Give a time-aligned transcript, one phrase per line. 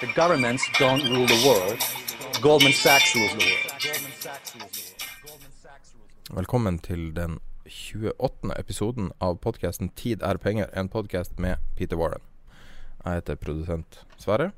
[0.00, 1.78] The governments don't rule the world.
[2.42, 3.70] Goldman Sachs rules the world.
[6.30, 8.58] Velkommen til den 28.
[8.58, 12.20] episoden av podkasten 'Tid er penger', en podkast med Peter Warren.
[13.04, 14.50] Jeg heter produsent Sverre,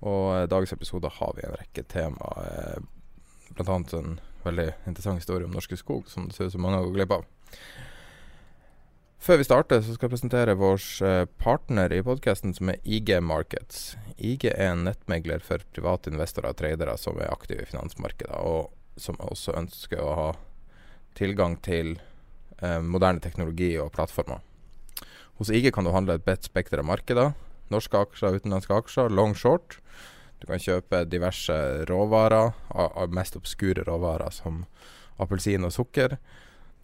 [0.00, 2.16] og i dagens episode har vi en rekke tema.
[2.36, 2.82] eh,
[3.68, 6.84] annet en veldig interessant historie om Norske Skog, som det ser ut som mange har
[6.84, 7.24] gått glipp av.
[9.18, 13.14] Før vi starter, så skal jeg presentere vår eh, partner i podkasten, som er IG
[13.24, 13.96] Markets.
[14.16, 18.70] IG er en nettmegler for private investorer og tradere som er aktive i finansmarkedet, og
[19.00, 20.28] som også ønsker å ha
[21.16, 21.96] tilgang til
[22.60, 24.44] eh, moderne teknologi og plattformer.
[25.40, 27.34] Hos IG kan du handle et bredt spekter av markeder.
[27.72, 29.80] Norske aksjer, utenlandske aksjer, long short.
[30.40, 31.54] Du kan kjøpe diverse
[31.88, 32.52] råvarer,
[33.12, 34.64] mest obskure råvarer som
[35.20, 36.18] appelsin og sukker.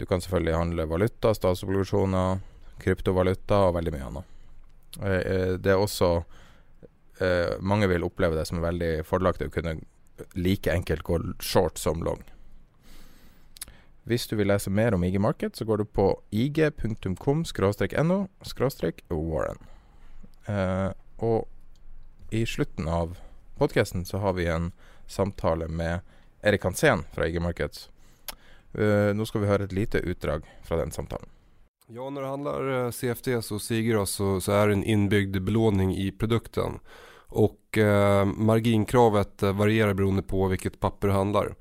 [0.02, 2.40] Du kan selvfølgelig handle valuta, statsobligasjoner,
[2.82, 4.24] kryptovaluta og veldig mye annet.
[4.98, 6.24] Eh, eh, Det er også
[7.20, 9.76] eh, Mange vil oppleve det som veldig fordelaktig å kunne
[10.34, 12.24] like enkelt gå short som long.
[14.02, 18.18] Hvis du vil lese mer om IG Market, så går du på ig.com-no
[19.08, 19.62] warren.
[21.18, 21.46] Og
[22.30, 23.18] i slutten av
[23.54, 24.72] podkasten så har vi en
[25.06, 26.00] samtale med
[26.42, 27.92] Erik Hansen fra IG Markets.
[28.74, 31.28] Eh, nå skal vi høre et lite utdrag fra den samtalen.
[31.92, 35.96] Ja, når det handler CFD CFDs och Sigros så, så er det en inbyggd belåning
[35.96, 36.78] i produkten.
[37.28, 41.54] Og eh, marginkravet varierer beroende på hvilket papper det handler.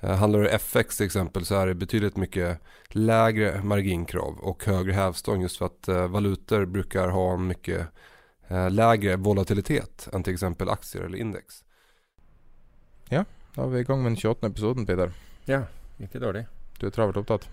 [0.00, 4.92] Eh, handler det FX till exempel så är det betydligt mycket lägre marginkrav och högre
[4.92, 7.88] hävstång just för att eh, valutor brukar ha en mycket
[8.48, 11.64] eh, lägre volatilitet än till exempel aktier eller index.
[13.58, 14.46] Da er vi i gang med den 28.
[14.46, 15.12] episoden, Peter.
[15.44, 15.62] Ja,
[15.98, 16.46] ikke dårlig.
[16.78, 17.48] Du er travelt opptatt.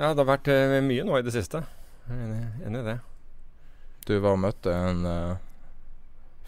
[0.00, 1.60] Ja, det har vært uh, mye nå i det siste.
[2.08, 2.98] Enig, enig i det.
[4.08, 5.36] Du var og møtte en uh,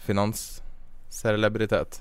[0.01, 1.99] finanscelebritet.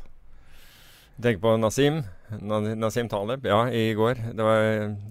[1.23, 2.01] Tenk på Nasim.
[2.41, 3.45] Na- Nasim Taleb.
[3.45, 4.15] Ja, i går.
[4.33, 4.61] Det var,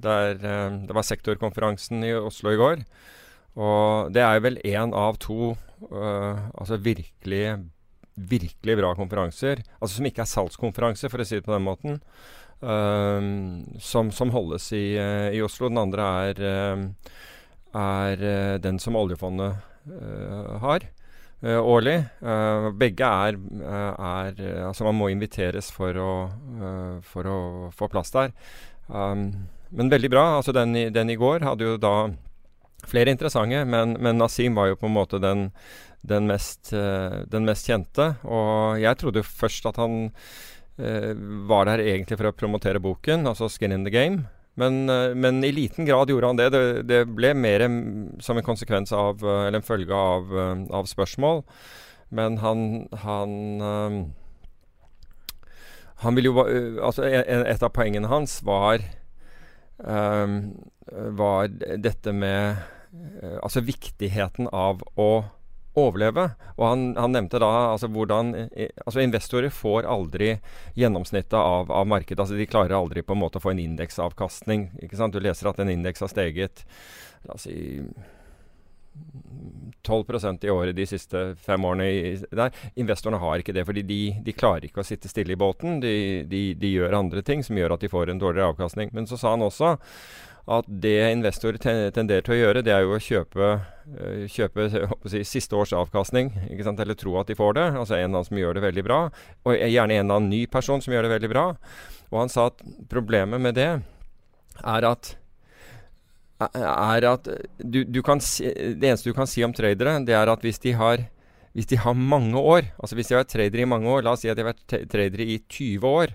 [0.01, 2.81] der, uh, det var sektorkonferansen i Oslo i går.
[3.61, 5.53] Og det er vel én av to
[5.91, 7.45] uh, altså virkelig,
[8.15, 9.61] virkelig bra konferanser.
[9.77, 12.01] Altså som ikke er salgskonferanse, for å si det på den måten.
[12.61, 13.27] Eh,
[13.79, 15.69] som, som holdes i, eh, i Oslo.
[15.69, 17.13] Den andre er, eh,
[17.81, 19.67] er eh, den som oljefondet
[20.61, 20.85] har.
[21.41, 21.95] Uh, årlig.
[22.21, 24.35] Uh, begge er, uh, er
[24.67, 26.11] Altså, man må inviteres for å,
[27.01, 27.37] for å
[27.73, 28.35] få plass der.
[28.87, 30.25] Um, men veldig bra.
[30.37, 32.11] Altså, den, den i går hadde jo da
[32.85, 35.47] flere interessante, men, men Nasim var jo på en måte den,
[36.05, 38.11] den, mest, den mest kjente.
[38.25, 40.09] Og jeg trodde først at han
[40.77, 44.25] var der egentlig for å promotere boken, altså 'Skin in the Game'.
[44.59, 46.49] Men, eh, men i liten grad gjorde han det.
[46.51, 47.63] Det, det ble mer
[48.23, 51.43] som en konsekvens av, eh, eller en følge av, eh, av spørsmål.
[52.11, 54.01] Men han, han eh,
[56.03, 58.83] Han ville jo eh, Altså, et av poengene hans var
[59.77, 60.51] um,
[60.91, 61.47] Var
[61.79, 62.59] dette med
[63.23, 65.11] eh, Altså viktigheten av å
[65.79, 66.29] overleve.
[66.57, 70.33] Og han, han nevnte da altså hvordan eh, Altså investorer får aldri
[70.75, 72.19] gjennomsnittet av, av markedet.
[72.19, 74.69] Altså de klarer aldri på en måte å få en indeksavkastning.
[74.83, 75.15] Ikke sant?
[75.15, 76.65] Du leser at en indeks har steget
[77.27, 77.85] la oss si
[79.83, 81.85] 12% i året de siste fem årene.
[81.87, 82.51] I, der.
[82.75, 85.79] Investorene har ikke det, fordi de, de klarer ikke å sitte stille i båten.
[85.83, 85.93] De,
[86.27, 88.91] de, de gjør andre ting som gjør at de får en dårligere avkastning.
[88.93, 89.77] Men så sa han også
[90.49, 91.61] at det investorer
[91.93, 94.67] tenderer til å gjøre, det er jo å kjøpe, uh, kjøpe
[95.11, 96.33] si, siste års avkastning.
[96.49, 97.67] Eller tro at de får det.
[97.83, 98.99] Altså en eller annen som gjør det veldig bra.
[99.45, 101.47] Og gjerne en eller annen ny person som gjør det veldig bra.
[102.09, 103.71] Og han sa at problemet med det
[104.61, 105.15] er at
[106.41, 107.27] er at
[107.61, 110.73] du, du si, Det eneste du kan si om tradere, det er at hvis de
[110.73, 111.05] har
[111.53, 114.13] hvis de har mange år, altså hvis de har vært tradere i mange år, la
[114.15, 116.13] oss si at de har vært tradere i 20 år,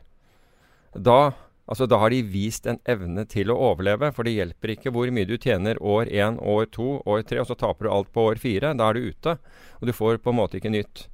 [0.96, 1.19] da
[1.66, 5.10] Altså, da har de vist en evne til å overleve, for det hjelper ikke hvor
[5.10, 8.28] mye du tjener år én, år to, år tre, og så taper du alt på
[8.30, 8.70] år fire.
[8.78, 9.34] Da er du ute.
[9.80, 11.08] Og du får på en måte ikke nytt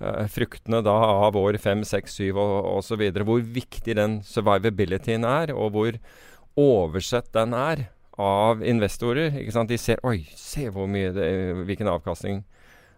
[0.00, 3.04] uh, fruktene da av år fem, seks, syv osv.
[3.12, 6.00] Hvor viktig den survivabilityen er, og hvor
[6.60, 9.36] oversett den er av investorer.
[9.36, 9.68] ikke sant?
[9.68, 11.28] De ser Oi, se hvor mye det,
[11.68, 12.40] hvilken avkastning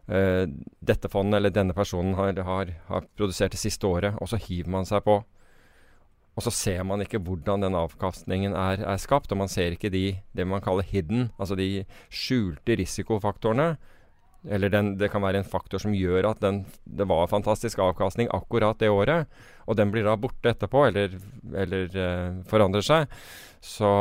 [0.06, 0.46] uh,
[0.78, 4.14] dette fondet eller denne personen har, har, har produsert det siste året.
[4.22, 5.24] Og så hiver man seg på.
[6.32, 9.92] Og så ser man ikke hvordan den avkastningen er, er, skapt, og man ser ikke
[9.92, 13.74] de, det man kaller hidden, altså de skjulte risikofaktorene.
[14.48, 18.30] Eller den, det kan være en faktor som gjør at den, det var fantastisk avkastning
[18.34, 19.28] akkurat det året,
[19.68, 21.14] og den blir da borte etterpå, eller,
[21.54, 23.12] eller uh, forandrer seg.
[23.60, 23.92] Så,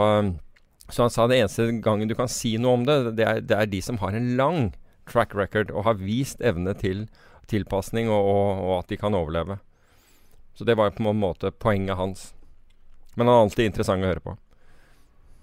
[0.87, 3.59] så, han sa det eneste gangen du kan si noe om det, det er, det
[3.59, 4.71] er de som har en lang
[5.11, 7.05] track record og har vist evne til
[7.51, 9.59] tilpasning, og, og, og at de kan overleve.
[10.53, 12.33] Så det var på en måte poenget hans.
[13.15, 14.37] Men han er alltid interessant å høre på.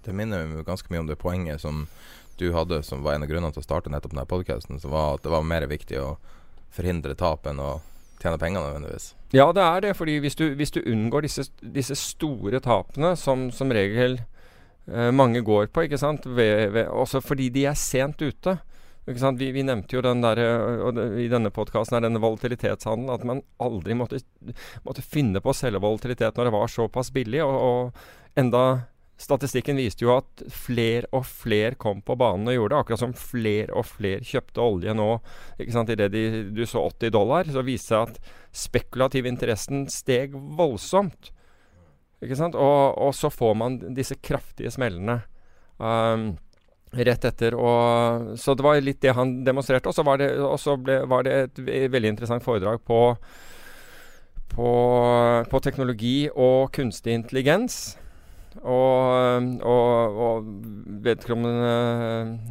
[0.05, 1.87] Det minner meg ganske mye om det poenget som
[2.39, 5.17] du hadde, som var en av grunnene til å starte nettopp denne podkasten, som var
[5.17, 6.13] at det var mer viktig å
[6.71, 7.79] forhindre tap enn å
[8.21, 9.13] tjene penger nødvendigvis.
[9.35, 9.95] Ja, det er det.
[9.97, 14.19] fordi hvis du, hvis du unngår disse, disse, store tapene, som som regel
[14.87, 18.57] eh, mange går på, ikke sant, ved, ved, også fordi de er sent ute,
[19.09, 20.39] vi, vi, nevnte jo den der,
[21.17, 24.21] i denne podkasten denne volatilitetshandelen, at man aldri måtte,
[24.85, 27.41] måtte, finne på å selge volatilitet når det var såpass billig.
[27.45, 28.63] Og, og enda
[29.19, 32.83] Statistikken viste jo at flere og flere kom på banen og gjorde det.
[32.85, 35.07] Akkurat som flere og flere kjøpte olje nå.
[35.59, 36.13] ikke sant, Idet
[36.55, 41.33] du så 80 dollar, så viste det seg at spekulativ interessen steg voldsomt.
[42.23, 45.19] ikke sant, Og, og så får man disse kraftige smellene.
[45.79, 46.37] Um,
[46.91, 47.55] rett etter.
[47.55, 49.91] Og, så det var litt det han demonstrerte.
[49.91, 50.31] Og så var det,
[51.09, 51.63] var det et
[51.93, 53.01] veldig interessant foredrag på,
[54.55, 54.69] på,
[55.51, 57.98] på teknologi og kunstig intelligens.
[58.59, 60.47] Og, og, og
[61.03, 61.69] vedkommende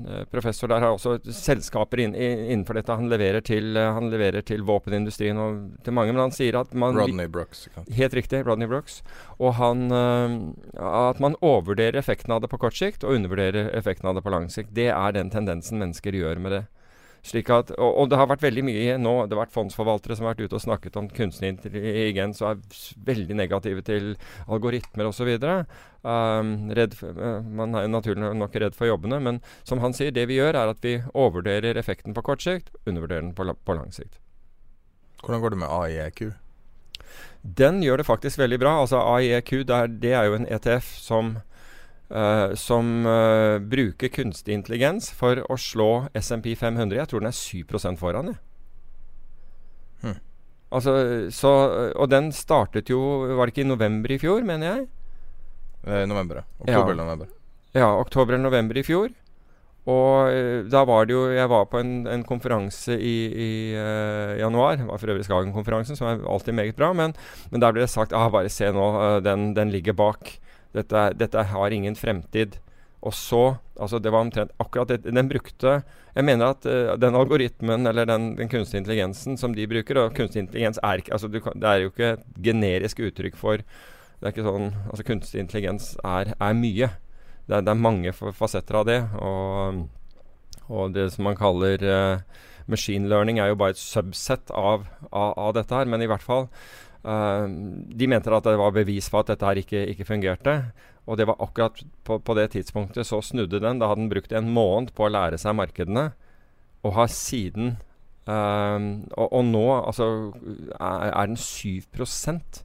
[0.09, 2.97] uh, professor der har også selskaper inn, innenfor dette.
[2.97, 6.15] Han leverer, til, uh, han leverer til våpenindustrien og til mange.
[6.15, 7.67] Men han sier at man Rodney Brooks.
[7.93, 8.45] Helt riktig.
[8.49, 9.03] Rodney Brooks.
[9.37, 14.09] Og han, uh, at man overvurderer effekten av det på kort sikt og undervurderer effekten
[14.09, 14.73] av det på lang sikt.
[14.77, 16.65] Det er den tendensen mennesker gjør med det.
[17.27, 20.27] Slik at, og, og, det har vært veldig mye nå, det har vært fondsforvaltere som
[20.27, 24.13] har vært ute og snakket om kunstig intelligens og er veldig negative til
[24.47, 25.33] algoritmer osv.
[26.07, 30.39] Um, uh, man er naturlig nok redd for jobbene, men som han sier, det vi
[30.39, 34.21] gjør er at vi overvurderer effekten på kort sikt, undervurderer den på, på lang sikt.
[35.25, 36.23] Hvordan går det med AIEQ?
[37.43, 38.81] Den gjør det faktisk veldig bra.
[38.83, 41.37] Altså AIEQ det er, det er jo en ETF som
[42.09, 46.97] Uh, som uh, bruker kunstig intelligens for å slå SMP 500.
[46.97, 48.39] Jeg tror den er 7% foran, jeg.
[50.01, 50.15] Hmm.
[50.73, 50.95] Altså,
[51.35, 51.53] så,
[51.93, 53.01] og den startet jo
[53.35, 54.87] Var det ikke i november i fjor, mener jeg?
[55.85, 56.47] Eh, november, ja.
[56.65, 57.31] Oktober eller november.
[57.77, 59.13] Ja, oktober eller november i fjor.
[59.89, 63.53] Og uh, da var det jo Jeg var på en, en konferanse i, i
[64.41, 64.81] januar.
[64.81, 66.95] Det var for øvrig Skagen-konferansen, som er alltid meget bra.
[66.97, 67.13] Men,
[67.53, 68.93] men der ble det sagt ah, bare se nå,
[69.29, 70.39] den, den ligger bak.
[70.77, 72.59] Dette, dette har ingen fremtid.
[73.01, 75.83] Og så Altså, det var omtrent akkurat det Den brukte
[76.15, 80.15] Jeg mener at uh, den algoritmen eller den, den, kunstige intelligensen som de bruker Og
[80.15, 84.35] kunstig intelligens er ikke altså, Det er jo ikke et generisk uttrykk for Det er
[84.35, 86.91] ikke sånn Altså, kunstig intelligens er, er mye.
[87.47, 88.99] Det er, det er, mange fasetter av det.
[89.23, 89.85] Og,
[90.69, 95.33] og det som man kaller uh, machine learning, er jo bare et subset av, av,
[95.39, 95.87] av dette her.
[95.89, 96.49] Men i hvert fall
[97.03, 100.57] de mente at det var bevis for at dette her ikke, ikke fungerte.
[101.09, 103.81] Og det var akkurat på, på, det tidspunktet så snudde den.
[103.81, 106.11] Da hadde den brukt en måned på å lære seg markedene,
[106.85, 107.79] og har siden
[108.29, 108.79] uh,
[109.17, 110.09] og, og, nå altså,
[110.77, 112.61] er, er den 7%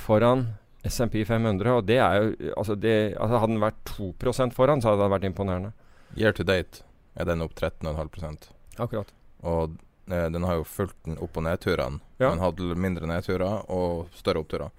[0.00, 0.46] foran
[0.86, 1.74] SMP 500.
[1.74, 5.12] Og det er jo altså, det, altså Hadde den vært 2% foran, så hadde det
[5.18, 5.74] vært imponerende.
[6.16, 6.82] Year to date
[7.14, 8.48] er den opp 13,5
[8.80, 9.12] Akkurat.
[9.44, 9.76] Og
[10.10, 12.00] Eh, den har jo fulgt den opp- og nedturene.
[12.20, 12.30] Ja.
[12.34, 14.72] Den hadde mindre nedturer og større oppturer.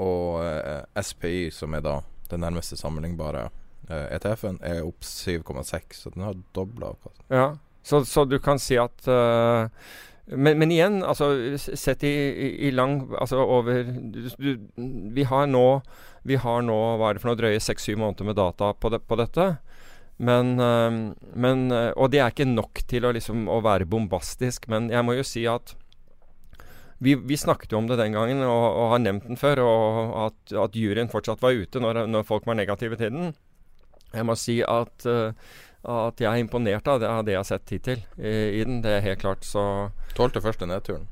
[0.00, 1.98] Og eh, SPI, som er da
[2.30, 3.48] den nærmeste sammenlignbare
[3.90, 7.26] eh, ETF-en, er opp 7,6, så den har dobla avkastning.
[7.28, 7.50] Ja,
[7.82, 9.68] så, så, du kan si at uh,
[10.30, 14.50] men, men, igjen, altså sett i, i, i lang Altså over du, du,
[15.16, 15.64] Vi har nå
[16.28, 19.00] Vi har nå, hva er det for noe, drøye seks-syv måneder med data på, de,
[19.00, 19.46] på dette.
[20.20, 20.52] Men,
[21.32, 25.16] men, Og det er ikke nok til å, liksom, å være bombastisk, men jeg må
[25.16, 25.72] jo si at
[27.00, 30.10] vi, vi, snakket jo om det den gangen og, og har nevnt den før, og
[30.26, 33.30] at, at juryen fortsatt var ute når, når, folk var negative til den.
[34.12, 35.30] Jeg må si at, uh,
[35.80, 38.82] at jeg er imponert av det, av det jeg har sett hittil i, i, den.
[38.84, 39.64] Det er helt klart, så
[40.18, 41.08] Tålte første nedturen?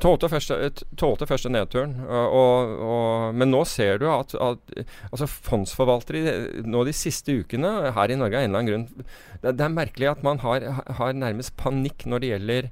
[0.00, 0.56] Tålte første,
[0.98, 1.94] tålte første nedturen.
[2.08, 8.10] Og, og, men nå ser du at, at altså fondsforvaltere nå de siste ukene her
[8.10, 9.10] i Norge av en eller annen grunn
[9.44, 10.64] Det, det er merkelig at man har,
[10.96, 12.70] har nærmest panikk når det gjelder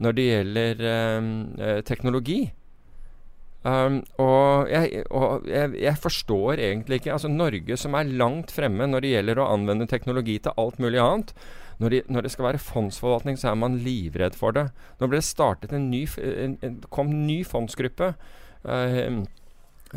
[0.00, 2.40] når det gjelder eh, teknologi.
[3.60, 8.86] Um, og, jeg, og jeg, jeg, forstår egentlig ikke altså Norge som er langt fremme
[8.88, 11.34] når det gjelder å anvende teknologi til alt mulig annet.
[11.80, 14.66] Når, de, når det skal være fondsforvaltning, så er man livredd for det.
[15.00, 18.14] Nå ble det startet en ny, en, en, kom ny fondsgruppe.
[18.64, 19.24] Uh,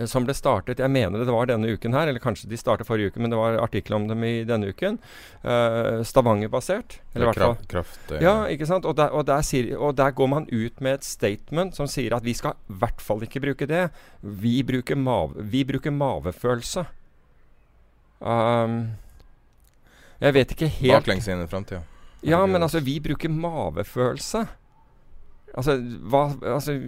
[0.10, 3.12] som ble startet Jeg mener det var denne uken her, eller kanskje de startet forrige
[3.12, 4.98] uke, men det var artikkel om dem i denne uken.
[5.44, 6.98] Uh, Stavanger-basert.
[7.14, 7.56] Eller hvert fall.
[7.70, 8.88] Kraft, ja, ikke sant.
[8.90, 12.16] Og der, og, der sier, og der, går man ut med et statement som sier
[12.18, 13.86] at vi skal i hvert fall ikke bruke det.
[14.22, 16.88] Vi bruker, mave, vi bruker mavefølelse.
[18.24, 18.78] Um,
[20.24, 21.84] jeg vet ikke helt Baklengs inn i framtida.
[22.24, 24.46] Ja, men altså, vi bruker mavefølelse.
[25.54, 25.78] Altså,
[26.10, 26.24] hva,
[26.56, 26.80] altså,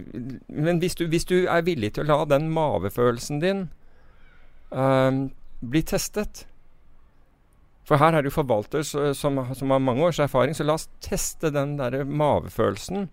[0.50, 3.60] men hvis du, hvis du, er villig til å la den mavefølelsen din
[4.74, 5.26] uh,
[5.62, 6.42] bli testet
[7.86, 11.52] For her er du forvalter som, som, har mange års erfaring, så la oss teste
[11.54, 13.06] den der mavefølelsen.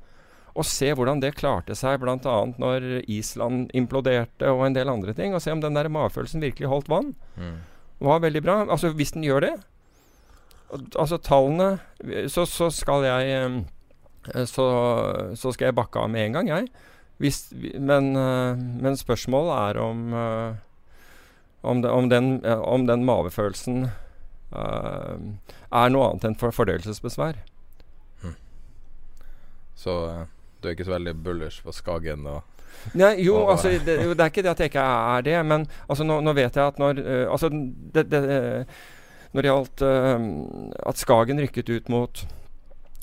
[0.54, 2.34] Og se hvordan det klarte seg bl.a.
[2.62, 5.34] når Island imploderte og en del andre ting.
[5.34, 7.14] Og se om den der mavefølelsen virkelig holdt vann.
[7.38, 7.62] Mm.
[8.06, 8.58] var veldig bra.
[8.66, 9.54] Altså hvis den gjør det
[10.74, 11.78] Altså tallene
[12.34, 13.60] Så, så skal jeg um,
[14.50, 14.66] så,
[15.36, 16.90] så, skal jeg bakke av med en gang, jeg.
[17.22, 17.48] Hvis,
[17.80, 20.56] men, eh, men, spørsmålet er om, eh,
[21.62, 23.86] om, de, om, den, om den, mavefølelsen
[24.52, 25.14] uh,
[25.72, 27.38] er noe annet enn for fordøyelsesbesvær.
[28.20, 28.36] Hmm.
[29.80, 30.26] Så uh,
[30.60, 32.42] du er ikke så veldig bullish på Skagen og
[32.98, 35.38] Nei, jo, og, altså, det, jo, det, er ikke det at jeg ikke er det,
[35.48, 37.54] men altså, nå, nå vet jeg at når uh, Altså,
[37.96, 38.24] det, det,
[39.32, 39.84] når det gjaldt
[40.92, 42.26] at Skagen rykket ut mot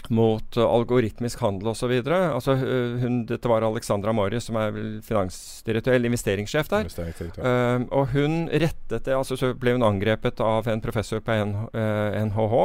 [0.09, 1.93] mot uh, algoritmisk handel osv.
[2.09, 2.57] Altså,
[3.03, 6.89] hun, dette var Alexandra Mori, som er finansdirektør, eller investeringssjef der.
[7.37, 12.57] Uh, og hun rettet det altså Så ble hun angrepet av en professor på NHH.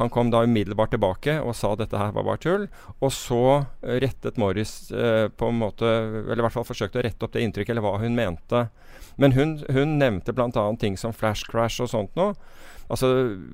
[0.00, 2.68] Han kom da umiddelbart tilbake og sa dette her var bare tull.
[3.04, 3.42] Og så
[3.84, 7.74] rettet Morris på en måte Eller i hvert fall forsøkte å rette opp det inntrykket,
[7.74, 8.64] eller hva hun mente.
[9.20, 10.64] Men hun, hun nevnte bl.a.
[10.80, 12.32] ting som flash crash og sånt noe.
[12.90, 13.10] Altså,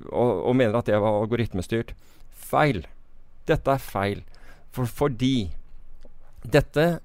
[0.09, 1.93] og, og mener at det var algoritmestyrt.
[2.31, 2.85] Feil.
[3.47, 4.23] Dette er feil.
[4.75, 5.49] For, fordi
[6.47, 6.99] dette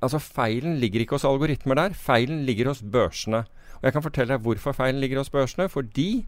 [0.00, 1.96] Altså, feilen ligger ikke hos algoritmer der.
[1.96, 3.44] Feilen ligger hos børsene.
[3.80, 5.68] Og jeg kan fortelle deg hvorfor feilen ligger hos børsene.
[5.68, 6.24] Fordi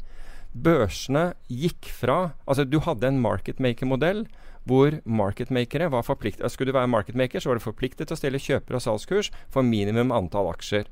[0.53, 4.27] børsene gikk fra Altså, du hadde en marketmaker-modell
[4.69, 8.39] hvor marketmakere var forpliktet Skulle du være marketmaker, så var du forpliktet til å stille
[8.39, 10.87] kjøper- og salgskurs for minimum antall aksjer.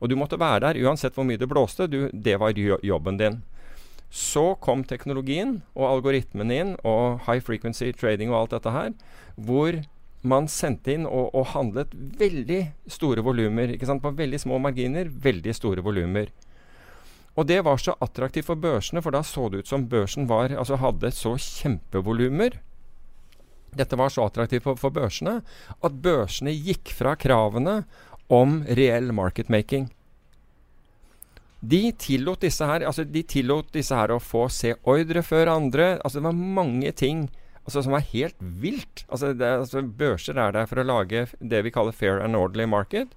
[0.00, 1.86] Og du måtte være der uansett hvor mye det blåste.
[1.86, 3.42] Du, det var jobben din.
[4.12, 8.92] Så kom teknologien og algoritmen inn, og high frequency trading og alt dette her,
[9.40, 9.78] hvor
[10.22, 12.60] man sendte inn og, og handlet veldig
[12.92, 13.72] store volumer.
[14.04, 16.28] På veldig små marginer, veldig store volumer.
[17.32, 20.52] Og det var så attraktivt for børsene, for da så det ut som børsen var,
[20.52, 22.58] altså hadde så kjempevolumer.
[23.72, 25.38] Dette var så attraktivt for, for børsene
[25.80, 27.82] at børsene gikk fra kravene
[28.28, 29.88] om reell market making.
[31.62, 35.92] De tillot disse her altså de tillot disse her å få se ordre før andre.
[36.02, 37.28] altså Det var mange ting
[37.64, 39.04] altså, som var helt vilt.
[39.08, 42.66] Altså, det, altså Børser er der for å lage det vi kaller fair and orderly
[42.66, 43.14] market.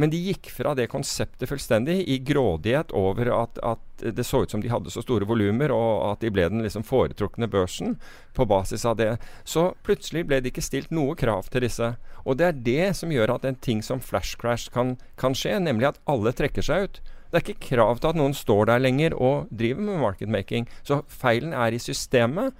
[0.00, 4.50] Men de gikk fra det konseptet fullstendig i grådighet over at, at det så ut
[4.54, 7.98] som de hadde så store volumer, og at de ble den liksom foretrukne børsen
[8.32, 9.10] på basis av det.
[9.44, 11.92] Så plutselig ble det ikke stilt noe krav til disse.
[12.24, 15.58] Og det er det som gjør at en ting som flash crash kan, kan skje,
[15.60, 17.02] nemlig at alle trekker seg ut.
[17.32, 20.66] Det er ikke krav til at noen står der lenger og driver med marketmaking.
[20.84, 22.52] Så feilen er i systemet.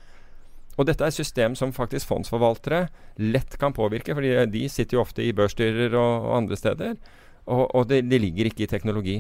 [0.81, 2.87] Og dette er et system som faktisk fondsforvaltere
[3.21, 6.97] lett kan påvirke, fordi de sitter jo ofte i børsstyrer og, og andre steder.
[7.45, 9.19] Og, og det, det, ligger ikke i teknologi.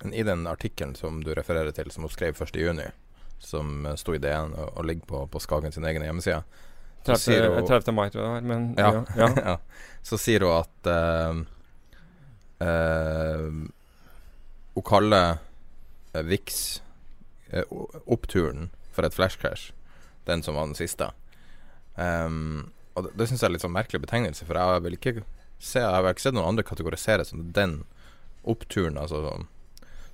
[0.00, 2.88] Men I den artikkelen som du refererer til, som hun skrev 1.6,
[3.44, 6.40] som uh, sto i DN og, og ligger på, på Skagen sin egen hjemmeside
[7.04, 7.66] 30.
[7.68, 7.94] 30.
[7.94, 8.46] mai, tror jeg det var.
[8.48, 9.28] Men, ja, ja.
[9.36, 9.56] ja.
[10.08, 11.44] Så sier hun at uh,
[12.64, 13.52] uh,
[14.78, 15.38] hun kaller
[16.14, 16.80] eh, Vix
[17.50, 17.64] eh,
[18.06, 19.72] oppturen for et flash crash.
[20.28, 21.10] Den som var den siste.
[21.96, 25.12] Um, Og det, det syns jeg er litt sånn merkelig betegnelse, for jeg vil ikke
[25.58, 27.80] se Jeg har ikke sett noen andre kategorisere som den
[28.46, 29.44] oppturen, altså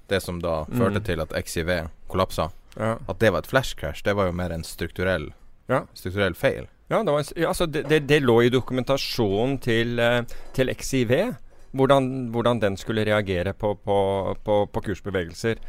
[0.09, 0.78] det som da Mm.
[0.80, 2.50] førte til at XIV kollapsa.
[2.76, 2.99] Ja.
[3.09, 5.33] At det var et flash crash, det var jo mer en strukturell,
[5.68, 5.83] Ja.
[5.94, 6.66] strukturell feil.
[6.90, 10.68] Ja, det, var, en ja, altså det, det, det lå i dokumentasjonen til, eh, til
[10.75, 11.37] XIV
[11.75, 13.99] hvordan, hvordan den skulle reagere på, på,
[14.47, 15.61] på, på kursbevegelser.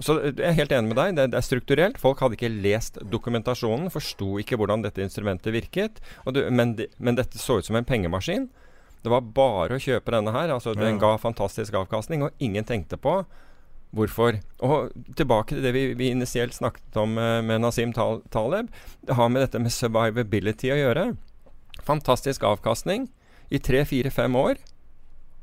[0.00, 1.18] Så eh, jeg er helt enig med deg.
[1.18, 2.00] Det, det er strukturelt.
[2.00, 6.00] Folk hadde ikke lest dokumentasjonen, forsto ikke hvordan dette instrumentet virket.
[6.30, 8.48] Det, men, de, men dette så ut som en pengemaskin.
[9.00, 10.52] Det var bare å kjøpe denne her.
[10.52, 11.00] altså Den Ja.
[11.04, 13.22] ga fantastisk avkastning, og ingen tenkte på
[13.96, 14.36] hvorfor.
[14.62, 18.68] Og tilbake til det vi, vi initielt snakket om eh, med Nasim Taleb.
[19.06, 21.06] Det har med dette med survivability å gjøre.
[21.86, 23.08] Fantastisk avkastning
[23.50, 24.60] i tre, fire, fem år.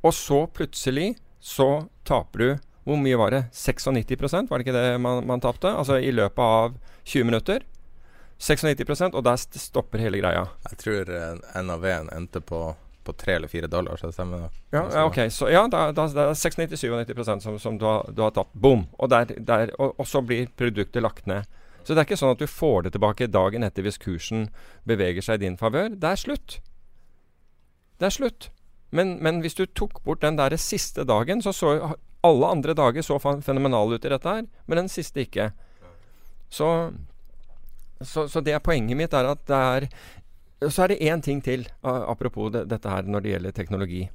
[0.06, 2.50] Og så plutselig så taper du
[2.88, 3.42] Hvor mye var det?
[3.52, 5.68] 96% var det ikke det man, man tapte?
[5.68, 7.66] Altså i løpet av 20 minutter.
[8.40, 10.46] 96 og der stopper hele greia.
[10.70, 12.62] Jeg tror eh, NAV-en endte på,
[13.04, 14.48] på tre eller fire dollar, så det stemmer.
[14.72, 15.20] Ja, ok.
[15.34, 18.54] Så ja, da, da, det er 96-97 som, som du, har, du har tapt.
[18.54, 18.86] Boom!
[18.98, 21.50] Og, der, der, og, og så blir produktet lagt ned.
[21.84, 24.50] Så det er ikke sånn at du får det tilbake dagen etter hvis kursen
[24.88, 25.94] beveger seg i din favør.
[25.96, 26.60] Det er slutt.
[27.98, 28.50] Det er slutt.
[28.96, 31.74] Men, men hvis du tok bort den der siste dagen, så så
[32.26, 35.52] alle andre dager så fenomenale ut i dette her, men den siste ikke.
[36.50, 36.94] Så,
[38.02, 39.88] så, så det er poenget mitt er at det er
[40.72, 44.08] Så er det én ting til, apropos det, dette her når det gjelder teknologi.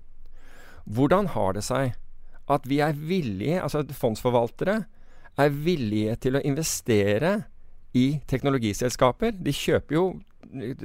[0.84, 1.92] Hvordan har det seg
[2.50, 4.80] at vi er villige, altså fondsforvaltere,
[5.38, 7.44] er villige til å investere
[7.94, 9.38] i teknologiselskaper?
[9.38, 10.04] De kjøper jo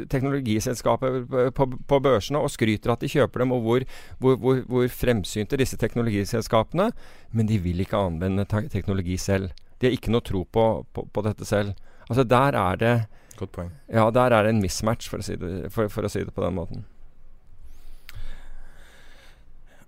[0.09, 3.85] teknologiselskaper på, på, børsene og skryter at de kjøper dem, og hvor,
[4.21, 6.89] hvor, hvor, hvor fremsynte disse teknologiselskapene.
[7.31, 9.51] Men de vil ikke anvende teknologi selv.
[9.77, 11.75] De har ikke noe tro på, på, på dette selv.
[12.07, 12.95] Altså Der er det
[13.37, 13.73] Godt poeng.
[13.93, 16.33] ja, der er det en mismatch, for å si det, for, for å si det
[16.33, 16.85] på den måten.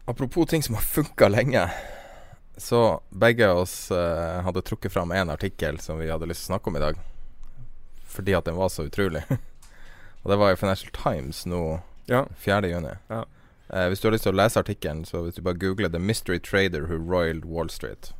[0.09, 1.63] Apropos ting som har funka lenge.
[2.57, 6.49] Så begge av oss eh, hadde trukket fram én artikkel som vi hadde lyst til
[6.49, 6.97] å snakke om i dag.
[8.09, 9.23] Fordi at den var så utrolig.
[10.23, 12.25] Og det var i Financial Times nå Ja.
[12.37, 12.67] 4.
[12.67, 12.95] juni.
[13.09, 13.23] Ja.
[13.73, 15.99] Eh, hvis du har lyst til å lese artikkelen, så hvis du bare googler 'The
[15.99, 18.13] Mystery Trader Who Roiled Wall Street'.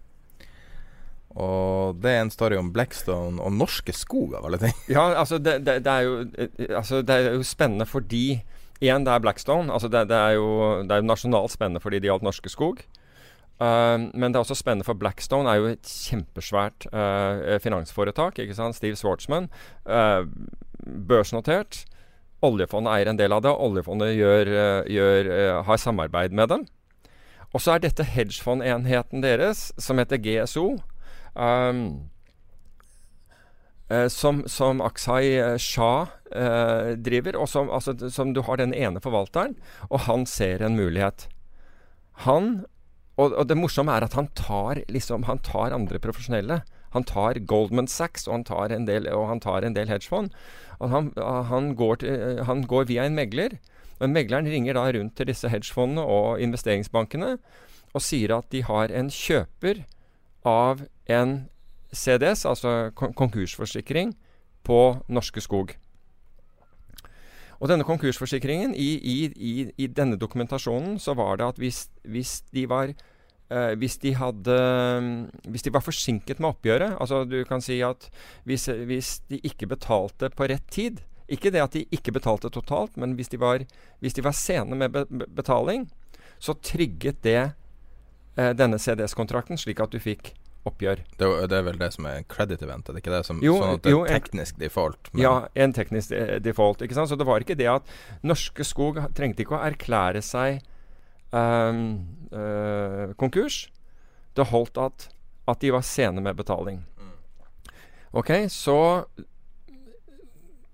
[1.36, 4.74] Og det er en story om Blackstone og norske skog, av alle ting.
[4.96, 8.42] Ja, altså det, det, det, er jo, eh, altså det er jo spennende fordi
[8.80, 9.74] Igjen, det er Blackstone.
[9.74, 12.80] Altså det, det, er jo, det er jo nasjonalt spennende fordi det gjaldt Norske Skog.
[13.60, 18.40] Uh, men det er også spennende for Blackstone er jo et kjempesvært uh, finansforetak.
[18.40, 18.78] ikke sant?
[18.78, 19.50] Steve Swartzman.
[19.84, 20.24] Uh,
[20.88, 21.84] børsnotert.
[22.46, 23.52] Oljefondet eier en del av det.
[23.52, 26.68] og Oljefondet gjør, uh, gjør, uh, har samarbeid med dem.
[27.54, 30.68] Og så er dette hedgefond-enheten deres, som heter GSO.
[31.34, 32.10] Um,
[33.90, 38.74] eh, som, som Akshay eh, Shah eh, driver, og som, altså, som du har den
[38.74, 39.56] ene forvalteren,
[39.90, 41.28] og han ser en mulighet.
[42.26, 42.68] Han
[43.20, 46.62] og, og det morsomme er at han tar, liksom, han tar andre profesjonelle.
[46.96, 50.32] Han tar Goldman Sachs og han tar en del, del hedgefond.
[50.80, 53.60] Han, han, går til, han går via en megler.
[54.00, 57.36] Og Megleren ringer da rundt til disse hedgefondene og investeringsbankene
[57.94, 59.84] og sier at de har en kjøper
[60.48, 61.50] av en
[61.92, 64.14] CDS, altså kon konkursforsikring,
[64.64, 65.74] på Norske Skog.
[67.60, 72.42] Og denne konkursforsikringen, i, i, i, i denne dokumentasjonen, så var det at hvis, hvis
[72.54, 72.94] de var
[73.50, 74.58] eh, hvis, de hadde,
[75.50, 78.10] hvis de var forsinket med oppgjøret Altså du kan si at
[78.50, 82.96] hvis, hvis de ikke betalte på rett tid Ikke det at de ikke betalte totalt,
[82.98, 83.62] men hvis de var,
[84.02, 85.84] hvis de var sene med be be- betaling,
[86.42, 87.52] så trigget det
[88.40, 90.32] uh, denne CDS-kontrakten slik at du fikk
[90.66, 91.04] oppgjør.
[91.22, 93.22] Det, det er vel det som er credit event, er det ikke det?
[93.28, 95.12] Som, Jo, sånn at det jo, er en- teknisk default.
[95.22, 96.12] Ja, en teknisk
[96.44, 96.82] default.
[96.82, 97.12] ikke sant?
[97.14, 97.94] Så det var ikke det at
[98.26, 100.64] Norske Skog trengte ikke å erklære seg
[103.20, 103.68] konkurs.
[104.34, 105.10] Det holdt at,
[105.50, 106.82] at de var sene med betaling.
[108.12, 109.06] Ok, så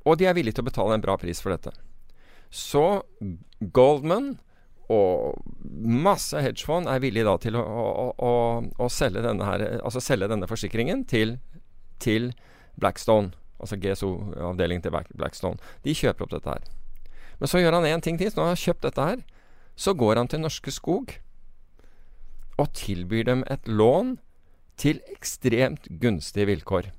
[0.06, 1.72] Og de er villige til å betale en bra pris for dette.
[2.54, 3.02] Så
[3.74, 4.36] Goldman
[4.94, 8.34] og masse hedgefond er villige da til å, å, å,
[8.86, 11.40] å selge, denne her, altså selge denne forsikringen til,
[11.98, 12.30] til
[12.78, 13.34] Blackstone.
[13.58, 15.58] Altså GSO-avdelingen til Blackstone.
[15.82, 16.70] De kjøper opp dette her.
[17.40, 18.30] Men så gjør han én ting til.
[18.30, 19.24] Så når han har kjøpt dette her,
[19.76, 21.18] så går han til Norske Skog
[22.56, 24.16] og tilbyr dem et lån
[24.80, 26.92] til ekstremt gunstige vilkår.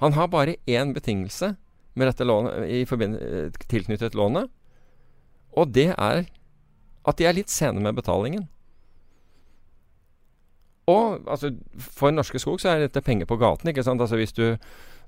[0.00, 1.54] Han har bare én betingelse
[1.96, 4.50] med dette lånet, i eh, tilknyttet lånet,
[5.56, 6.26] og det er
[7.06, 8.48] at de er litt sene med betalingen.
[10.86, 13.68] Og altså, for Norske Skog så er dette penger på gaten.
[13.68, 14.00] ikke sant?
[14.00, 14.56] Altså Hvis du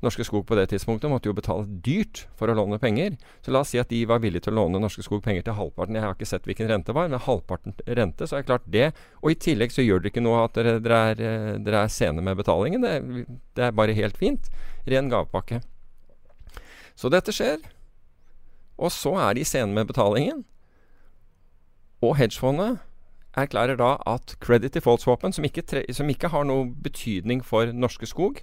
[0.03, 3.17] Norske Skog på det tidspunktet måtte jo betale dyrt for å låne penger.
[3.43, 5.57] Så la oss si at de var villige til å låne Norske Skog penger til
[5.59, 5.99] halvparten.
[5.99, 8.91] Jeg har ikke sett hvilken rente var, men halvparten rente, så er det klart det.
[9.23, 11.95] Og i tillegg så gjør det ikke noe at dere, dere, er, eh, dere er
[11.95, 12.87] sene med betalingen.
[12.87, 13.27] Det,
[13.59, 14.51] det er bare helt fint.
[14.87, 15.63] Ren gavepakke.
[16.99, 17.59] Så dette skjer.
[18.79, 20.45] Og så er de sene med betalingen.
[22.07, 22.79] Og hedgefondet
[23.37, 25.45] erklærer da at credit default-swapen, som,
[25.93, 28.41] som, ikke har noe betydning for Norske Skog,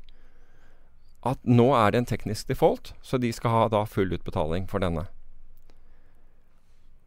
[1.25, 4.83] at nå er det en teknisk default, så de skal ha da full utbetaling for
[4.83, 5.07] denne.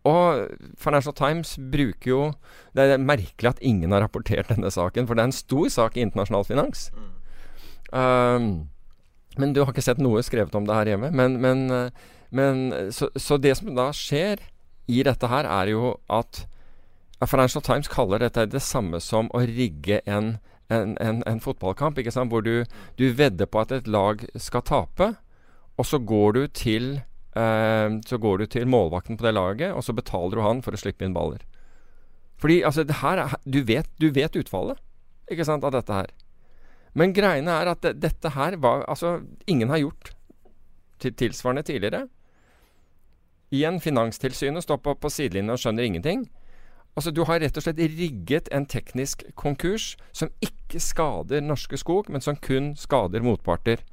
[0.09, 2.19] Og Financial Times bruker jo
[2.73, 5.97] Det er merkelig at ingen har rapportert denne saken, for det er en stor sak
[5.97, 6.91] i internasjonal finans.
[6.95, 7.09] Mm.
[7.99, 8.47] Um,
[9.38, 11.11] men du har ikke sett noe skrevet om det her hjemme.
[11.14, 11.91] Men, men,
[12.31, 12.62] men
[12.95, 14.43] så, så, det som da skjer
[14.88, 16.47] i dette her, er jo at
[17.27, 20.37] Financial Times kaller dette det samme som å rigge en,
[20.71, 21.99] en, en, en fotballkamp,
[22.31, 22.65] hvor du,
[22.97, 25.13] du, vedder på at et lag skal tape,
[25.79, 27.01] og så går du til
[27.35, 30.75] eh, så går du til målvakten på det laget, og så betaler du han for
[30.75, 31.43] å slippe inn baller.
[32.39, 34.79] Fordi altså, er, du, vet, du vet utfallet
[35.29, 36.15] ikke sant, av dette her.
[36.95, 40.15] Men greiene er at det, dette her var Altså, ingen har gjort
[40.99, 42.07] tilsvarende tidligere.
[43.55, 46.25] Igjen, Finanstilsynet står på, på sidelinjen og skjønner ingenting.
[46.99, 52.11] Altså, Du har rett og slett rigget en teknisk konkurs som ikke skader Norske Skog,
[52.11, 53.85] men som kun skader motparter.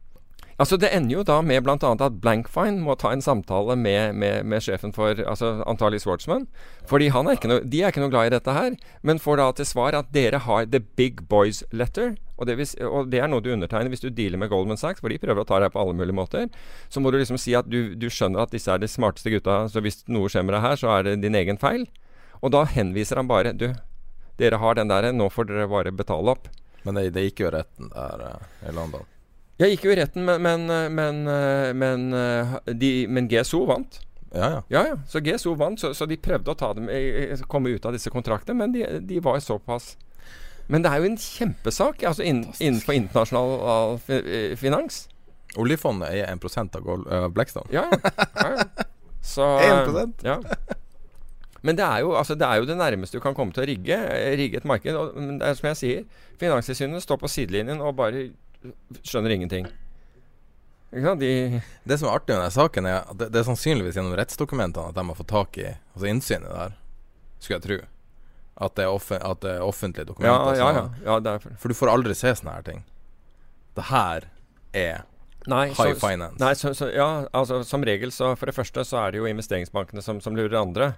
[0.57, 1.75] Altså Det ender jo da med bl.a.
[1.77, 6.47] at Blankfine må ta en samtale med, med, med sjefen for altså antagelig Swordsman.
[6.87, 9.67] Fordi er no, de er ikke noe glad i dette her, men får da til
[9.67, 12.15] svar at dere har the big boys letter.
[12.37, 15.11] Og det, og det, er noe du undertegner hvis du dealer med Goldman Sachs, for
[15.11, 16.47] de prøver å ta deg på alle mulige måter.
[16.89, 19.65] Så må du liksom si at du, du skjønner at disse er de smarteste gutta,
[19.67, 21.85] så hvis noe skjer med deg her, så er det din egen feil.
[22.45, 23.71] Og da henviser han bare Du,
[24.37, 26.49] dere har den der, nå får dere bare betale opp.
[26.85, 29.05] Men det, det gikk jo retten der uh, i London?
[29.57, 34.01] Jeg gikk jo i retten, men, men, men, eh, men, eh, de, men GSO vant.
[34.33, 34.57] Ja, ja.
[34.67, 34.97] ja, ja.
[35.07, 36.89] Så GSO vant, så, så, de prøvde å ta dem,
[37.47, 39.93] komme ut av disse kontraktene, men de, de var såpass
[40.67, 43.95] Men det er jo en kjempesak altså innenfor internasjonal
[44.59, 45.05] finans.
[45.55, 47.71] Oljefondet er 1 av uh, Blackstone.
[47.71, 48.11] Ja, ja.
[48.35, 48.67] ja.
[49.35, 50.41] Så, 1 ja.
[51.65, 53.69] Men det er, jo, altså, det er, jo, det nærmeste du kan komme til å
[53.69, 53.97] rigge,
[54.37, 54.93] rigge et marked.
[54.99, 56.03] Og, men det er som jeg sier,
[56.41, 58.27] Finanstilsynet står på sidelinjen og bare
[59.01, 59.67] skjønner ingenting.
[60.95, 64.15] De det som er artig med denne saken, er at det, det er sannsynligvis gjennom
[64.15, 66.77] rettsdokumentene at de har fått tak i altså innsyn i det her,
[67.39, 67.79] skulle jeg tro.
[68.65, 70.55] At det er, offen, at det er offentlige dokumenter.
[70.55, 71.17] Ja, ja, ja.
[71.17, 71.57] ja for.
[71.59, 72.85] for du får aldri se sånne her ting.
[73.75, 74.29] Det her
[74.71, 75.03] er
[75.51, 76.39] Nei, high så, finance.
[76.41, 79.27] Nei, så, så, ja, altså Som regel, så for det første, så er det jo
[79.29, 80.93] investeringsbankene som, som lurer andre.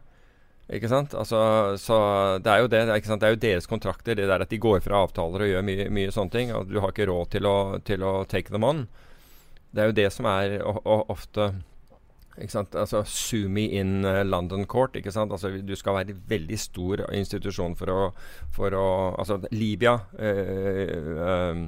[0.68, 1.14] Ikke sant?
[1.16, 1.40] Altså,
[1.80, 1.98] så
[2.44, 2.82] det er jo det.
[2.98, 3.22] Ikke sant?
[3.24, 4.18] Det er jo deres kontrakter.
[4.20, 6.52] Det der at de går fra avtaler og gjør mye, mye sånne ting.
[6.56, 8.84] Og du har ikke råd til å, til å, take them on.
[9.72, 11.52] Det er jo det som er ofte
[12.42, 12.76] ikke sant?
[12.78, 14.96] Altså Sumi in uh, London Court.
[14.96, 15.32] ikke sant?
[15.32, 18.02] Altså Du skal være en veldig stor institusjon for å,
[18.56, 18.86] for å
[19.18, 21.62] Altså Libya eh, eh,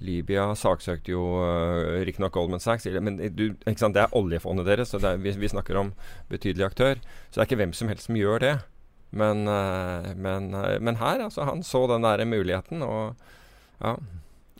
[0.00, 5.20] Libya saksøkte jo eh, riktignok Goldman Sachs, men du, det er oljefondet deres, så er,
[5.20, 5.92] vi, vi, snakker om
[6.30, 7.02] betydelig aktør.
[7.28, 8.54] Så det er ikke hvem som helst som gjør det.
[9.10, 13.18] Men, uh, men, uh, men her, altså, han så den der muligheten, og
[13.82, 13.96] ja.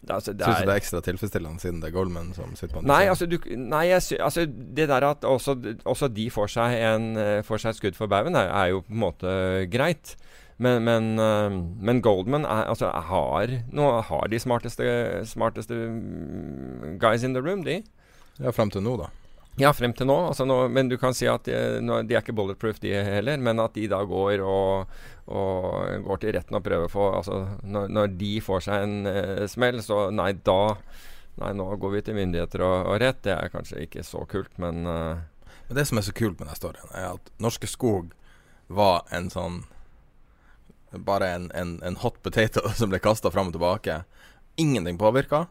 [0.08, 2.80] Altså, det Syns du det er ekstra tilfredsstillende siden det er Goldman som sitter på
[2.80, 2.88] den?
[2.88, 7.10] Nei, altså, du, nei jeg, altså, det der at også, også de får seg, en,
[7.44, 9.34] får seg et skudd for baugen, er, er, jo på en måte
[9.72, 10.14] greit.
[10.60, 14.84] Men, men, uh, men Goldman er, altså, har, nå har de smarteste,
[15.28, 17.80] smarteste mm, guys in the room, de.
[18.40, 19.08] Ja, frem til nå, da.
[19.60, 20.16] Ja, frem til nå.
[20.30, 23.40] Altså nå men du kan si at de, nå, de, er ikke bulletproof, de heller.
[23.42, 24.92] Men at de da går og,
[25.28, 29.46] og går til retten og prøver få altså, når, når, de får seg en uh,
[29.50, 30.62] smell, så nei, da
[31.40, 33.20] Nei, nå går vi til myndigheter og, og rett.
[33.24, 35.22] Det er kanskje ikke så kult, men uh,
[35.68, 38.10] Men det som er så kult med denne storyen, er at Norske Skog
[38.68, 39.62] var en sånn
[41.06, 44.02] bare en, en, en hot potato som ble kasta fram og tilbake.
[44.60, 45.46] Ingenting påvirka.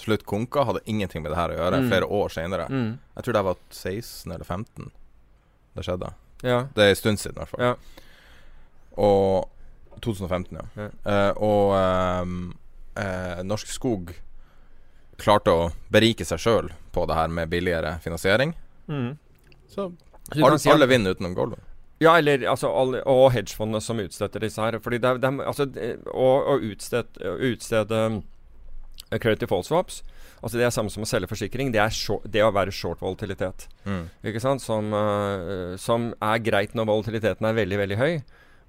[0.00, 1.82] Slutt konka, hadde ingenting med det her å gjøre.
[1.82, 1.90] Mm.
[1.92, 2.66] Flere år senere.
[2.72, 2.90] Mm.
[3.18, 4.90] Jeg tror det var 16 eller 15
[5.76, 6.12] det skjedde.
[6.42, 6.64] Ja.
[6.74, 7.62] Det er en stund siden, i hvert fall.
[7.62, 8.06] Ja.
[9.00, 10.66] Og 2015, ja.
[10.80, 10.88] ja.
[11.04, 11.74] Uh, og
[12.24, 12.36] um,
[12.98, 14.14] uh, Norsk Skog
[15.20, 18.54] klarte å berike seg sjøl på det her med billigere finansiering.
[18.88, 19.12] Mm.
[19.68, 19.90] Så,
[20.32, 21.66] Så alle, si alle vinner utenom Goldman.
[22.00, 24.78] Ja, eller altså, alle, og hedgefondene som utstøtter disse her.
[24.80, 25.66] Fordi det, de, altså,
[26.08, 28.00] å, å utstede, utstede
[29.18, 30.02] credit default swaps
[30.40, 31.72] Altså Det er samme som å selge forsikring.
[31.72, 33.66] Det er short, det å være short volatilitet.
[33.84, 34.06] Mm.
[34.30, 34.64] Ikke sant?
[34.64, 38.14] Som, uh, som, er greit når volatiliteten er veldig, veldig høy.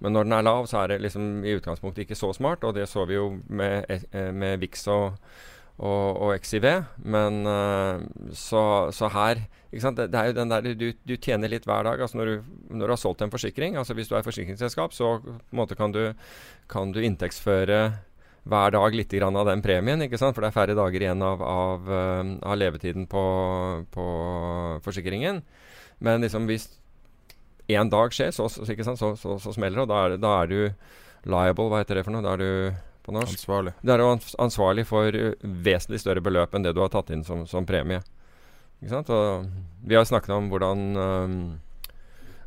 [0.02, 2.66] Men når den er lav, så er det liksom i utgangspunktet ikke så smart.
[2.68, 5.22] Og det så vi jo med, eh, med VIX og,
[5.78, 6.68] og, og XIV.
[7.06, 8.04] Men uh,
[8.36, 12.02] så, så, her det, det, er jo den der du, du, tjener litt hver dag.
[12.02, 15.22] altså Når du, når du har solgt en forsikring, altså hvis du er forsikringsselskap, så
[15.24, 16.10] på en måte kan du,
[16.68, 17.86] kan du inntektsføre
[18.44, 20.02] hver dag litt grann av den premien.
[20.02, 20.36] ikke sant?
[20.36, 23.24] For det er færre dager igjen av, av, uh, av levetiden på,
[23.94, 24.06] på,
[24.86, 25.44] forsikringen.
[26.02, 26.72] Men liksom hvis
[27.72, 29.86] én dag skjer, så, så, så, så smeller det.
[29.86, 32.26] Og da er, da er, du liable, hva heter det for noe?
[32.26, 33.38] Da er du på norsk?
[33.38, 33.76] Ansvarlig.
[33.86, 37.26] Da er du ansvarlig for uh, vesentlig større beløp enn det du har tatt inn
[37.28, 38.02] som, som premie.
[38.82, 39.12] Ikke sant?
[39.14, 39.52] Og
[39.86, 41.42] vi har snakket om hvordan um,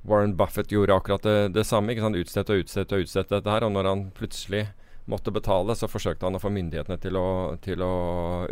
[0.03, 1.95] Warren Buffett gjorde akkurat det, det samme.
[1.95, 2.19] ikke sant?
[2.19, 3.63] Utstedt og utstedt og utstedt dette her.
[3.63, 4.67] Og når han plutselig
[5.11, 7.29] måtte betale, så forsøkte han å få myndighetene til å,
[7.65, 7.95] til å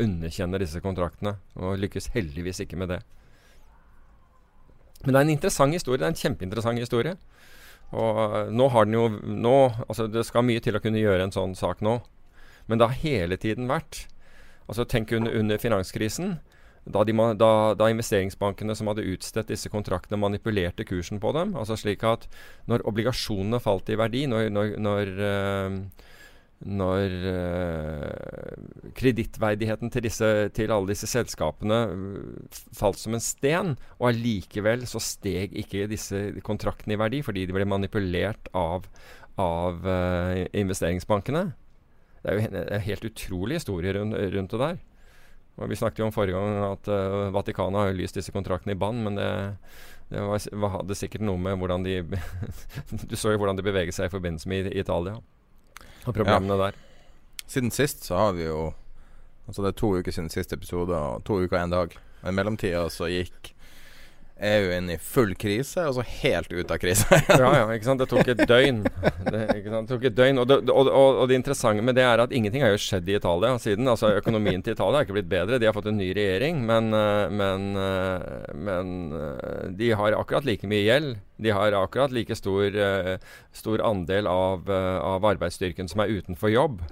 [0.00, 1.36] underkjenne disse kontraktene.
[1.56, 3.00] Og lykkes heldigvis ikke med det.
[5.02, 6.00] Men det er en interessant historie.
[6.02, 7.16] Det er en kjempeinteressant historie.
[7.92, 11.34] Og nå har den jo nå, altså Det skal mye til å kunne gjøre en
[11.34, 11.98] sånn sak nå.
[12.70, 14.06] Men det har hele tiden vært
[14.70, 16.36] altså Tenk under, under finanskrisen.
[16.82, 21.54] Da, de, da, da, investeringsbankene som hadde utstedt disse kontraktene, manipulerte kursen på dem.
[21.56, 22.26] altså slik at
[22.66, 25.76] Når obligasjonene falt i verdi, når, når, når øh,
[26.62, 30.06] når uh, kredittverdigheten til,
[30.54, 36.20] til, alle disse selskapene uh, falt som en sten, og allikevel så steg ikke disse
[36.46, 38.86] kontraktene i verdi fordi de ble manipulert av,
[39.42, 41.48] av uh, investeringsbankene.
[42.22, 44.80] Det er jo en, en helt utrolig historie rundt, rundt, det der.
[45.58, 48.78] Og vi snakket jo om forrige gang at uh, Vatikanet har lyst disse kontraktene i
[48.78, 49.28] bann, men det,
[50.14, 51.98] det var, hadde sikkert noe med hvordan de
[53.10, 55.18] Du så jo hvordan de beveget seg i forbindelse med Italia
[56.06, 56.68] og problemene ja.
[56.68, 56.78] der.
[57.46, 58.72] Siden sist så har vi jo
[59.42, 61.96] Altså det er to uker siden siste episode, og to uker og én dag.
[62.22, 63.50] I mellomtida så gikk
[64.42, 67.06] EU inne i full krise, og så helt ut av krise.
[67.28, 68.02] ja, ja, ikke sant.
[68.02, 68.80] Det tok et døgn.
[69.28, 70.40] Det tok et døgn.
[70.42, 73.10] Og det, og, og, og det, interessante med det er at ingenting har jo skjedd
[73.10, 73.90] i Italia siden.
[73.92, 75.60] Altså Økonomien til Italia har ikke blitt bedre.
[75.62, 80.48] De har fått en ny regjering, men, eh, men, eh, men eh, de har akkurat
[80.48, 81.20] like mye gjeld.
[81.42, 82.76] De har akkurat like stor,
[83.56, 86.82] stor andel av, av arbeidsstyrken som er utenfor jobb.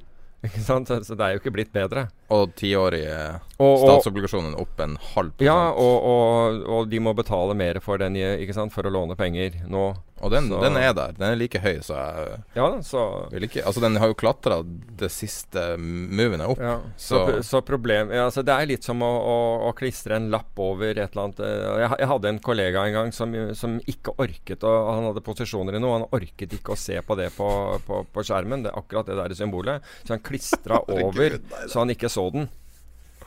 [0.47, 0.89] Ikke sant?
[0.89, 2.07] Så det er jo ikke blitt bedre.
[2.33, 3.17] Og tiårige
[3.59, 5.45] statsobligasjonen opp en halv prosent.
[5.45, 8.73] Ja, og, og, og, de må betale mer for, den, ikke sant?
[8.73, 9.91] for å låne penger nå.
[10.21, 11.15] Og den, den, er der.
[11.17, 13.03] Den er like høy, så jeg ja, så
[13.33, 14.61] ikke Altså, den har jo klatra
[15.01, 16.61] det siste movene opp.
[16.61, 19.39] Ja, så, så, så problem ja, altså, Det er litt som å, å,
[19.71, 22.99] å, klistre en lapp over et eller annet eh, Jeg, jeg hadde en kollega en
[22.99, 26.81] gang som, som ikke orket å Han hadde posisjoner i noe, han orket ikke å
[26.81, 27.49] se på det på,
[27.87, 28.67] på, på skjermen.
[28.67, 29.87] Det er akkurat det der symbolet.
[30.05, 32.51] Så han klistra over så han ikke så den.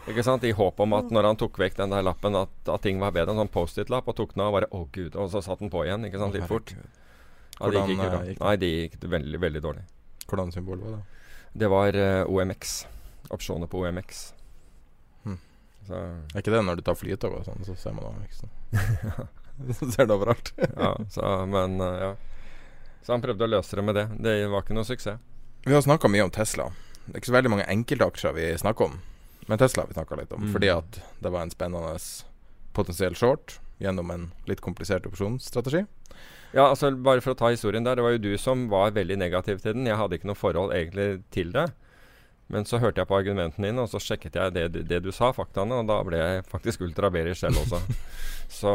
[0.10, 0.44] Ikke sant?
[0.44, 3.13] I håp om at når han tok vekk den der lappen, at, at ting var
[3.16, 3.32] bedre.
[3.32, 5.16] En sånn Post-It-lapp, og tok den av og bare Å, gud.
[5.16, 6.04] Og så satt den på igjen.
[6.10, 6.36] Ikke sant?
[6.36, 6.74] Litt fort.
[7.60, 8.22] Ja, det gikk ikke bra.
[8.26, 9.86] Eh, Nei, det gikk veldig, veldig dårlig.
[10.28, 11.30] Hvordan symbol var det?
[11.63, 12.74] Det var uh, eh, OMX.
[13.32, 14.24] Opsjoner på OMX.
[15.24, 15.39] Hmm.
[15.88, 16.02] Så.
[16.34, 18.44] Er ikke det når du tar flytog og sånn, så ser man OMX?
[19.80, 20.52] så ser du overalt.
[20.84, 22.12] ja, så, men uh, ja.
[23.04, 24.08] Så han prøvde å løse det med det.
[24.24, 25.22] Det var ikke noe suksess.
[25.63, 26.68] Vi har snakka mye om Tesla.
[27.06, 29.02] Det er ikke så veldig mange enkeltaksjer vi snakker om.
[29.48, 30.54] Men Tesla har vi snakka litt om, mm.
[30.56, 31.98] fordi at det var en spennende
[32.74, 35.84] potensiell short gjennom en litt komplisert opsjonsstrategi.
[36.54, 37.98] Ja, altså bare for å ta historien der.
[37.98, 39.88] Det var jo du som var veldig negativ til den.
[39.90, 41.72] Jeg hadde ikke noe forhold egentlig til det.
[42.54, 45.32] Men så hørte jeg på argumentene dine, og så sjekket jeg det, det, du sa,
[45.34, 47.80] faktaene, og da ble jeg faktisk ultraberisk selv også.
[48.60, 48.74] så,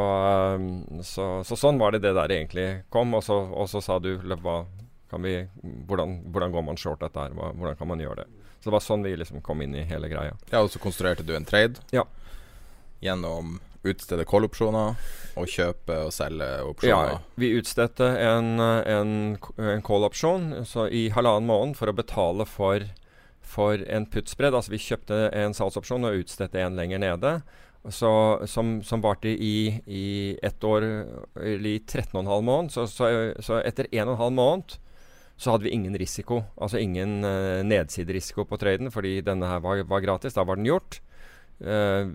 [0.57, 0.67] um,
[1.07, 3.15] så, så, sånn var det det der egentlig kom.
[3.15, 4.59] Og så, og så sa du hva,
[5.23, 5.37] vi,
[5.87, 7.37] hvordan, hvordan, går man short dette her?
[7.39, 8.38] Hvordan kan man gjøre det?
[8.59, 10.35] Så det var sånn vi liksom kom inn i hele greia.
[10.51, 12.05] Ja, Og så konstruerte du en trade ja.
[13.01, 14.97] gjennom utstede call-opsjoner
[15.39, 17.13] og kjøpe og selge opsjoner?
[17.15, 19.13] Ja, vi utstedte en, en,
[19.63, 20.51] en call-opsjon
[20.91, 22.89] i halvannen måned for å betale for,
[23.41, 24.57] for en puttspredd.
[24.57, 27.39] Altså vi kjøpte en salgsopsjon og utstedte en lenger nede.
[27.95, 28.11] Så,
[28.51, 30.85] som, som varte i, i ett år,
[31.39, 32.75] eller i 13,5 måned.
[32.75, 34.77] Så, så, så etter 1,5 måned
[35.39, 36.43] så hadde vi ingen risiko.
[36.59, 40.35] Altså ingen uh, nedsiderisiko på traden, fordi denne her var, var, gratis.
[40.35, 40.99] Da var den gjort.
[41.63, 42.11] Uh,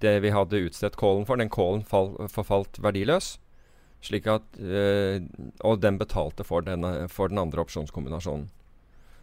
[0.00, 3.34] det vi hadde utstedt callen for, den callen fall, forfalt verdiløs.
[4.02, 5.20] Slik at uh,
[5.68, 8.48] Og den betalte for, denne, for, den andre opsjonskombinasjonen.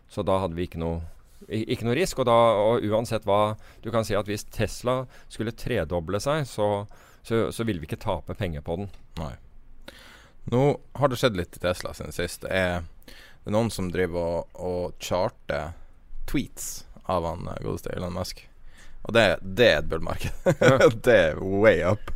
[0.10, 1.02] Så da hadde vi ikke noe,
[1.50, 2.22] ikke noe risk.
[2.22, 6.86] Og, da, og uansett hva Du kan si at hvis Tesla skulle tredoble seg, så,
[7.26, 8.94] så, så ville vi ikke tape penger på den.
[9.18, 9.34] Nei.
[10.54, 10.64] Nå
[10.98, 12.46] har det skjedd litt i Tesla siden sist.
[12.46, 12.86] Det er
[13.50, 15.72] det er noen som driver og, og charter
[16.30, 18.44] tweets av han eh, godeste Elon Musk.
[19.08, 20.52] Og det, det er et bullmarked.
[21.08, 22.12] det er way up.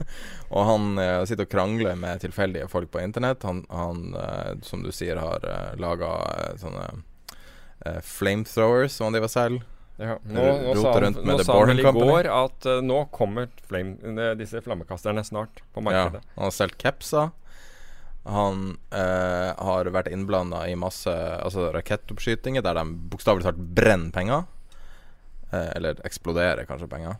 [0.53, 3.41] Og han uh, sitter og krangler med tilfeldige folk på internett.
[3.47, 6.11] Han, han uh, som du sier, har uh, laga
[6.61, 6.85] sånne
[8.05, 9.63] flamethrowers som han driver selv.
[9.97, 14.29] Ja, nå, nå sa han, nå sa han vel i går at nå kommer flame,
[14.39, 16.21] disse flammekasterne snart på markedet.
[16.21, 17.33] Ja, han har solgt capser.
[18.23, 24.45] Han eh, har vært innblanda i masse altså rakettoppskytinger der de bokstavelig talt brenner penger.
[25.51, 27.19] Eh, eller eksploderer kanskje penger.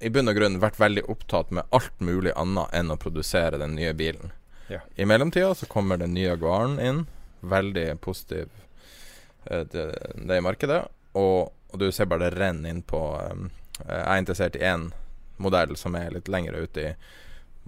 [0.00, 3.74] I bunn og grunn vært veldig opptatt med alt mulig annet enn å produsere den
[3.74, 4.30] nye bilen.
[4.70, 4.78] Ja.
[4.94, 7.00] I mellomtida så kommer den nye Jaguaren inn.
[7.42, 8.52] Veldig positiv
[9.44, 10.84] Eh, det, det i markedet.
[11.12, 13.00] Og, og, du ser bare det renner inn på
[13.32, 13.48] um,
[13.80, 14.90] Jeg er interessert i én
[15.40, 16.92] modell som er litt lenger ute i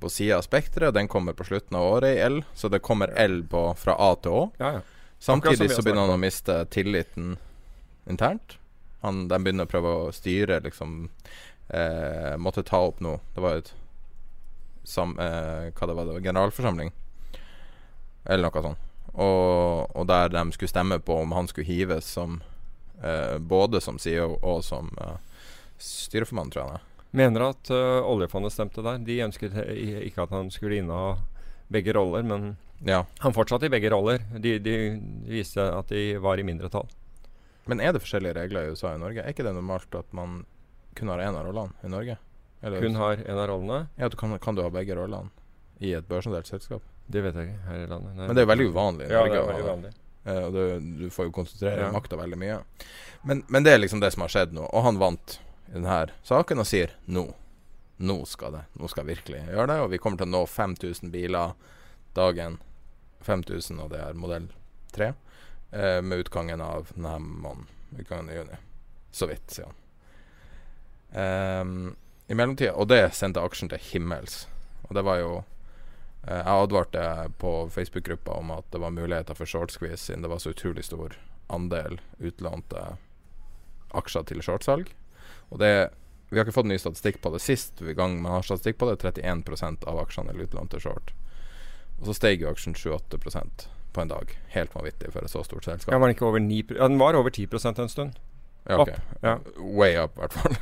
[0.02, 0.94] på sida av spekteret.
[0.94, 4.10] Den kommer på slutten av året i L, så det kommer L på, fra A
[4.18, 4.42] til Å.
[4.58, 4.82] Ja, ja.
[5.22, 7.36] Samtidig så begynner han å miste tilliten
[8.10, 8.56] internt.
[9.04, 11.04] Han, de begynner å prøve å styre, liksom
[11.68, 13.20] eh, Måtte ta opp noe.
[13.34, 13.70] Det var et
[14.82, 16.20] sam, eh, Hva det var det?
[16.26, 16.90] Generalforsamling?
[18.24, 18.88] Eller noe sånt.
[19.12, 22.40] Og, og, der de skulle stemme på om han skulle hives som
[23.02, 25.18] eh, både som CEO og som eh,
[25.78, 26.86] styreformann, tror jeg.
[27.12, 29.00] Mener at uh, oljefondet stemte der.
[29.04, 29.56] De ønsket
[30.08, 31.18] ikke at han skulle inneha
[31.72, 33.02] begge roller, men ja.
[33.24, 34.24] han fortsatte i begge roller.
[34.40, 34.76] De, de,
[35.28, 36.88] viste at de var i mindretall.
[37.68, 39.22] Men er det forskjellige regler i USA og Norge?
[39.22, 40.42] Er ikke det normalt at man
[40.98, 42.18] kun har én av rollene i Norge?
[42.62, 43.86] Eller, kun har én av rollene?
[43.96, 45.30] Ja, du kan, kan, du ha begge rollene
[45.82, 46.84] i et børsnotert selskap?
[47.12, 48.16] Det vet jeg ikke her i landet.
[48.16, 48.26] Nei.
[48.26, 49.22] Men det er veldig uvanlig i Norge.
[49.22, 49.94] Ja, det er veldig uvanlig.
[50.22, 50.60] Uh, og du,
[51.00, 51.94] du, får jo konsentrere ja.
[51.94, 52.58] makta veldig mye.
[53.26, 54.68] Men, men, det er liksom det som har skjedd nå.
[54.70, 55.40] Og han vant i
[55.72, 57.26] denne saken og sier nå.
[58.02, 58.64] Nå skal det.
[58.78, 59.78] Nå skal jeg virkelig gjøre det.
[59.84, 61.54] Og vi kommer til å nå 5000 biler
[62.16, 62.58] dagen.
[63.22, 64.48] 5000, og det er modell
[64.96, 65.12] 3.
[65.70, 67.68] eh, med utgangen av denne måneden.
[67.98, 68.58] Utgangen i juni.
[69.12, 69.78] Så vidt, sier han.
[71.12, 71.96] Um,
[72.32, 74.46] I mellomtida Og det sendte aksjen til himmels.
[74.88, 75.32] Og det var jo
[76.26, 80.30] Eh, jeg advarte på Facebook-gruppa om at det var muligheter for short squeeze siden det
[80.30, 81.16] var så utrolig stor
[81.50, 82.96] andel utlånte
[83.98, 84.92] aksjer til shortsalg.
[85.52, 85.90] Og det
[86.32, 88.86] Vi har ikke fått ny statistikk på det sist vi gang man har statistikk på
[88.88, 89.02] det.
[89.04, 91.12] 31% av aksjene er utlånt til short.
[92.00, 94.32] Og så steg jo aksjen 28% på en dag.
[94.54, 95.92] Helt vanvittig for et så stort selskap.
[95.92, 98.16] Ja, var den ikke over 9 ja, Den var over 10% en stund.
[98.64, 98.94] Ja, ok.
[99.20, 99.38] Ja.
[99.60, 100.56] Way up, i hvert fall.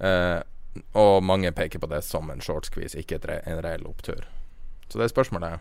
[0.00, 0.40] uh,
[1.04, 4.24] og mange peker på det som en short squeeze, ikke re en reell opptur.
[4.88, 5.60] Så det er spørsmålet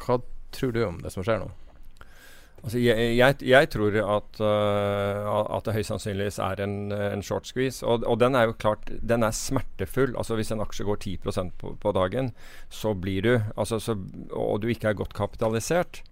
[0.00, 0.20] Hva
[0.56, 1.50] tror du om det som skjer nå?
[2.60, 7.48] Altså, jeg, jeg, jeg, tror at, uh, at, det høyst sannsynligvis er en, en short
[7.48, 7.80] squeeze.
[7.86, 10.12] Og, og, den er jo klart den er smertefull.
[10.12, 11.16] Altså Hvis en aksje går 10
[11.56, 12.32] på, på dagen,
[12.68, 13.96] så blir du altså, så,
[14.36, 16.02] Og du ikke er godt kapitalisert.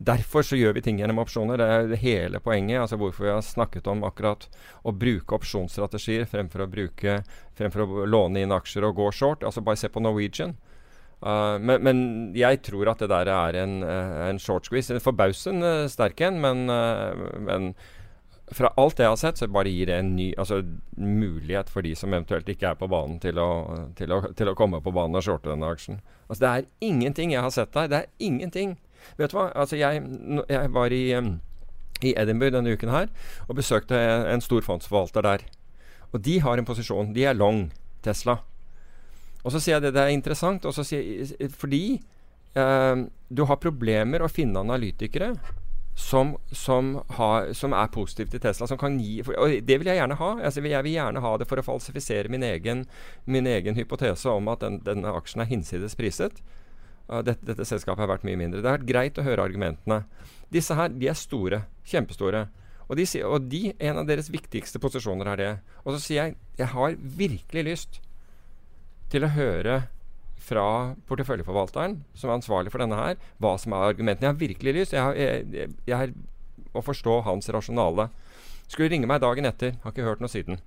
[0.00, 1.60] Derfor så gjør vi ting gjennom opsjoner.
[1.60, 2.80] Det er hele poenget.
[2.80, 4.48] altså Hvorfor vi har snakket om akkurat
[4.82, 7.18] å bruke opsjonsstrategier fremfor å, bruke,
[7.60, 9.44] fremfor å låne inn aksjer og gå short.
[9.44, 10.56] Altså Bare se på Norwegian.
[11.20, 11.98] Uh, men, men,
[12.32, 14.92] jeg tror at det der er en, uh, en short squeeze.
[14.94, 16.64] En forbausende uh, sterk en, men,
[17.44, 17.74] men,
[18.50, 20.62] fra alt jeg har sett, så bare gir det en ny altså,
[20.96, 23.50] mulighet for de som eventuelt ikke er på banen, til å,
[23.98, 26.00] til å, til å komme på banen og shorte denne aksjen.
[26.26, 27.92] Altså, det er ingenting jeg har sett der.
[27.92, 28.74] Det er ingenting.
[29.20, 29.50] Vet du hva?
[29.54, 30.02] Altså, jeg,
[30.50, 31.36] jeg var i, um,
[32.02, 33.08] i Edinburgh denne uken her
[33.46, 35.46] og besøkte en, en stor fondsforvalter der.
[36.10, 37.14] Og de har en posisjon.
[37.14, 37.68] De er long
[38.02, 38.40] Tesla.
[39.44, 41.84] Og så sier jeg det, det er interessant, jeg, fordi
[42.58, 45.32] eh, du har problemer å finne analytikere
[46.00, 48.68] som, som, har, som, er positive til Tesla.
[48.98, 50.30] Gi, for, og det vil jeg gjerne ha.
[50.38, 52.86] Altså, jeg vil gjerne ha det for å falsifisere min egen,
[53.24, 56.40] min egen hypotese om at den, denne aksjen er hinsides priset.
[57.10, 58.62] Uh, dette, dette, selskapet har vært mye mindre.
[58.62, 60.02] Det har vært greit å høre argumentene.
[60.52, 61.64] Disse her de er store.
[61.90, 62.46] Kjempestore.
[62.88, 65.50] Og, de, og de, en av deres viktigste posisjoner er det.
[65.84, 68.00] Og så sier jeg jeg har virkelig lyst
[69.10, 69.82] til å høre
[70.40, 70.66] fra
[71.10, 74.28] porteføljeforvalteren, som er ansvarlig for denne her, hva som er argumentene.
[74.28, 76.14] Jeg har virkelig lyst jeg har, jeg, jeg, jeg,
[76.74, 78.08] å forstå hans rasjonale.
[78.70, 79.76] Skulle ringe meg dagen etter.
[79.82, 80.60] Har ikke hørt noe siden.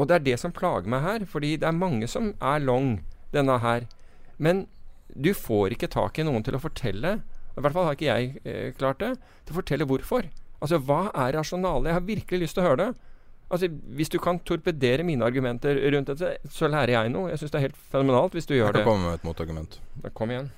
[0.00, 2.94] Og det er det som plager meg her, fordi det er mange som er long
[3.34, 3.88] denne her.
[4.40, 4.66] Men
[5.12, 7.18] du får ikke tak i noen til å fortelle,
[7.52, 9.12] i hvert fall har ikke jeg eh, klart det,
[9.44, 10.28] til å fortelle hvorfor.
[10.62, 11.90] Altså, hva er rasjonalet?
[11.90, 13.10] Jeg har virkelig lyst til å høre det.
[13.52, 17.28] Altså, Hvis du kan torpedere mine argumenter rundt dette, så lærer jeg noe.
[17.30, 18.80] Jeg syns det er helt fenomenalt hvis du gjør det.
[18.80, 19.80] Jeg kan komme med et motargument.
[20.16, 20.48] Kom igjen.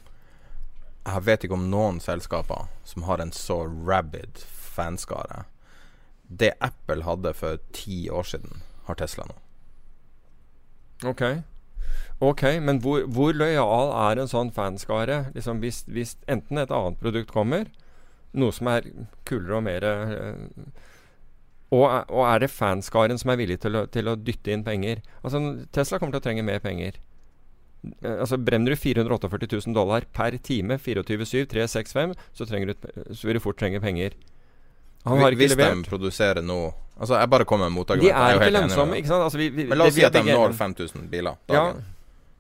[1.05, 5.43] Jeg vet ikke om noen selskaper som har en så rabid fanskare.
[6.29, 9.37] Det Apple hadde for ti år siden, har Tesla nå.
[11.11, 11.23] Ok.
[12.23, 17.01] Ok, Men hvor, hvor lojal er en sånn fanskare liksom hvis, hvis, enten et annet
[17.03, 17.67] produkt kommer,
[18.33, 18.87] noe som er
[19.27, 20.85] kulere og mer uh,
[21.73, 25.01] og, og, er det fanskaren som er villig til å, til å, dytte inn penger?
[25.23, 25.41] Altså,
[25.75, 27.01] Tesla kommer til å trenge mer penger.
[28.03, 33.43] Eh, altså Brenner du 448 000 dollar per time, 24-7, 365, så, så vil du
[33.43, 34.15] fort trenge penger.
[35.05, 35.77] Han har ikke Hvis levert.
[35.83, 36.63] de produserer nå
[36.95, 38.07] Altså, jeg bare kommer med De motargument.
[38.07, 39.25] jeg er ikke lønnsomme, ikke sant?
[39.27, 41.75] Altså, vi, vi, Men la oss det- si at de når 5000 biler Ja.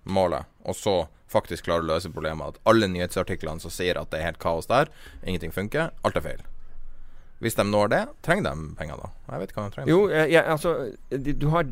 [0.07, 0.45] Målet.
[0.65, 2.55] Og så faktisk klarer å løse problemet.
[2.55, 4.87] At alle nyhetsartiklene som sier at det er helt kaos der,
[5.27, 6.43] ingenting funker, alt er feil.
[7.43, 9.09] Hvis de når det, trenger de penger da?
[9.33, 9.91] Jeg vet ikke hva de trenger.
[9.91, 10.75] Jo, jeg, altså,
[11.11, 11.67] de, har,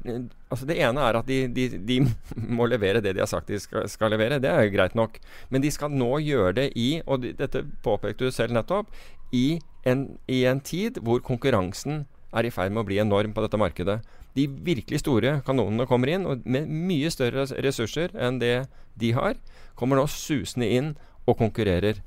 [0.50, 1.98] altså Det ene er at de, de, de
[2.58, 4.40] må levere det de har sagt de skal, skal levere.
[4.42, 5.20] Det er jo greit nok.
[5.54, 8.90] Men de skal nå gjøre det i, og de, dette påpekte du selv nettopp,
[9.32, 13.44] i en, i en tid hvor konkurransen er i ferd med å bli enorm på
[13.44, 14.00] dette markedet.
[14.36, 18.66] De virkelig store kanonene kommer inn, og med mye større ressurser enn det
[19.00, 19.36] de har,
[19.78, 20.94] kommer nå susende inn
[21.28, 22.00] og konkurrerer.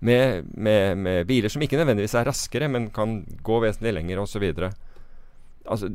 [0.00, 4.44] Med, med, med biler som ikke nødvendigvis er raskere, men kan gå vesentlig lenger osv.
[5.66, 5.90] Altså,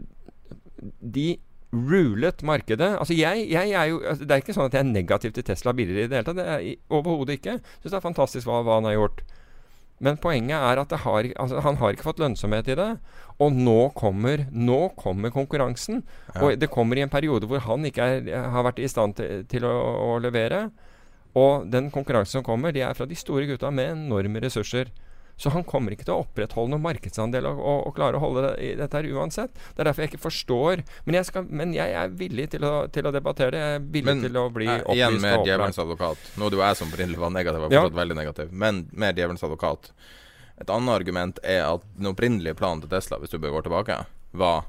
[0.99, 1.27] de
[1.73, 2.97] rulet markedet.
[2.99, 5.45] Altså jeg, jeg er jo, altså det er ikke sånn at jeg er negativ til
[5.47, 6.37] Tesla-biler i det hele tatt.
[6.37, 7.57] Det er overhodet ikke.
[7.79, 9.23] Syns det er fantastisk hva, hva han har gjort.
[10.03, 12.89] Men poenget er at det har, altså han har ikke fått lønnsomhet i det.
[13.41, 16.03] Og nå kommer, nå kommer konkurransen.
[16.41, 19.45] Og det kommer i en periode hvor han ikke er, har vært i stand til,
[19.49, 19.73] til å,
[20.13, 20.67] å levere.
[21.39, 24.91] Og den konkurransen som kommer, de er fra de store gutta med enorme ressurser.
[25.35, 28.43] Så han kommer ikke til å opprettholde noen markedsandel og, og, og klare å holde
[28.45, 29.55] det, i dette her uansett.
[29.73, 32.73] Det er derfor jeg ikke forstår Men jeg, skal, men jeg er villig til å,
[32.93, 33.63] til å debattere det.
[33.63, 36.27] Jeg er villig Men til å bli eh, opplyst igjen med djevelens advokat.
[36.37, 37.81] Nå er det jo jeg som opprinnelig var negativ, Ja.
[37.81, 38.53] fortsatt veldig negativ.
[38.65, 39.89] Men med djevelens advokat.
[40.61, 44.03] Et annet argument er at den opprinnelige planen til Tesla, hvis du bør gå tilbake,
[44.37, 44.67] var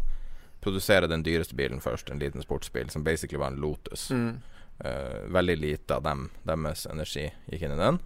[0.64, 2.08] produsere den dyreste bilen først.
[2.10, 4.08] En liten sportsbil som basically var en Lotus.
[4.10, 4.38] Mm.
[4.78, 8.00] Eh, veldig lite av dem, deres energi gikk inn i den.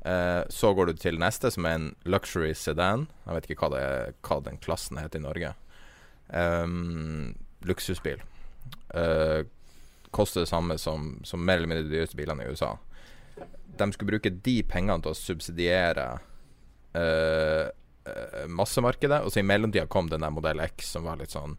[0.00, 3.04] Uh, så går du til neste, som er en luxury sedan.
[3.26, 5.50] Jeg vet ikke hva, er, hva den klassen heter i Norge.
[6.32, 7.34] Um,
[7.68, 8.22] luksusbil.
[8.94, 9.44] Uh,
[10.10, 12.72] koster det samme som, som mer eller mindre de dyreste bilene i USA.
[13.76, 16.08] De skulle bruke de pengene til å subsidiere
[18.50, 21.54] massemarkedet, og så i mellomtida kom den der modell X, som var litt sånn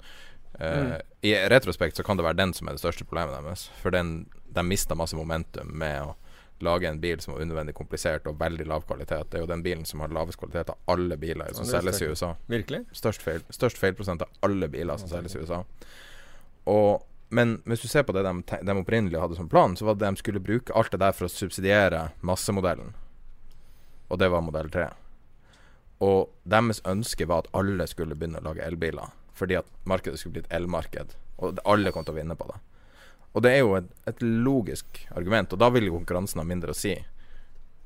[0.62, 3.68] eh, I retrospekt så kan det være den som er det største problemet deres.
[3.82, 6.16] For den, de mista masse momentum med å
[6.62, 9.32] lage en bil som var unødvendig komplisert og veldig lav kvalitet.
[9.32, 12.10] Det er jo den bilen som har lavest kvalitet av alle biler som selges i
[12.12, 12.36] USA.
[12.52, 12.84] Virkelig?
[12.94, 15.64] Størst, feil, størst feilprosent av alle biler som selges i USA.
[16.70, 19.98] Og, men hvis du ser på det de, de opprinnelig hadde som plan, så var
[19.98, 22.94] det de skulle bruke alt det der for å subsidiere massemodellen.
[24.12, 24.90] Og det var modell 3.
[26.06, 29.14] Og deres ønske var at alle skulle begynne å lage elbiler.
[29.42, 31.16] Fordi at markedet skulle bli et elmarked.
[31.42, 32.60] Og alle kom til å vinne på det.
[33.34, 36.74] Og det er jo et, et logisk argument, og da vil jo konkurransen ha mindre
[36.76, 36.94] å si.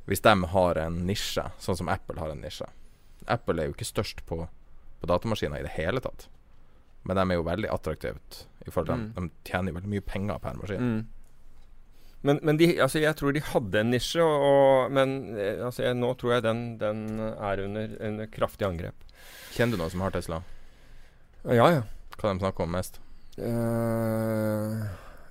[0.10, 2.68] Hvis de har en nisje, sånn som Apple har en nisje.
[3.32, 4.42] Apple er jo ikke størst på,
[5.00, 6.28] på datamaskiner i det hele tatt.
[7.06, 9.12] Men de er jo veldig attraktivt i forhold til Mm.
[9.16, 9.30] dem.
[9.30, 10.82] De tjener jo veldig mye penger per maskin.
[10.82, 11.04] Mm.
[12.26, 15.86] Men, men de, altså jeg tror de hadde en nisje, og, og, men eh, altså
[15.86, 18.98] jeg, nå tror jeg den, den er under, under kraftig angrep.
[19.54, 20.42] Kjenner du noen som har Tesla?
[21.46, 21.82] Ja, ja.
[22.18, 23.00] Hva de snakker om mest?
[23.38, 24.86] Uh,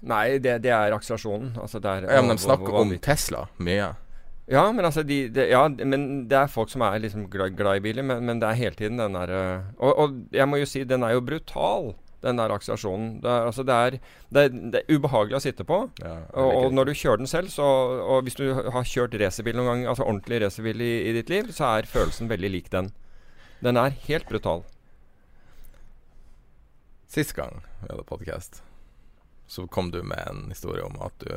[0.05, 1.55] nei, det, det er akselerasjonen.
[1.61, 2.99] Altså det er, Ja, men de snakker og- og om.
[3.03, 3.95] Tesla mye.
[4.47, 7.77] Ja, men altså de, de, Ja, men det er folk som er liksom glad, glad
[7.77, 10.67] i biler, men, men det er hele tiden den der og, og jeg må jo
[10.69, 13.23] si, den er jo brutal, den der akselerasjonen.
[13.23, 13.91] Det er, altså det er,
[14.33, 15.79] det, er, det er ubehagelig å sitte på.
[16.05, 17.65] Ja, Og, og når du kjører den selv, så,
[18.05, 21.49] og hvis du har kjørt racerbil noen gang, altså ordentlig racerbil i, i ditt liv,
[21.53, 22.93] så er følelsen veldig lik den.
[23.65, 24.63] Den er helt brutal.
[27.15, 28.63] Sist gang vi hadde podcast,
[29.47, 31.31] så kom du med en historie om at du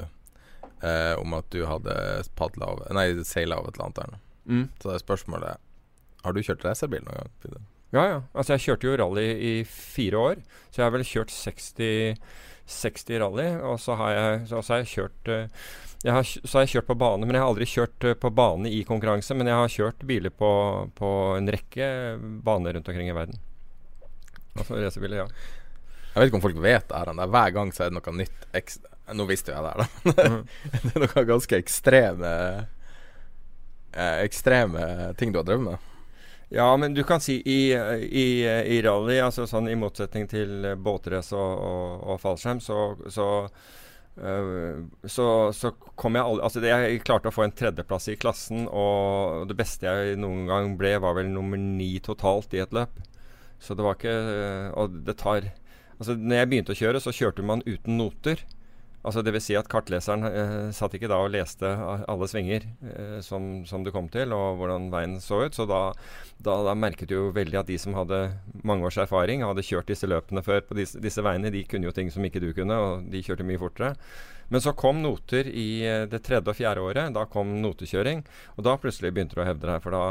[0.82, 1.94] eh, Om at du hadde
[2.34, 4.16] padla over Nei, seila over Atlanteren.
[4.50, 4.64] Mm.
[4.80, 5.60] Så det er spørsmålet
[6.24, 7.36] Har du kjørt racerbil noen gang?
[7.44, 7.62] Peter?
[7.94, 8.16] Ja, ja.
[8.34, 12.18] Altså, jeg kjørte jo rally i fire år, så jeg har vel kjørt 60,
[12.66, 13.46] 60 rally.
[13.70, 15.68] Og så har jeg, så, så har jeg kjørt eh,
[16.08, 18.34] jeg har, Så har jeg kjørt på bane, men jeg har aldri kjørt eh, på
[18.34, 19.38] bane i konkurranse.
[19.38, 20.50] Men jeg har kjørt biler på,
[20.98, 21.92] på en rekke
[22.50, 23.38] baner rundt omkring i verden.
[24.58, 25.30] Altså racerbiler, ja.
[26.18, 27.10] Jeg vet ikke om folk vet det her.
[27.14, 28.90] er Hver gang så er det noe nytt ekstra.
[29.14, 30.24] Nå visste jo jeg det her, da.
[30.32, 30.40] Mhm.
[30.82, 32.32] det er noe ganske ekstreme
[33.94, 35.94] eh, Ekstreme ting du har drevet med.
[36.50, 37.60] Ja, men du kan si i,
[38.10, 42.80] i, i rally, altså sånn i motsetning til eh, båtrace og, og, og fallskjerm, så,
[43.14, 43.28] så,
[44.18, 48.18] øh, så, så kom jeg aldri Altså, det, jeg klarte å få en tredjeplass i
[48.18, 52.74] klassen, og det beste jeg noen gang ble, var vel nummer ni totalt i et
[52.74, 52.98] løp.
[53.60, 55.48] Så det var ikke øh, Og det tar
[55.98, 58.44] Altså, når jeg begynte å kjøre, så kjørte man uten noter.
[59.08, 61.70] Altså vil si at kartleseren eh, satt ikke da og leste
[62.12, 65.56] alle svinger eh, som, som du kom til, og hvordan veien så ut.
[65.56, 65.94] Så da,
[66.44, 68.20] da, da merket du jo veldig at de som hadde
[68.68, 71.96] mange års erfaring, hadde kjørt disse løpene før på disse, disse veiene, de kunne jo
[71.96, 73.94] ting som ikke du kunne, og de kjørte mye fortere.
[74.52, 77.14] Men så kom noter i eh, det tredje og fjerde året.
[77.16, 78.26] Da kom notekjøring,
[78.58, 80.08] og da plutselig begynte du å hevde deg, for da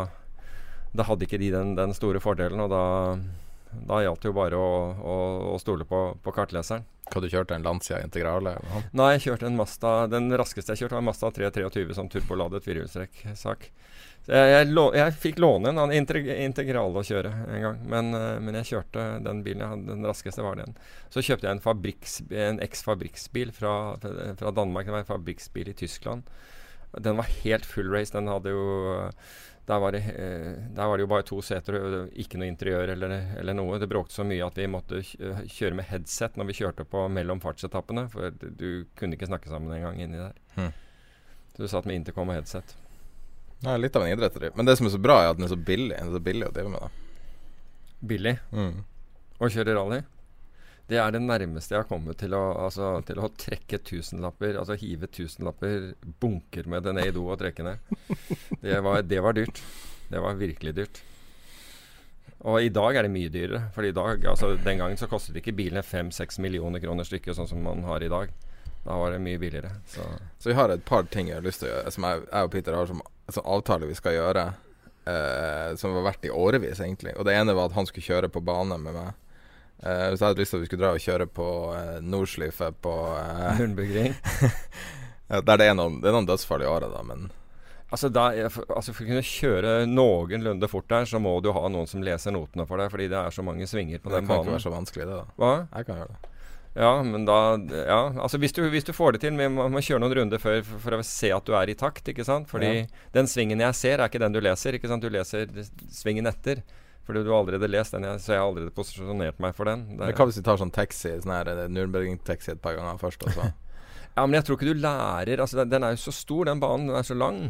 [0.97, 2.85] da hadde ikke de den, den store fordelen, og da,
[3.87, 5.17] da gjaldt det jo bare å, å,
[5.55, 6.87] å stole på, på kartleseren.
[7.07, 8.57] Hva du kjørte en Lancia Integrale?
[8.57, 8.87] eller?
[8.99, 12.65] Nei, jeg kjørte en Mazda Den raskeste jeg kjørte, var en Mazda 323 som turboladet
[12.65, 13.69] firehjulstrekk-sak.
[14.27, 18.73] Jeg, jeg, jeg fikk låne en Integrale å kjøre en gang, men, eh, men jeg
[18.73, 19.93] kjørte den bilen jeg hadde.
[19.93, 20.75] Den raskeste var den.
[21.15, 24.89] Så kjøpte jeg en, fabriks, en eks-fabriksbil fra, fra Danmark.
[24.89, 26.27] Det var en fabriksbil i Tyskland.
[27.07, 28.15] Den var helt full race.
[28.15, 28.67] Den hadde jo
[29.67, 32.93] der var, det, eh, der var det jo bare to seter og ikke noe interiør
[32.95, 33.81] eller, eller noe.
[33.83, 37.43] Det bråkte så mye at vi måtte kjøre med headset når vi kjørte på mellom
[37.43, 38.07] fartsetappene.
[38.13, 40.39] For du, kunne ikke snakke sammen engang inni der.
[40.55, 40.71] Hmm.
[41.57, 42.77] Så du satt med intercom og headset.
[43.65, 44.39] Nei, litt av en idrett.
[44.55, 45.97] Men det som er så bra, er at den er så billig.
[45.97, 46.87] Den er så billig å drive med.
[46.87, 48.75] da Billig mm.
[49.41, 50.03] å kjøre rally.
[50.87, 54.77] Det er det nærmeste jeg har kommet til å, altså, til å trekke tusenlapper, altså
[54.79, 55.89] hive tusenlapper,
[56.23, 57.97] bunker med det ned i do og trekke ned.
[58.63, 59.59] Det var, det var dyrt.
[60.07, 61.01] Det var virkelig dyrt.
[62.47, 63.65] Og i dag er det mye dyrere.
[63.75, 67.83] For altså den gangen så kostet ikke bilene fem-seks millioner kroner stykket, sånn som man
[67.89, 68.31] har i dag.
[68.87, 69.73] Da var det mye billigere.
[69.91, 70.07] Så
[70.39, 72.47] Så vi har et par ting jeg har lyst til å gjøre, som jeg, jeg
[72.47, 73.03] og Peter har som,
[73.35, 74.47] som avtale vi skal gjøre.
[75.07, 77.17] eh, som har vært i årevis, egentlig.
[77.19, 79.15] Og det ene var at han skulle kjøre på bane med meg.
[79.83, 82.71] Eh, hvis jeg hadde lyst til at vi skulle dra og kjøre på uh, Nordschleife
[82.81, 83.59] på uh,
[85.31, 87.29] ja, Der det er noen, det er noen dødsfall i året, da, men
[87.87, 91.87] Altså, da, altså For å kunne kjøre noenlunde fort der, så må du ha noen
[91.87, 94.43] som leser notene for deg, fordi det er så mange svinger på det den kan
[94.43, 95.37] ikke være så vanskelig, det, da.
[95.39, 95.53] Hva?
[95.71, 96.33] Jeg kan gjøre det.
[96.77, 97.37] Ja, men da
[97.73, 100.43] Ja, altså hvis du, hvis du får det til Vi må, må kjøre noen runder
[100.43, 102.51] før for, for å se at du er i takt, ikke sant?
[102.51, 102.83] Fordi
[103.15, 105.07] den svingen jeg ser, er ikke den du leser, ikke sant?
[105.07, 105.49] Du leser
[105.95, 106.65] svingen etter.
[107.07, 109.85] Fordi du har allerede lest den, så jeg har allerede posisjonert meg for den.
[109.93, 112.99] Det Men hva hvis vi tar sånn taxi, sånn her eh, Nürnberging-taxi et par ganger
[112.99, 113.47] først, og så
[114.17, 116.63] ja, men jeg tror ikke du lærer Altså, den, den er jo så stor, den
[116.63, 116.91] banen.
[116.91, 117.41] Den er så lang.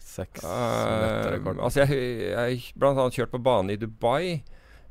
[0.00, 2.00] seks Uh, altså jeg,
[2.32, 4.42] jeg blant annet kjørt på bane i Dubai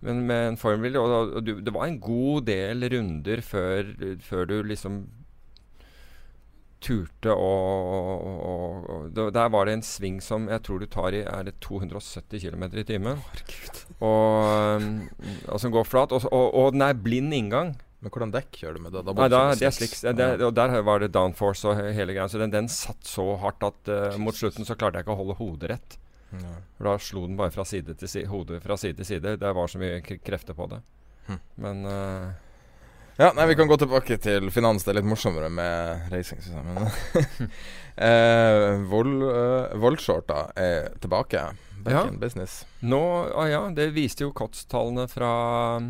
[0.01, 3.91] men med en formel, og, og du, det var en god del runder før,
[4.25, 5.03] før du liksom
[6.81, 7.51] turte å
[9.13, 12.65] Der var det en sving som jeg tror du tar i Er det 270 km
[12.73, 13.21] i timen?
[14.01, 14.89] Og,
[15.51, 16.11] og som går flat.
[16.15, 17.75] Og, og, og den er blind inngang.
[18.01, 19.01] Men hvordan dekk kjører du med det?
[19.05, 22.25] da Nei, da, det sliks, det, og der var det downforce og hele greia.
[22.31, 25.19] Så den, den satt så hardt at uh, mot slutten så klarte jeg ikke å
[25.19, 25.97] holde hodet rett.
[26.31, 26.55] Ja.
[26.79, 29.35] For da slo den bare fra side til side, hodet fra side til side.
[29.41, 30.81] Det var så mye krefter på det.
[31.27, 31.39] Hm.
[31.61, 32.31] Men eh,
[33.19, 34.85] Ja, nei, vi kan gå tilbake til finans.
[34.85, 36.39] Det er litt morsommere med racing,
[38.07, 39.91] eh, Vol, eh,
[40.55, 41.43] er tilbake.
[41.81, 42.07] Back Ja.
[42.07, 42.65] in business.
[42.81, 43.01] nå
[43.35, 45.81] ah, Ja, det viste jo COTS-tallene fra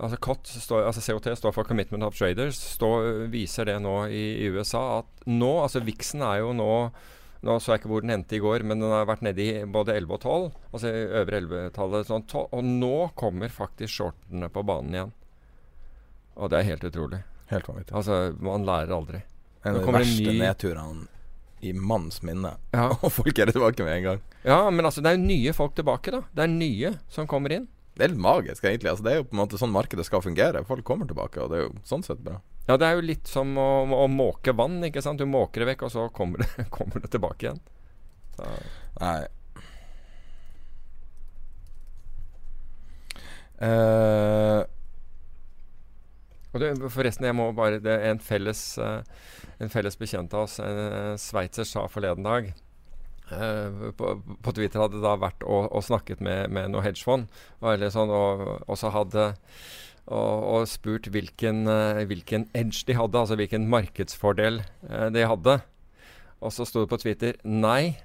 [0.00, 2.56] Altså COT, står, altså COT står for Commitment of Traders.
[2.56, 6.90] Står, viser det nå i, i USA at nå Altså Vixen er jo nå
[7.40, 9.64] nå så jeg ikke hvor den endte i går, men den har vært nede i
[9.64, 10.42] både 11 og 12.
[10.76, 12.08] Altså øvre 11-tallet.
[12.10, 15.14] Sånn, og nå kommer faktisk shortene på banen igjen.
[16.40, 17.20] Og det er helt utrolig.
[17.50, 17.94] Helt vanvittig.
[17.98, 19.20] Altså, man lærer aldri.
[19.64, 21.08] En av de verste ny- nedturene
[21.60, 22.54] i manns minne.
[22.72, 22.86] Ja.
[23.04, 24.22] Og folk er tilbake med en gang.
[24.48, 26.22] Ja, men altså, det er jo nye folk tilbake, da.
[26.32, 27.66] Det er nye som kommer inn.
[27.98, 28.88] Det er litt magisk, egentlig.
[28.94, 30.62] Altså, det er jo på en måte sånn markedet skal fungere.
[30.64, 32.38] Folk kommer tilbake, og det er jo sånn sett bra.
[32.70, 33.66] Ja, det er jo litt som å,
[33.98, 35.20] å måke vann, ikke sant.
[35.20, 37.60] Du måker det vekk, og så kommer det, kommer det tilbake igjen.
[38.38, 38.48] Så,
[39.02, 39.18] Nei.
[43.60, 44.64] Eh,
[46.50, 49.02] og det, forresten, jeg må bare Det er en felles, eh,
[49.62, 52.52] en felles bekjent av oss, en sveitser, sa forleden dag
[53.30, 54.08] Uh, på,
[54.42, 57.28] på Twitter hadde da vært og, og snakket med, med noe hedgefond,
[57.62, 59.28] og, sånn, og, og så hadde
[60.10, 65.60] og, og spurt hvilken, uh, hvilken edge de hadde, altså hvilken markedsfordel uh, de hadde.
[66.40, 68.00] Og så sto det på Twitter Nei,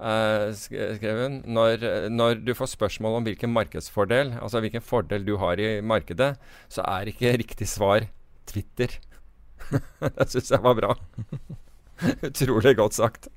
[0.00, 1.40] eh, skrev hun.
[1.46, 6.34] Når, når du får spørsmål om hvilken markedsfordel, altså hvilken fordel du har i markedet,
[6.68, 8.08] så er ikke riktig svar
[8.48, 8.98] Twitter.
[10.18, 10.94] det syns jeg var bra.
[12.28, 13.28] Utrolig godt sagt.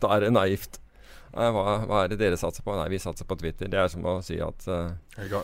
[0.00, 0.80] Da er det naivt.
[1.34, 2.74] Hva, hva er det dere satser på?
[2.78, 3.70] Nei, vi satser på Twitter.
[3.70, 4.92] Det er som å si at uh,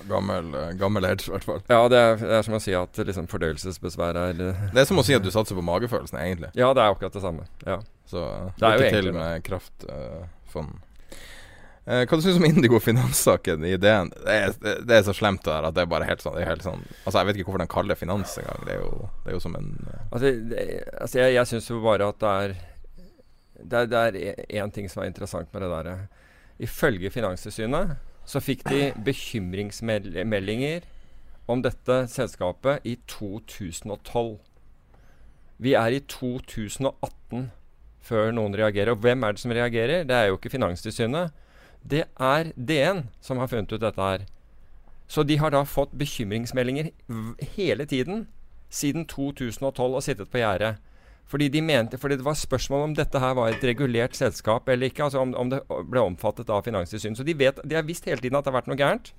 [0.07, 1.63] gammel, eh, gammel edge, i hvert fall.
[1.67, 4.87] Ja, det er, det er som å si at liksom, fordøyelsesbesvær er uh, Det er
[4.87, 6.53] som å si at du satser på magefølelsen, egentlig.
[6.55, 7.49] Ja, det er akkurat det samme.
[7.67, 7.81] Ja.
[8.11, 10.79] Så jo lykke til med kraftfond.
[11.91, 14.13] Hva du syns du om Indigo finanssaken i DN?
[14.15, 16.45] Det er, det, er så slemt det der at det er bare helt sånn, det
[16.45, 18.61] er helt sånn Altså Jeg vet ikke hvorfor de kaller det finans engang.
[18.69, 20.67] Det er jo, det er jo som en Altså, det,
[21.01, 22.55] altså jeg, jeg syns jo bare at det er
[23.63, 26.07] Det det er én ting som er interessant med det der.
[26.61, 30.85] Ifølge Finanstilsynet så fikk de bekymringsmeldinger
[31.51, 34.39] om dette selskapet i 2012.
[35.59, 37.51] Vi er i 2018
[38.01, 38.95] før noen reagerer.
[38.95, 40.05] Og hvem er det som reagerer?
[40.09, 41.33] Det er jo ikke Finanstilsynet.
[41.83, 44.27] Det er DN som har funnet ut dette her.
[45.11, 46.93] Så de har da fått bekymringsmeldinger
[47.57, 48.29] hele tiden
[48.71, 50.79] siden 2012 og sittet på gjerdet.
[51.31, 54.91] Fordi de mente, fordi det var spørsmål om dette her var et regulert selskap eller
[54.91, 55.05] ikke.
[55.07, 57.19] altså Om, om det ble omfattet av Finanstilsynet.
[57.21, 59.13] Så de, vet, de har visst hele tiden at det har vært noe gærent.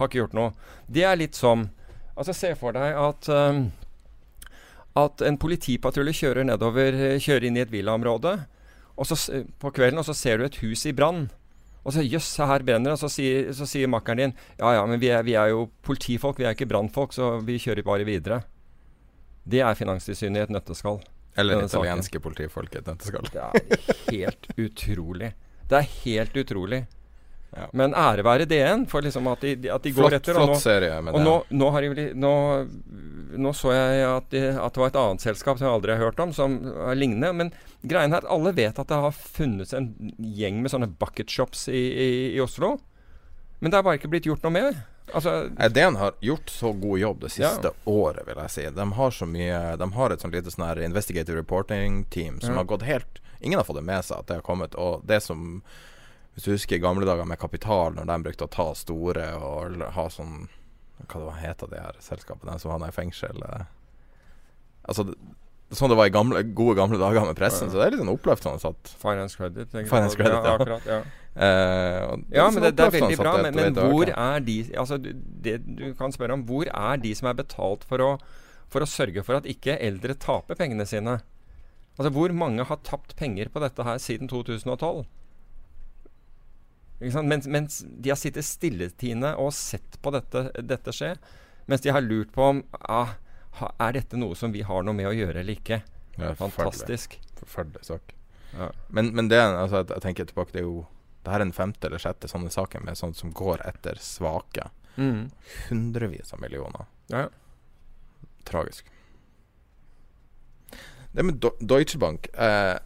[0.00, 0.54] Har ikke gjort noe.
[0.88, 1.68] Det er litt som
[2.20, 3.60] Altså Se for deg at um,
[4.98, 8.32] at en politipatrulje kjører nedover, kjører inn i et villaområde
[9.00, 9.16] og så,
[9.62, 11.28] på kvelden, og så ser du et hus i brann.
[11.86, 12.96] Og så jøss, her brenner det.
[12.98, 15.70] Og så sier, så sier makkeren din ja ja, men vi er, vi er jo
[15.86, 18.42] politifolk, vi er ikke brannfolk, så vi kjører bare videre.
[19.48, 21.00] Det er Finanstilsynet i et nøtteskall.
[21.38, 23.28] Eller italienske politifolk i et nøtteskall.
[23.30, 25.34] Det er helt utrolig.
[25.70, 26.80] Det er helt utrolig.
[27.50, 27.66] Ja.
[27.74, 30.36] Men ære være DN for liksom at de, at de flott, går etter.
[30.38, 32.34] Flott serie med og nå, nå, jeg, nå,
[33.42, 36.04] nå, så jeg at, de, at, det var et annet selskap som jeg aldri har
[36.04, 37.32] hørt om, som er lignende.
[37.34, 37.50] Men
[37.82, 41.82] greien her, alle vet at det har funnes en gjeng med sånne bucket shops i,
[41.90, 42.76] i, i Oslo.
[43.58, 44.78] Men det har bare ikke blitt gjort noe med.
[45.14, 47.74] Altså, DN har gjort så god jobb det siste ja.
[47.84, 48.64] året, vil jeg si.
[48.76, 52.60] De har så mye De har et sånn lite sånn her investigative reporting-team som ja.
[52.62, 54.74] har gått helt Ingen har fått det med seg at det har kommet.
[54.76, 55.62] Og det som
[56.34, 59.82] hvis du husker i gamle dager med Kapital, når de brukte å ta store og
[59.96, 60.46] ha sånn
[61.02, 63.42] Hva det var, heter de her selskapene, de som havna i fengsel?
[63.42, 63.64] Eh.
[64.84, 65.08] Altså
[65.70, 67.68] Sånn det var i gamle, gode gamle dager med pressen.
[67.68, 67.72] Ja.
[67.72, 69.70] Så det er litt sånn oppløftende at Finance Credit.
[69.86, 71.00] Finance credit ja, akkurat, ja.
[71.30, 73.36] Uh, ja, men det, det, er veldig bra.
[73.44, 77.30] Men, men hvor er de Altså, det du kan spørre om, hvor er de som
[77.30, 78.10] er betalt for å,
[78.72, 81.20] for å sørge for at ikke eldre taper pengene sine?
[81.94, 85.04] Altså, hvor mange har tapt penger på dette her siden 2012?
[87.00, 91.14] Mens, mens, de har sittet stilletiende og sett på dette, dette, skje.
[91.70, 93.14] Mens de har lurt på om ah,
[93.58, 95.80] er dette noe som vi har noe med å gjøre eller ikke.
[96.16, 97.18] Ja, Fantastisk.
[97.40, 98.14] Forferdelig sak.
[98.58, 98.70] Ja.
[98.88, 100.80] Men, men, det altså, jeg tenker tilbake Det er jo
[101.22, 104.70] Det her er den femte eller sjette sånne saker med sånt som går etter svake.
[104.96, 105.28] Mm.
[105.68, 106.88] Hundrevis av millioner.
[107.12, 107.28] Ja.
[108.48, 108.88] Tragisk.
[111.12, 112.78] Det med Deutsche Bank eh,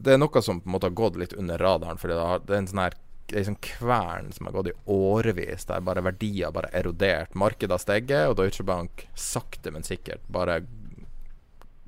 [0.00, 1.98] det er noe som på en måte har gått litt under radaren.
[2.00, 2.96] Fordi det, har, det er en sånn her
[3.36, 7.36] en sånn kvern som har gått i årevis, der bare verdier bare erodert.
[7.38, 10.60] Markedet har steget, og Deutsche Bank sakte, men sikkert bare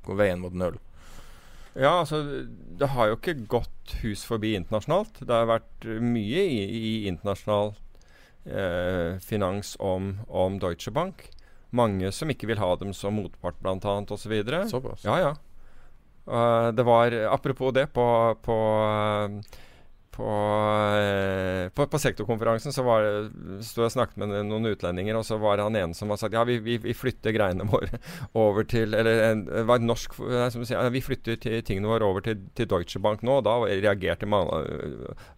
[0.03, 0.79] går veien mot null.
[1.73, 2.21] Ja, altså
[2.77, 5.23] Det har jo ikke gått hus forbi internasjonalt.
[5.25, 7.73] Det har vært mye i, i internasjonal
[8.45, 11.25] eh, finans om, om, Deutsche Bank.
[11.73, 13.95] Mange som ikke vil ha dem som motpart, bl.a.
[14.05, 14.35] osv.
[14.45, 15.07] Så Såpass?
[15.07, 15.33] Ja, ja.
[16.23, 18.05] Uh, det var Apropos det, på,
[18.45, 19.41] på, på, uh,
[20.13, 23.07] på, på sektorkonferansen så var
[23.65, 26.37] stod jeg og snakket med noen utlendinger, og så var han ene som har sagt
[26.37, 27.99] ja, vi, vi, vi flytter greiene våre
[28.37, 30.15] over til Eller det var norsk
[30.53, 33.39] som sier, vi flytter tingene våre over til, til Deutsche Bank nå.
[33.41, 34.61] Og da reagerte mange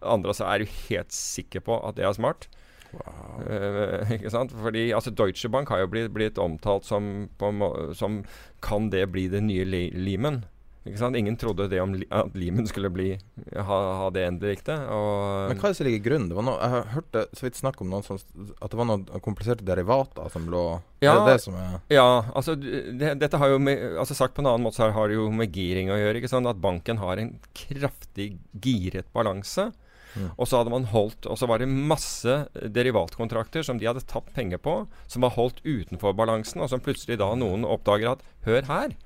[0.04, 2.48] andre og sa er du helt sikker på at det er smart?
[2.96, 3.42] Wow.
[3.50, 4.52] Uh, ikke sant?
[4.52, 7.52] Fordi altså, Deutsche Bank har jo blitt, blitt omtalt som, på,
[7.94, 8.22] som
[8.62, 10.44] Kan det bli det nye Lehman?
[10.86, 13.08] Ingen trodde det om at limen skulle bli,
[13.54, 14.86] ha, ha det endeliktet.
[14.86, 16.28] Men hva er det som ligger i grunnen?
[16.30, 18.20] Det var noe, jeg hørte så vidt snakk om noen som,
[18.60, 20.64] at det var noen kompliserte derivater som lå
[21.02, 24.36] ja, Er det det som er Ja, altså det, dette har jo med, altså Sagt
[24.36, 26.20] på en annen måte så har det jo med giring å gjøre.
[26.20, 26.48] ikke sant?
[26.48, 28.30] At banken har en kraftig
[28.64, 29.70] giret balanse.
[30.16, 30.30] Mm.
[30.36, 34.30] Og så hadde man holdt Og så var det masse derivatkontrakter som de hadde tatt
[34.36, 34.78] penger på,
[35.12, 38.96] som var holdt utenfor balansen, og som plutselig da noen oppdager at Hør her!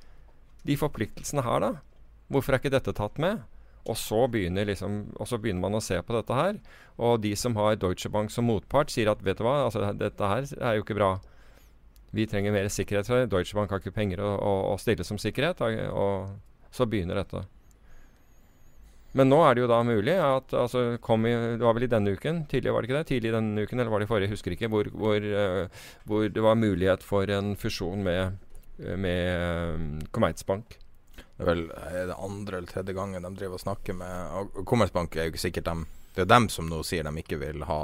[0.66, 1.72] De forpliktelsene her, da.
[2.30, 3.40] Hvorfor er ikke dette tatt med?
[3.88, 6.58] Og så, liksom, og så begynner man å se på dette her.
[7.00, 10.32] Og de som har Deutsche Bank som motpart, sier at vet du hva, altså, dette
[10.32, 11.14] her er jo ikke bra.
[12.14, 13.30] Vi trenger mer sikkerhet.
[13.30, 15.62] Deutsche Bank har ikke penger å, å, å stille som sikkerhet.
[15.90, 16.36] Og,
[16.70, 17.40] så begynner dette.
[19.18, 22.12] Men nå er det jo da mulig at altså, i, Det var vel i denne
[22.14, 23.08] uken, tidligere var det ikke det?
[23.08, 26.28] Tidlig denne uken, eller var det i forrige, jeg husker ikke, hvor, hvor, uh, hvor
[26.30, 28.38] det var mulighet for en fusjon med
[28.80, 30.76] med um, Commerzbank.
[31.16, 31.64] Det er vel
[32.08, 35.68] det andre eller tredje gangen de driver og snakker med Commerzbank er jo ikke sikkert
[35.70, 37.80] dem Det er dem som nå sier de ikke vil ha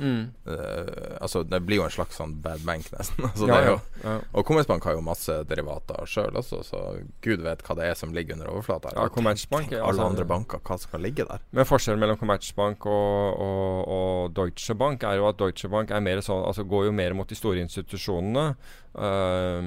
[0.00, 0.30] Mm.
[0.48, 3.24] Uh, altså Det blir jo en slags sånn bad bank, nesten.
[3.28, 4.14] altså, ja, jo, ja.
[4.32, 6.80] Og Kommersbank har jo masse derivater sjøl også, så
[7.24, 8.94] gud vet hva det er som ligger under overflata.
[8.96, 11.44] Ja, Commerzbank Alle altså, andre banker, hva skal ligge der?
[11.56, 16.04] Men Forskjellen mellom Kommersbank og, og, og, Deutsche Bank er jo at Deutsche Bank er
[16.04, 18.54] mer sånn, altså går jo mer mot de store institusjonene.
[18.90, 19.60] Uh,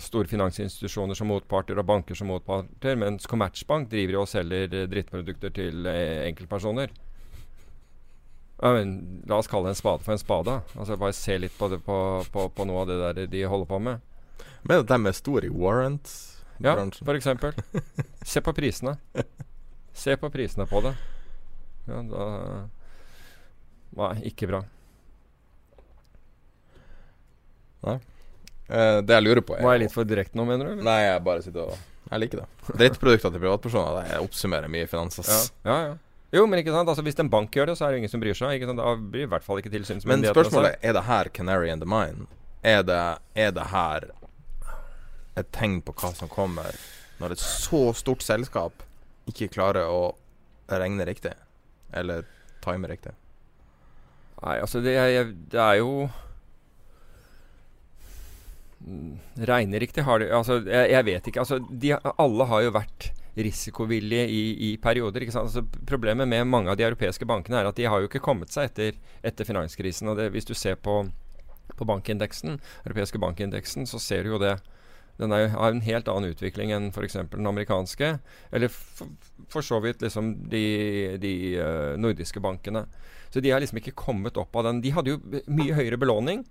[0.00, 2.94] store finansinstitusjoner som motparter og banker som motparter.
[3.00, 6.94] Mens Kommersbank driver jo og selger drittprodukter til eh, enkeltpersoner.
[8.64, 10.54] Ja, men, la oss kalle en spade for en spade.
[10.72, 11.96] Altså Bare se litt på, det, på,
[12.32, 14.00] på, på noe av det der de holder på med.
[14.64, 16.14] Men at de er store i warrants?
[16.64, 16.78] Ja,
[17.12, 17.52] eksempel.
[18.24, 18.96] Se på prisene.
[19.92, 20.94] Se på prisene på det.
[21.90, 22.24] Ja, da
[23.94, 24.62] Nei, ikke bra.
[27.84, 27.98] Eh,
[29.04, 30.72] det jeg lurer på er Var jeg litt for direkte nå, mener du?
[30.72, 30.86] eller?
[30.88, 31.76] Nei, jeg bare sitter og
[32.08, 32.48] Jeg liker det.
[32.80, 35.20] Drittprodukter til privatpersoner, det oppsummerer mye finans.
[35.20, 35.38] Ja,
[35.68, 35.94] ja, ja.
[36.34, 36.88] Jo, men ikke sant?
[36.90, 38.56] Altså, hvis en bank gjør det, så er det jo ingen som bryr seg.
[38.56, 38.80] Ikke sant?
[38.82, 39.70] Da blir i hvert fall ikke
[40.10, 42.26] Men spørsmålet er det her canary in the mine?
[42.64, 44.08] Er det, er det her
[45.38, 46.74] et tegn på hva som kommer,
[47.20, 48.82] når et så stort selskap
[49.30, 50.14] ikke klarer å
[50.70, 51.34] regne riktig?
[51.94, 52.26] Eller
[52.64, 53.14] time riktig?
[54.42, 56.08] Nei, altså det er, det er jo
[59.48, 61.44] Regne riktig har de Altså, jeg, jeg vet ikke.
[61.44, 63.06] Altså, de, alle har jo vært
[63.36, 65.26] risikovillige i, i perioder.
[65.40, 68.54] Altså, problemet med mange av de europeiske bankene er at de har jo ikke kommet
[68.54, 70.08] seg etter, etter finanskrisen.
[70.10, 71.02] og det, Hvis du ser på,
[71.74, 74.56] på bankindeksen, europeiske bankindeksen, så ser du jo det.
[75.18, 77.18] Den er, har en helt annen utvikling enn f.eks.
[77.30, 78.16] den amerikanske.
[78.50, 79.10] Eller for,
[79.50, 80.64] for så vidt liksom de,
[81.22, 82.86] de eh, nordiske bankene.
[83.30, 84.82] Så de har liksom ikke kommet opp av den.
[84.82, 86.44] De hadde jo mye høyere belåning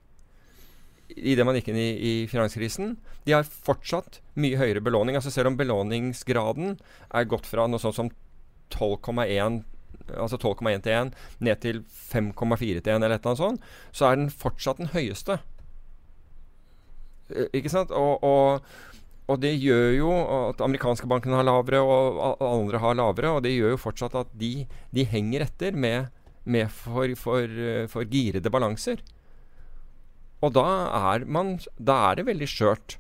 [1.18, 2.96] idet man gikk inn i, i finanskrisen.
[3.28, 5.18] De har fortsatt mye høyere belåning.
[5.18, 6.78] altså Selv om belåningsgraden
[7.14, 8.12] er gått fra noe sånt som
[8.74, 9.64] 12,1
[10.12, 11.12] altså 12,1 til 1
[11.46, 14.92] ned til 5,4 til 1 eller et eller annet sånt, så er den fortsatt den
[14.94, 15.38] høyeste.
[17.32, 17.94] Eh, Ikke sant?
[17.96, 18.66] Og, og,
[19.32, 20.12] og det gjør jo
[20.50, 23.38] at amerikanske bankene har lavere, og andre har lavere.
[23.38, 26.12] Og det gjør jo fortsatt at de, de henger etter med,
[26.44, 29.04] med for, for, eh, for girede balanser.
[30.44, 30.68] Og da
[31.14, 32.98] er, man, da er det veldig skjørt.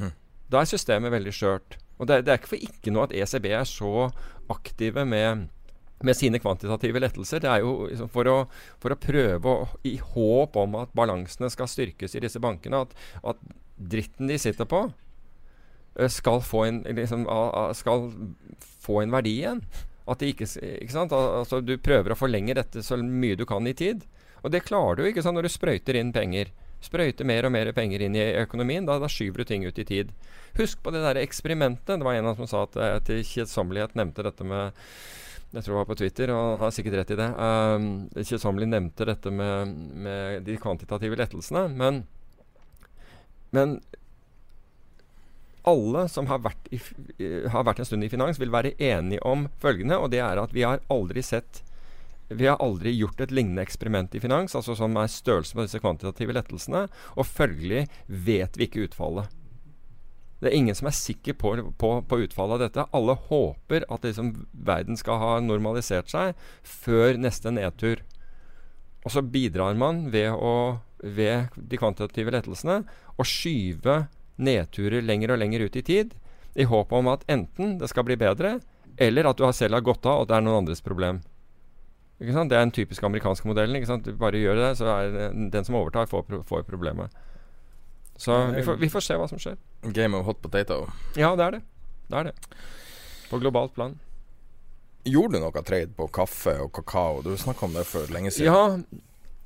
[0.00, 0.14] Hm.
[0.50, 1.78] Da er systemet veldig skjørt.
[2.00, 4.08] Og det, det er ikke for ikke noe at ECB er så
[4.50, 5.46] aktive med,
[6.04, 7.44] med sine kvantitative lettelser.
[7.44, 8.38] Det er jo liksom for, å,
[8.82, 12.82] for å prøve å, i håp om at balansene skal styrkes i disse bankene.
[12.82, 13.40] At, at
[13.78, 14.82] dritten de sitter på,
[15.94, 17.28] eh, skal få en, liksom,
[17.78, 18.08] skal
[18.84, 19.62] få en verdi igjen.
[20.10, 21.14] At de ikke, ikke sant?
[21.14, 24.02] Altså, du prøver å forlenge dette så mye du kan i tid.
[24.44, 26.50] Og det klarer du ikke sant, når du sprøyter inn penger.
[26.84, 28.86] Sprøyter mer og mer penger inn i økonomien.
[28.86, 30.12] Da, da skyver du ting ut i tid.
[30.58, 31.96] Husk på det der eksperimentet.
[31.96, 34.84] Det var en av dem som sa at jeg til kjedsommelighet nevnte dette med
[35.54, 37.28] jeg tror det var på Twitter, og har sikkert rett i det.
[37.38, 37.84] Um,
[38.18, 41.68] Kjedsommelig nevnte dette med, med de kvantitative lettelsene.
[41.70, 42.00] Men,
[43.54, 43.76] men
[45.70, 46.80] alle som har vært, i,
[47.22, 50.42] eh, har vært en stund i finans, vil være enige om følgende, og det er
[50.42, 51.62] at vi har aldri sett
[52.34, 55.80] vi har aldri gjort et lignende eksperiment i finans, altså som er størrelsen på disse
[55.82, 59.30] kvantitative lettelsene, og følgelig vet vi ikke utfallet.
[60.44, 62.86] Det er ingen som er sikker på, på, på utfallet av dette.
[62.92, 66.34] Alle håper at liksom verden skal ha normalisert seg
[66.68, 68.02] før neste nedtur.
[69.04, 72.82] Og så bidrar man ved, å, ved de kvantitative lettelsene
[73.16, 74.02] å skyve
[74.36, 76.12] nedturer lenger og lenger ut i tid,
[76.54, 78.58] i håp om at enten det skal bli bedre,
[79.00, 81.22] eller at du selv har gått av, og det er noen andres problem.
[82.18, 83.76] Det er den typiske amerikanske modellen.
[83.76, 84.04] Ikke sant?
[84.06, 87.10] Du bare gjør det, så er det den som overtar, får, pro- får problemet.
[88.16, 89.56] Så vi får, vi får se hva som skjer.
[89.92, 90.84] Game of hot potato.
[91.18, 91.62] Ja, det er det.
[92.08, 92.34] Det er det.
[93.30, 93.96] På globalt plan.
[95.04, 97.18] Gjorde du noe trade på kaffe og kakao?
[97.26, 98.46] Du snakka om det for lenge siden.
[98.54, 99.02] Ja,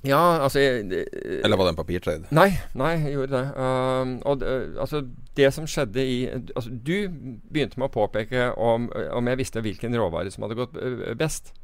[0.06, 2.28] ja altså jeg, det- Eller var det en papirtrade?
[2.30, 3.46] Nei, nei, jeg gjorde det.
[3.56, 5.00] Um, og det, altså,
[5.40, 6.18] det som skjedde i
[6.54, 7.08] altså, Du
[7.50, 10.76] begynte med å påpeke om, om jeg visste hvilken råvare som hadde gått
[11.18, 11.54] best.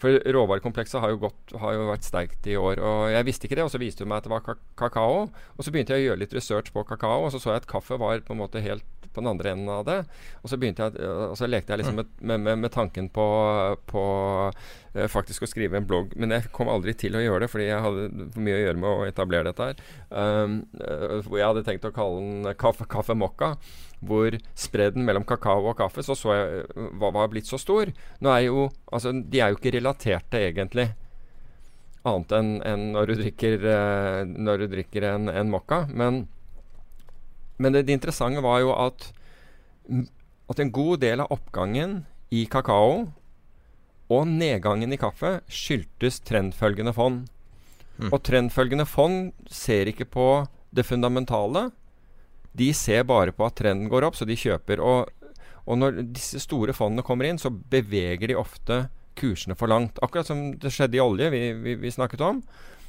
[0.00, 2.80] For råvarekomplekset har jo, gått, har jo vært sterkt i år.
[2.80, 5.26] Og jeg visste ikke det, og så viste hun meg at det var kakao.
[5.28, 7.68] Og så begynte jeg å gjøre litt research på kakao, og så så jeg at
[7.70, 9.98] kaffe var på en måte helt på den andre enden av det.
[10.42, 13.26] Og så jeg, og så lekte jeg liksom med, med, med, med tanken på,
[13.90, 14.04] på
[14.50, 16.14] uh, faktisk å skrive en blogg.
[16.20, 18.82] Men jeg kom aldri til å gjøre det, fordi jeg hadde for mye å gjøre
[18.82, 19.84] med å etablere dette her.
[20.10, 23.54] Um, uh, jeg hadde tenkt å kalle den kaffe, kaffe mokka.
[24.00, 27.90] Hvor spredden mellom kakao og kaffe så så jeg hva var, blitt så stor.
[28.24, 30.88] Nå er jo, altså, de er jo ikke relaterte, egentlig.
[32.08, 35.82] Annet enn enn når du drikker, eh, når du drikker en, en mokka.
[35.92, 36.22] Men,
[37.60, 39.10] men det, det interessante var jo at,
[40.50, 42.00] at en god del av oppgangen
[42.32, 43.10] i kakao
[44.10, 47.28] og nedgangen i kaffe skyldtes trendfølgende fond.
[48.00, 48.08] Mm.
[48.10, 50.28] Og trendfølgende fond ser ikke på
[50.74, 51.68] det fundamentale.
[52.56, 54.82] De ser bare på at trenden går opp, så de kjøper.
[54.82, 55.36] Og,
[55.66, 58.82] og når disse store fondene kommer inn, så beveger de ofte
[59.20, 60.00] kursene for langt.
[60.02, 62.42] Akkurat som det skjedde i olje, vi, vi, vi snakket om,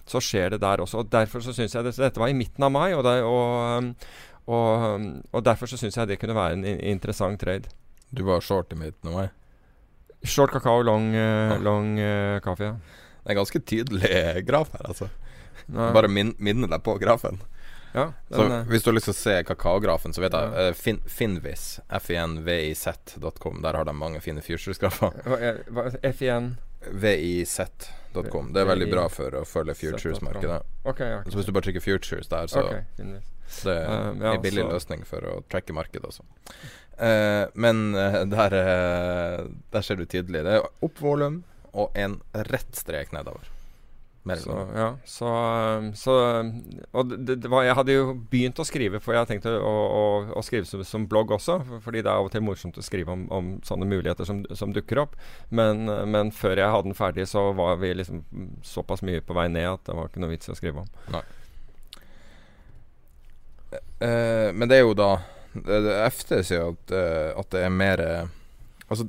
[0.10, 1.04] så skjer det der også.
[1.04, 3.94] Og Derfor så syns jeg det, Dette var i midten av mai, og, det, og,
[4.48, 7.70] og, um, og derfor så syns jeg det kunne være en interessant trade.
[8.12, 9.30] Du var short i midten av meg.
[10.24, 12.64] Short kakao, long, uh, long uh, kaffe.
[12.64, 12.76] Ja.
[13.24, 15.10] Det er ganske tydelig graf her, altså.
[15.72, 17.38] Nei, Bare min, minne deg på grafen.
[17.94, 20.68] ja, den, så hvis du har lyst til å se kakaografen, så vet jeg Ja.
[20.70, 25.12] eh, fin, Finvis, finviz.com, der har de mange fine futuresgrafer.
[25.26, 26.56] hva er- hva- F1
[26.92, 28.54] VIZ.com.
[28.54, 30.62] Det er veldig bra for å følge futures-markedet.
[30.86, 31.22] Ok, ja.
[31.30, 33.24] Så hvis du bare trykker futures der, så Ok, finnes.
[33.66, 36.26] Det er Um, ja, en billig så- løsning for å tracke markedet også.
[37.02, 40.43] Uh, men eh, der, eh, der ser du tydelig.
[40.45, 41.43] Det er opp volum
[41.74, 42.20] og en
[42.52, 43.47] rett strek nedover.
[44.38, 45.30] Så, ja, så,
[45.97, 46.14] så
[46.93, 50.04] Og det, det var, jeg hadde jo begynt å skrive, for jeg tenkte å, å,
[50.38, 51.56] å skrive som, som blogg også.
[51.82, 54.76] Fordi det er av og til morsomt å skrive om, om sånne muligheter som, som
[54.78, 55.18] dukker opp.
[55.49, 58.22] Men, men før jeg hadde den ferdig, så var vi liksom
[58.62, 60.91] såpass mye på vei ned at det var ikke noe vits i å skrive om.
[64.02, 65.12] Eh, men det er jo da
[66.10, 68.30] FT sier at, uh, at det er mer eh,
[68.91, 69.06] Altså,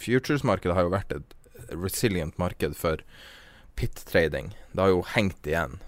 [0.00, 1.34] futures-markedet har jo vært et
[1.72, 3.00] resilient marked for
[3.78, 4.50] pit-trading.
[4.72, 5.78] Det har jo hengt igjen.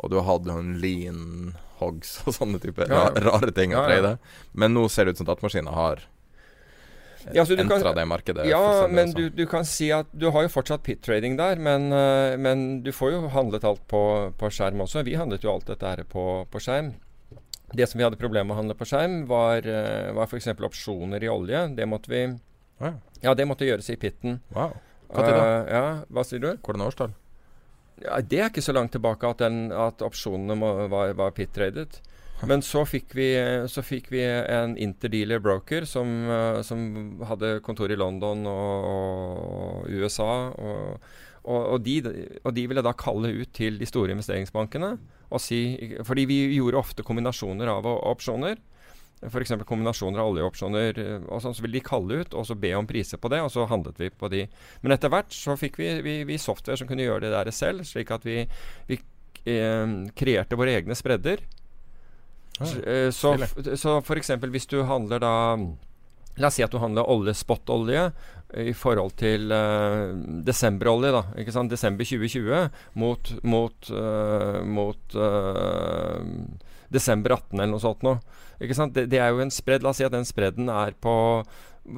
[0.00, 3.24] Og du har hatt noen lean hogs og sånne type Ja, ja.
[3.24, 4.12] rare ting å Ja, trade.
[4.52, 6.04] Men nå ser det ut som datamaskiner har
[7.32, 8.46] Ja, du kan- det markedet.
[8.48, 12.36] Ja, men du, du kan si at du har jo fortsatt pit-trading der, men, uh,
[12.36, 15.04] men du får jo handlet alt på, på skjerm også.
[15.04, 16.94] Vi handlet jo alt dette her på, på skjerm.
[17.72, 20.50] Det som vi hadde problemer med å handle på skjerm, var, uh, var f.eks.
[20.56, 21.66] opsjoner i olje.
[21.76, 22.24] Det måtte vi
[22.80, 22.94] Ja.
[23.20, 24.38] Ja, det måtte gjøres i pitten.
[24.56, 24.78] Wow.
[25.10, 25.34] Hva uh?
[25.34, 26.52] Eh, ja, hva sier du?
[26.64, 27.12] Hvordan årstall?
[28.00, 32.00] Ja, det er ikke så langt tilbake at, den, at opsjonene må, var, var pit-tradet.
[32.48, 33.28] Men så fikk, vi,
[33.68, 39.90] så fikk vi en interdealer broker som, eh, som hadde kontor i London og, og
[39.92, 40.30] USA.
[40.56, 41.10] Og,
[41.44, 41.94] og, og, de,
[42.44, 44.90] og de ville da kalle ut til de store investeringsbankene
[45.30, 45.60] og si
[46.04, 48.56] Fordi vi gjorde ofte kombinasjoner av opsjoner.
[49.22, 49.52] F.eks.
[49.68, 50.98] kombinasjoner av oljeopsjoner.
[50.98, 53.38] eh, og sånn, Så ville de kalle ut og så be om priser på det,
[53.44, 54.46] og så handlet vi på de.
[54.82, 57.84] Men etter hvert så fikk vi, vi, vi software som kunne gjøre det der selv,
[57.86, 58.42] slik at vi,
[58.88, 58.98] vi
[59.46, 59.86] eh,
[60.18, 61.44] kreerte våre egne spredder.
[62.60, 62.80] Ah, så,
[63.14, 64.34] så, f- så f.eks.
[64.50, 65.34] hvis du handler da
[66.38, 68.10] La oss si at du handler olje, spot-olje
[68.58, 70.12] i forhold til eh,
[70.46, 71.22] desemberolje, da.
[71.42, 71.72] Ikke sant?
[71.72, 76.22] Desember 2020 mot, mot, uh, mot uh,
[76.90, 78.22] desember 18 eller noe sånt noe.
[78.60, 78.94] Ikke sant?
[78.96, 79.84] Det, det er jo en spredd.
[79.84, 81.14] La oss si at den spredden er på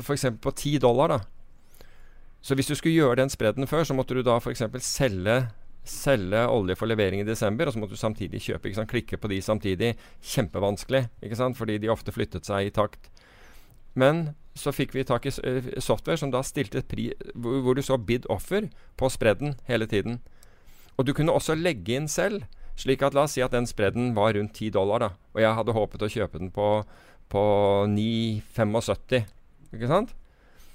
[0.00, 0.28] f.eks.
[0.42, 1.96] på 10 dollar, da.
[2.42, 4.64] Så hvis du skulle gjøre den spredden før, så måtte du da f.eks.
[4.82, 5.42] selge
[5.82, 8.70] selge olje for levering i desember, og så måtte du samtidig kjøpe.
[8.86, 9.94] Klikke på de samtidig.
[10.22, 11.58] Kjempevanskelig, ikke sant?
[11.58, 13.10] fordi de ofte flyttet seg i takt.
[13.98, 17.96] Men så fikk vi tak i eh, software som da stilte pri hvor, du så
[17.96, 18.68] bid-offer
[19.00, 20.20] på spredden hele tiden.
[20.98, 22.44] Og du kunne også legge inn selv,
[22.76, 25.10] slik at la oss si at den spredden var rundt 10 dollar, da.
[25.32, 26.68] Og jeg hadde håpet å kjøpe den på,
[27.32, 27.44] på
[27.88, 29.24] 9,75,
[29.72, 30.12] ikke sant?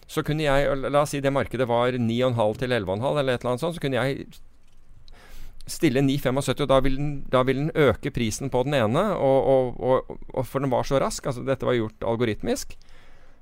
[0.07, 3.53] Så kunne jeg, la oss si det markedet var 9,5 til 11,5 eller et eller
[3.53, 4.27] annet sånt, så kunne jeg
[5.67, 9.49] stille 9,75, og da vil, den, da vil den øke prisen på den ene, og,
[9.51, 11.27] og, og, og for den var så rask.
[11.27, 12.77] Altså dette var gjort algoritmisk.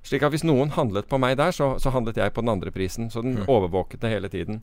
[0.05, 2.69] Slik at hvis noen handlet på meg der, så, så handlet jeg på den andre
[2.71, 3.07] prisen.
[3.09, 3.47] Så den Mm.
[3.49, 4.59] overvåket det hele tiden.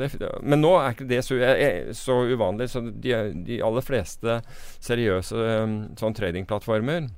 [0.00, 0.08] Det,
[0.40, 2.70] men nå er ikke det så, er så uvanlig.
[2.72, 3.12] Så de,
[3.44, 4.38] de aller fleste
[4.80, 7.10] seriøse um, sånn tradingplattformer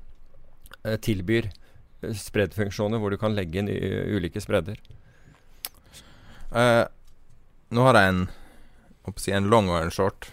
[0.82, 1.46] eh, tilbyr
[2.02, 4.80] eh, spreddfunksjoner hvor du kan legge inn u- ulike spredder.
[6.50, 6.84] Uh,
[7.74, 8.24] nå har jeg en,
[9.16, 10.32] si, en long og en short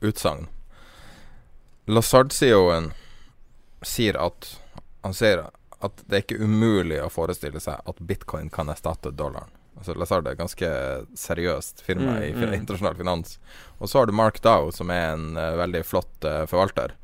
[0.00, 0.48] utsagn.
[1.92, 2.92] Lazard-CEO-en
[3.84, 4.54] sier at
[5.02, 5.40] Han sier
[5.82, 9.50] at det er ikke umulig å forestille seg at bitcoin kan erstatte dollaren.
[9.78, 10.68] Altså Lazard er et ganske
[11.16, 12.54] seriøst firma Mm, i mm.
[12.54, 13.38] internasjonal finans.
[13.78, 16.94] Og så har du Mark Dow, som er en uh, veldig flott uh, forvalter,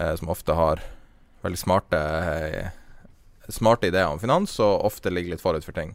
[0.00, 0.82] uh, som ofte har
[1.42, 2.02] veldig smarte
[3.48, 5.92] Smarte ideer om finans, og ofte ligger litt forut for ting.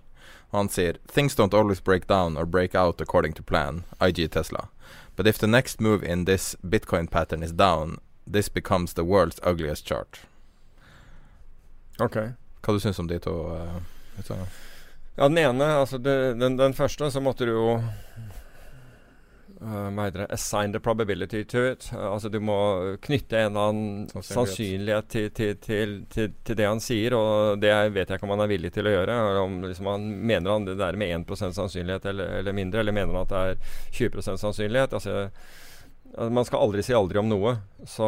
[0.52, 4.32] Og han sier Things don't always break down or break out according to plan, IG
[4.32, 4.70] Tesla.
[5.18, 9.40] But if the next move in this Bitcoin pattern is down, this becomes the world's
[9.44, 10.22] ugliest chart.
[12.02, 12.18] Ok
[12.62, 13.80] Hva du syns om de to uh.
[15.16, 17.66] Ja, den ene, altså det, den, den første, så måtte du jo
[19.62, 21.90] uh, Hva heter det Assign the probability to it.
[21.94, 22.58] Altså du må
[23.04, 25.10] knytte en eller annen Sannsynlighet.
[25.12, 28.54] til, til, til, til, det han sier, og det vet jeg ikke om han er
[28.54, 29.18] villig til å gjøre.
[29.42, 33.14] Om liksom han Mener han det der med 1% sannsynlighet eller, eller mindre, eller mener
[33.14, 33.60] han at det er
[34.00, 34.96] 20% sannsynlighet?
[34.98, 35.30] Altså,
[36.32, 37.58] man skal aldri si aldri om noe.
[37.88, 38.08] Så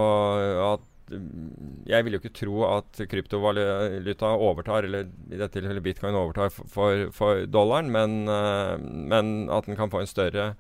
[0.72, 6.54] at jeg vil jo ikke tro at kryptovaluta overtar, eller i dette tilfellet bitcoin overtar
[6.54, 10.54] for, for dollaren, men, eh, men at den kan få en større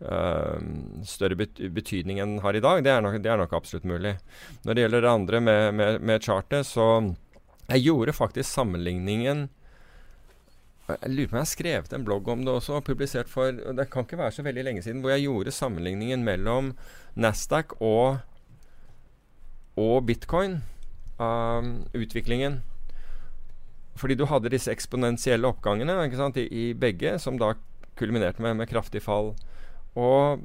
[0.00, 0.56] eh,
[1.06, 3.86] større bet betydning enn den har i dag, det er, nok, det er nok absolutt
[3.88, 4.16] mulig.
[4.64, 7.14] Når det gjelder det andre med, med, med chartet, så
[7.66, 9.48] Jeg gjorde faktisk sammenligningen
[10.86, 13.88] jeg lurer på om jeg har skrevet en blogg om det også, publisert for Det
[13.90, 16.76] kan ikke være så veldig lenge siden, hvor jeg gjorde sammenligningen mellom
[17.18, 18.20] Nasdaq og
[19.76, 20.60] og bitcoin.
[21.16, 22.60] Um, utviklingen.
[23.96, 27.54] Fordi du hadde disse eksponentielle oppgangene ikke sant, i, i begge, som da
[27.96, 29.32] kulminerte med, med kraftig fall.
[29.96, 30.42] Og,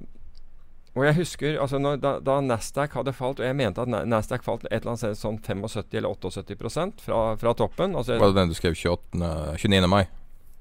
[0.95, 4.45] og jeg husker altså når, da, da, Nasdaq hadde falt, og jeg mente at Nasdaq
[4.47, 8.39] falt et eller annet sted sånn 75 eller 78% fra, fra toppen altså, Var det
[8.39, 9.91] den du skrev 28, 29.
[9.91, 10.05] mai?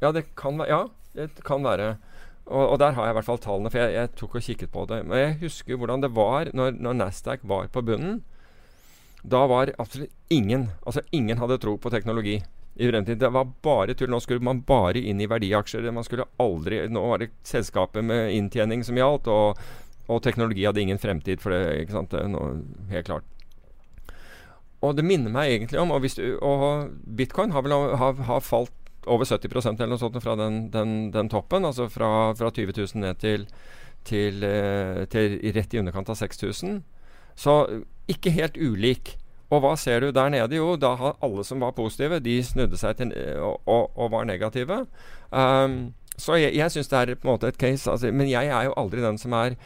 [0.02, 1.92] Ja, det kan, ja, det kan være.
[2.50, 4.74] Og, og, der har jeg i hvert fall tallene, for jeg, jeg, tok og kikket
[4.74, 5.04] på det.
[5.06, 8.22] Men jeg husker hvordan det var når, når Nasdaq var på bunnen.
[9.22, 12.38] Da var absolutt ingen Altså ingen hadde tro på teknologi
[12.74, 13.18] i fremtiden.
[13.18, 14.10] Det var bare tull.
[14.10, 15.90] Nå skulle man bare inn i verdiaksjer.
[15.92, 19.58] Man skulle aldri Nå var det selskapet med inntjening som gjaldt, og,
[20.08, 21.82] og teknologi hadde ingen fremtid for det.
[21.82, 22.16] ikke sant?
[22.32, 22.62] Noe,
[22.92, 23.26] helt klart.
[24.80, 28.72] Og det minner meg egentlig om Og, du, og bitcoin har vel har, har falt
[29.06, 31.64] over 70% eller noe sånt fra den, den, den toppen.
[31.64, 33.46] Altså fra, fra, 20 000 ned til,
[34.04, 36.80] til, eh, til rett i underkant av 6000.
[37.38, 39.16] Så ikke helt ulik.
[39.50, 40.56] Og hva ser du der nede?
[40.56, 44.28] Jo, da har alle som var positive, de snudde seg til og, og, og var
[44.28, 44.84] negative.
[45.30, 47.90] Um, så jeg, jeg syns det er på en måte et case.
[47.90, 49.56] Altså, men jeg er jo aldri den som er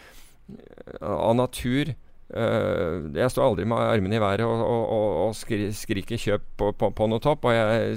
[1.00, 1.92] av natur
[2.34, 6.48] Uh, jeg står aldri med armene i været og, og, og, og skri, skriker 'kjøp'
[6.58, 7.46] på, på, på, noe topp.
[7.46, 7.94] Og jeg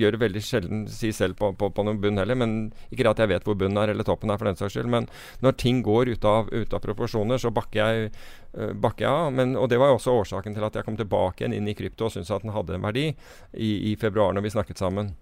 [0.00, 2.34] gjør veldig sjelden si selv på, på, noen bunn heller.
[2.34, 2.56] Men
[2.90, 4.90] Ikke at jeg vet hvor bunnen er eller toppen er, for den saks skyld.
[4.90, 5.06] Men
[5.44, 8.10] når ting går ut av, ut av proporsjoner, så bakker jeg,
[8.58, 9.30] uh, bakker jeg av.
[9.38, 12.08] Men, og det var også årsaken til at jeg kom tilbake igjen inn i krypto
[12.10, 13.06] og syntes at den hadde en verdi
[13.54, 15.14] i, i februar når vi snakket sammen.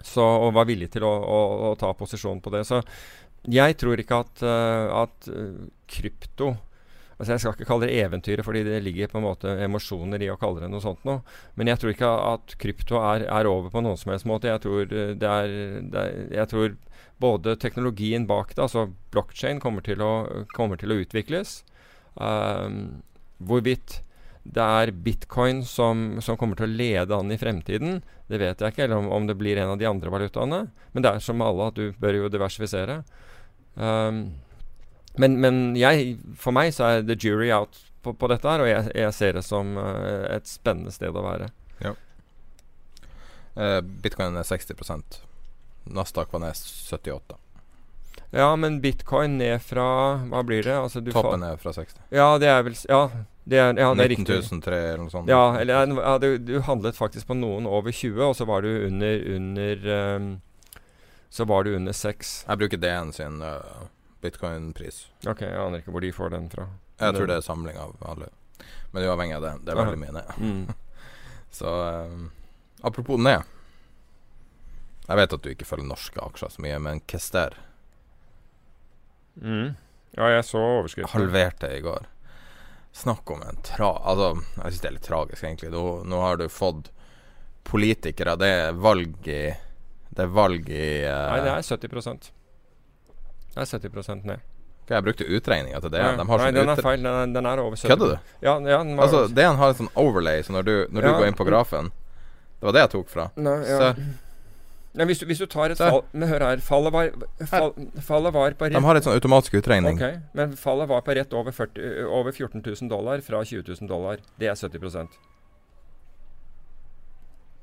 [0.00, 2.64] Så, og var villig til å, å, å ta posisjon på det.
[2.64, 2.80] Så
[3.52, 5.32] jeg tror ikke at, uh, at
[5.92, 6.54] krypto
[7.18, 10.30] Altså Jeg skal ikke kalle det eventyret, fordi det ligger på en måte emosjoner i
[10.32, 11.20] å kalle det noe sånt noe.
[11.58, 14.50] Men jeg tror ikke at krypto er, er over på noen som helst måte.
[14.50, 15.58] Jeg tror, eh, det er,
[15.92, 16.78] det er, jeg tror
[17.22, 19.84] både teknologien bak det, altså blockchain, kommer
[20.56, 21.60] kommer til å utvikles.
[22.14, 23.02] Um,
[23.38, 24.00] hvorvidt
[24.42, 28.74] det er bitcoin som, som, kommer til å lede an i fremtiden, det vet jeg
[28.74, 28.88] ikke.
[28.88, 30.64] Eller om, om, det blir en av de andre valutaene.
[30.92, 33.02] Men det er som alle at du bør jo diversifisere.
[33.78, 34.24] Um,
[35.20, 38.70] men, men jeg, for meg så er the jury out på, på dette her, og
[38.70, 41.50] jeg, jeg ser det som uh, et spennende sted å være.
[41.84, 41.94] Ja.
[43.52, 45.20] Uh, bitcoin er 60%
[45.92, 47.36] Nasdaq var ned 78
[48.30, 49.84] Ja, men bitcoin ned fra
[50.30, 50.72] Hva blir det?
[50.78, 51.98] Altså, Toppen er fra 60.
[52.16, 53.02] Ja, det er vel Ja,
[53.44, 55.28] det er, ja, det er 19 eller noe sånt.
[55.28, 58.70] Ja, eller ja, du, du, handlet faktisk på noen over 20, og så var du
[58.86, 60.28] under, under um,
[61.28, 62.30] Så var du under 6.
[62.46, 63.90] Jeg bruker DN sin uh,
[64.22, 65.04] bitcoin-pris.
[65.26, 66.68] Ok, Jeg aner ikke hvor de får den fra.
[67.02, 68.30] Jeg tror det er samling av alle.
[68.92, 70.32] Men uavhengig av det, det er veldig mye ned.
[70.38, 70.64] Mm.
[71.58, 71.74] så
[72.06, 72.30] um,
[72.80, 73.42] apropos ned.
[75.08, 77.56] Jeg vet at du ikke følger norske aksjer så mye, men Kester
[79.34, 79.72] mm.
[80.12, 81.12] Ja, jeg så overskriften.
[81.14, 82.06] Halverte i går.
[82.92, 83.94] Snakk om en tra...
[84.04, 85.70] Altså, jeg syns det er litt tragisk, egentlig.
[85.72, 86.92] Nå, nå, har du fått
[87.64, 89.42] politikere Det er valg i
[90.10, 92.32] Det er valg i uh, Nei, det er 70
[93.54, 94.40] det er 70 ned.
[94.82, 96.02] Okay, jeg brukte utregninga til det.
[96.02, 97.04] Nei, de Nei den er feil.
[97.04, 98.32] Den er, den er over 70 Kødder du?
[98.42, 101.12] Ja, ja, altså, DN har en sånn overlay, så når du, når ja.
[101.12, 101.92] du går inn på grafen
[102.58, 103.28] Det var det jeg tok fra.
[103.38, 103.92] Nei, ja.
[104.92, 106.60] Nei, hvis, du, hvis, du, tar et fall Men hør her.
[106.64, 107.12] Fallet var,
[107.48, 107.70] fall,
[108.04, 109.96] fallet var på rett De har et sånn automatisk utregning.
[109.96, 113.88] Okay, men fallet var på rett over, 40, over 14 000 dollar fra 20 000
[113.88, 114.20] dollar.
[114.40, 114.82] Det er 70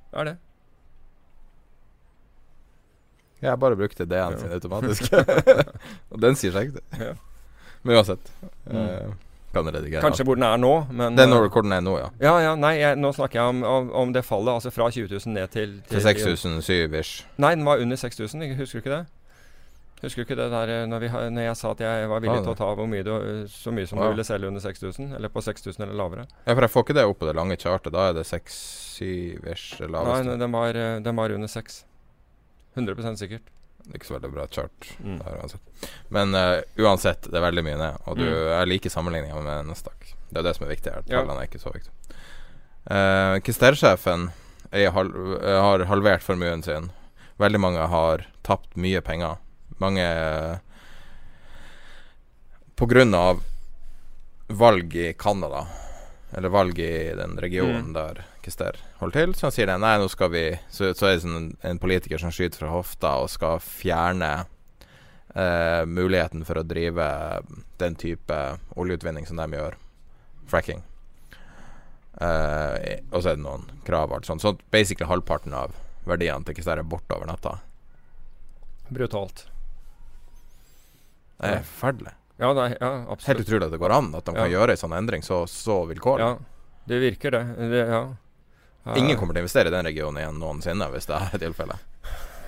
[0.10, 0.38] Det er det.
[3.42, 5.10] Jeg bare brukte D-en sin automatisk.
[6.12, 7.16] og den sier seg ikke.
[7.88, 8.32] Men uansett.
[8.68, 8.80] Mm.
[8.80, 10.02] Uh, kan redigere.
[10.02, 12.10] Kanskje hvor den er nå, men Den er hvor den er nå, ja.
[12.22, 14.52] Ja, ja, nei, jeg, nå snakker jeg om, om, om, det fallet.
[14.60, 17.24] Altså fra 20 000 ned til Til, til 6007 ish.
[17.38, 18.46] Nei, den var under 6000.
[18.60, 19.06] Husker du ikke det?
[20.02, 22.38] Husker du ikke det der eh, når, vi, når jeg sa at jeg var villig
[22.38, 23.12] ah, til å ta hvor mye du,
[23.52, 24.08] så mye som ah.
[24.08, 25.12] du ville selge under 6000?
[25.18, 26.24] Eller på 6000 eller lavere?
[26.46, 27.92] Ja, for jeg får ikke det opp på det lange chartet.
[27.96, 30.30] Da er det 6-7 ish laveste.
[30.30, 31.82] Nei, den var, eh, den var under 6.
[32.76, 33.50] 100% sikkert.
[33.80, 34.90] Det er ikke så veldig bra chart.
[35.04, 35.18] Mm.
[35.24, 38.02] Der, Men uh, uansett, det er veldig mye ned.
[38.06, 38.52] Og du mm.
[38.60, 40.14] er like sammenligninga med Nasdaq.
[40.30, 41.06] Det er det som er viktig her.
[41.08, 41.46] Tallene ja.
[41.46, 41.96] er ikke så viktige.
[42.90, 44.30] Uh, Kister-sjefen
[44.70, 46.92] hal har halvert formuen sin.
[47.42, 49.40] Veldig mange har tapt mye penger.
[49.82, 50.58] Mange uh,
[52.76, 53.42] På grunn av
[54.50, 55.66] valg i Canada,
[56.32, 57.94] eller valg i den regionen mm.
[57.98, 59.34] der Kister holder til.
[59.38, 62.22] Så han sier det, nei, nå skal vi Så, så er det sånn en, politiker
[62.22, 64.32] som skyter fra hofta og skal fjerne
[65.36, 67.10] eh, muligheten for å drive
[67.82, 68.40] den type
[68.80, 69.78] oljeutvinning som de gjør.
[70.50, 70.84] Fracking.
[72.20, 74.14] Eh, og så er det noen krav.
[74.16, 74.38] Altså.
[74.42, 75.76] Så basically halvparten av
[76.10, 77.60] verdiene til Kister er borte over natta.
[78.90, 79.46] Brutalt.
[81.40, 82.16] Det er forferdelig.
[82.40, 83.28] Ja, nei, ja, absolutt.
[83.28, 85.82] Helt utrolig at det går an at de kan gjøre en sånn endring så, så
[85.90, 86.24] vilkårlig.
[86.24, 87.42] Ja, det virker det.
[87.72, 88.02] det ja.
[88.96, 91.88] Ingen kommer til å investere i den regionen igjen noensinne, hvis det er tilfellet.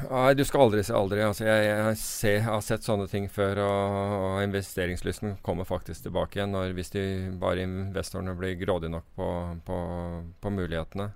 [0.09, 1.21] Nei, du skal aldri si aldri.
[1.21, 6.07] Altså, jeg, jeg, ser, jeg, har sett sånne ting før, og, og, investeringslysten kommer faktisk
[6.07, 7.03] tilbake igjen når, hvis de
[7.41, 9.27] bare investorene blir grådige nok på,
[9.67, 9.77] på,
[10.41, 11.11] på mulighetene.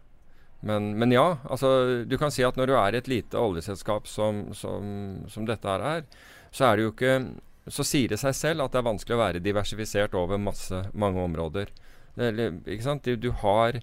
[0.65, 4.47] Men, men, ja, altså, du kan si at når du er et lite oljeselskap som,
[4.57, 6.07] som, som dette her er,
[6.55, 7.17] så er det jo ikke
[7.65, 11.21] så sier det seg selv at det er vanskelig å være diversifisert over masse, mange
[11.23, 11.71] områder.
[12.15, 13.07] Det, ikke sant?
[13.07, 13.79] Du, du har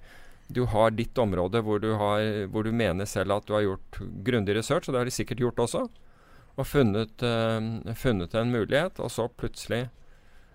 [0.52, 3.98] du har ditt område hvor du, har, hvor du, mener selv at du har gjort
[4.26, 5.86] grundig research, og det har de sikkert gjort også,
[6.52, 9.86] og funnet, uh, funnet en mulighet, og så plutselig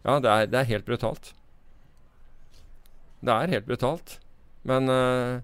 [0.06, 1.34] Ja, det er, det er, helt brutalt.
[3.20, 4.14] Det er helt brutalt.
[4.64, 5.42] Men uh,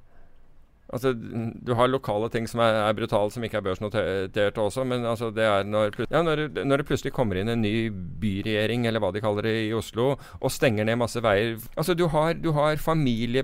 [0.94, 5.06] Altså, du har lokale ting som er, er brutale, som ikke er børsnotert også, men
[5.10, 7.90] altså, det er når, ja, når, når, det plutselig kommer inn en ny
[8.22, 11.58] byregjering, eller hva de kaller det, i Oslo, og stenger ned masse veier.
[11.74, 13.44] Altså, du har, du har familie,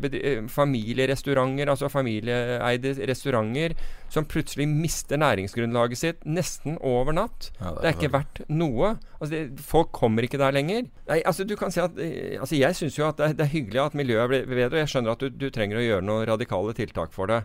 [0.50, 3.76] familierestauranter, altså familieeide restauranter,
[4.10, 7.52] som plutselig mister næringsgrunnlaget sitt nesten over natt.
[7.60, 8.96] Ja, det, er det, er ikke verdt noe.
[9.20, 10.90] Altså, det, folk kommer ikke der lenger.
[11.10, 11.96] Nei, altså, du kan si at
[12.40, 14.92] altså, Jeg syns jo at det det er, hyggelig at miljøet blir bedre, og jeg
[14.94, 17.44] skjønner at du, du trenger å gjøre noen radikale tiltak for det.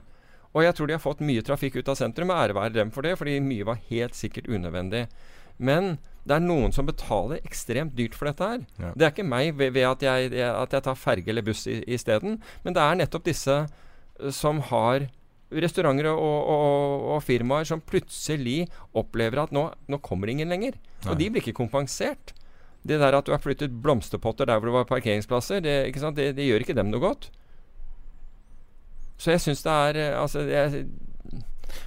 [0.54, 2.92] Og jeg tror de har fått mye trafikk ut av sentrum, og ære være dem
[2.94, 5.06] for det, fordi mye var helt sikkert unødvendig.
[5.58, 8.62] Men det er noen som betaler ekstremt dyrt for dette her.
[8.80, 8.92] Ja.
[8.94, 12.38] Det er ikke meg ved, ved at, jeg, at, jeg, tar ferge eller buss isteden,
[12.64, 15.08] men det er nettopp disse eh, som har
[15.52, 18.64] restauranter og, og, og, firmaer som plutselig
[18.96, 20.78] opplever at nå, nå kommer ingen lenger.
[21.04, 21.12] Nei.
[21.12, 22.34] Og de blir ikke kompensert.
[22.84, 26.48] Det der at du har flyttet blomsterpotter der hvor det var parkeringsplasser, det, det, det
[26.48, 27.30] gjør ikke dem noe godt.
[29.16, 30.86] Så jeg syns det er eh, Altså jeg,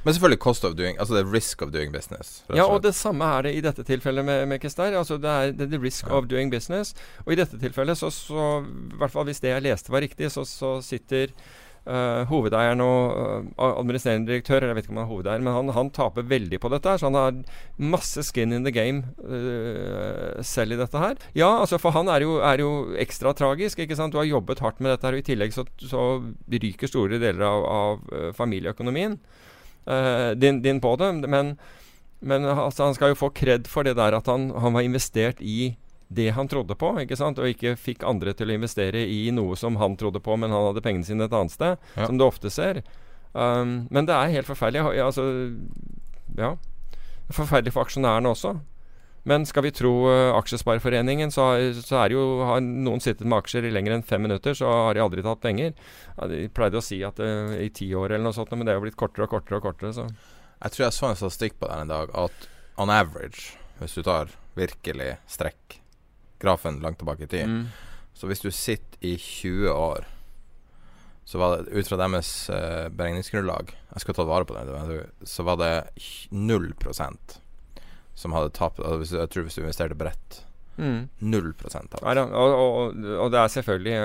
[0.03, 2.43] men selvfølgelig cost of doing Altså det er risk of doing business.
[2.55, 4.97] Ja, og det samme er det i dette tilfellet med, med Kester.
[4.97, 6.18] Altså det er the risk ja.
[6.18, 6.95] of doing business.
[7.26, 8.47] Og i dette tilfellet, så, så
[8.97, 11.34] hvert fall hvis det jeg leste var riktig, så, så sitter
[11.88, 13.13] Uh, hovedeieren og
[13.55, 16.57] uh, administrerende direktør, jeg vet ikke om han er hovedeier, men han, han, taper veldig
[16.59, 16.97] på dette.
[16.99, 17.38] Så han har
[17.79, 21.15] masse skin in the game uh, selv i dette her.
[21.38, 23.79] Ja, altså for han er jo, er jo, ekstra tragisk.
[23.79, 24.11] ikke sant?
[24.11, 26.03] Du har jobbet hardt med dette her, og i tillegg så, så
[26.51, 29.15] ryker store deler av, av familieøkonomien
[30.35, 31.13] din, din, på det.
[31.23, 31.55] Men,
[32.19, 35.39] men altså, han skal jo få kred for det der at han, han var investert
[35.39, 35.77] i
[36.08, 37.39] det han trodde på, ikke sant?
[37.39, 40.70] og ikke fikk andre til å investere i noe som han trodde på, men han
[40.70, 42.08] hadde pengene sine et annet sted, ja.
[42.08, 42.82] som du ofte ser.
[43.34, 44.95] Um, men det er helt forferdelig.
[44.97, 45.28] Ja, altså,
[46.39, 46.55] ja.
[47.28, 48.55] Forferdelig for aksjonærene også.
[49.28, 51.49] Men skal vi tro uh, Aksjespareforeningen, så,
[51.84, 54.95] så er jo, har noen sittet med aksjer i lenger enn fem minutter, så har
[54.95, 55.76] de aldri tatt penger.
[56.16, 58.72] Ja, de pleide å si at uh, i ti år eller noe sånt, men det
[58.74, 59.91] er jo blitt kortere og kortere og kortere.
[59.97, 60.08] Så.
[60.62, 62.47] Jeg tror jeg så en statistikk på den en dag, at
[62.80, 65.82] on average, hvis du tar virkelig strekk
[66.41, 67.47] grafen langt tilbake i tid.
[67.49, 67.65] Mm.
[68.17, 70.07] Så hvis du sitter i 20 år,
[71.27, 75.01] så var det ut fra deres uh, beregningsgrunnlag Jeg skal ta vare på det.
[75.27, 75.73] Så var det
[76.31, 77.35] 0%
[78.17, 80.39] som hadde tapt altså Jeg tror hvis du investerte bredt
[80.78, 81.53] Mm.
[81.57, 82.03] Prosent tap.
[82.05, 83.95] Ja, og, og, og, det er selvfølgelig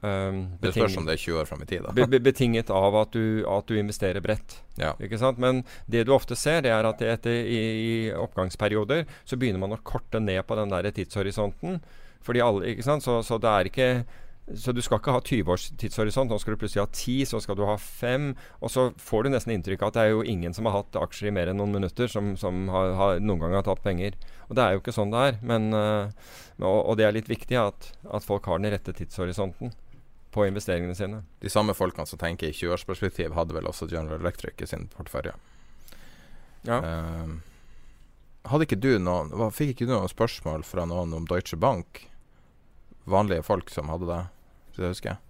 [0.00, 1.88] uh, Det spørs om det er 20 år fram i tid.
[1.96, 4.56] Be, betinget av at du, at du investerer bredt.
[4.80, 4.94] Ja.
[5.36, 9.76] Men det du ofte ser, det er at etter, i, i, oppgangsperioder så begynner man
[9.76, 11.82] å korte ned på den der tidshorisonten.
[12.22, 12.76] Fordi alle?
[12.82, 13.88] Så, så det er ikke
[14.50, 16.30] så du skal ikke ha 20 års tidshorisont.
[16.30, 18.32] Nå skal du plutselig ha 10, så skal du ha 5.
[18.58, 20.98] Og så får du nesten inntrykk av at det er jo ingen som har hatt
[20.98, 24.18] aksjer i mer enn noen minutter, som, som har, har, noen gang har tatt penger.
[24.48, 25.38] Og det er jo ikke sånn det er.
[25.46, 26.10] Men, uh,
[26.58, 29.72] og, og, det er litt viktig at, at, folk har den rette tidshorisonten
[30.34, 31.22] på investeringene sine.
[31.44, 35.36] De samme folkene som tenker i 20-årsperspektiv, hadde vel også General Electric i sin portefølje.
[36.66, 36.82] Ja.
[36.82, 37.38] Uh,
[38.50, 42.08] hadde ikke du noen Fikk ikke du noen spørsmål fra noen om Deutsche Bank?
[43.04, 44.22] Vanlige folk som hadde det,
[44.70, 45.20] hvis jeg husker.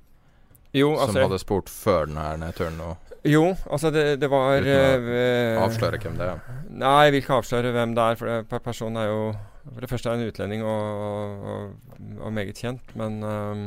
[0.73, 2.81] Jo, altså, som hadde spurt før denne nedturen?
[3.28, 6.61] jo, altså det, det var Uten å uh, avsløre hvem det er?
[6.70, 8.20] Nei, jeg vil ikke avsløre hvem det er.
[8.49, 9.20] For personen er jo
[9.69, 12.97] For det første er en utlending og, og, og meget kjent.
[12.99, 13.66] Men, um,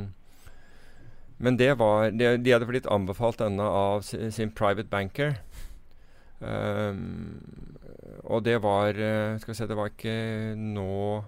[1.37, 5.37] men det var de, de, hadde blitt anbefalt denne av sin, sin private banker.
[6.41, 7.45] Um,
[8.25, 8.97] og det var
[9.39, 10.17] Skal vi se, det var ikke
[10.57, 11.21] nå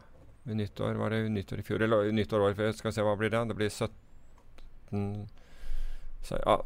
[0.56, 2.72] nyttår var det nyttår i fjor, eller nyttår året før.
[2.78, 3.44] Skal vi se, hva blir det?
[3.50, 5.28] Det blir 17
[6.30, 6.64] ja,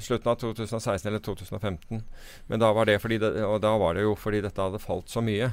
[0.00, 2.02] slutten av 2016 eller 2015.
[2.46, 5.10] Men da var det fordi det, og da var det jo fordi dette hadde falt
[5.12, 5.50] så mye.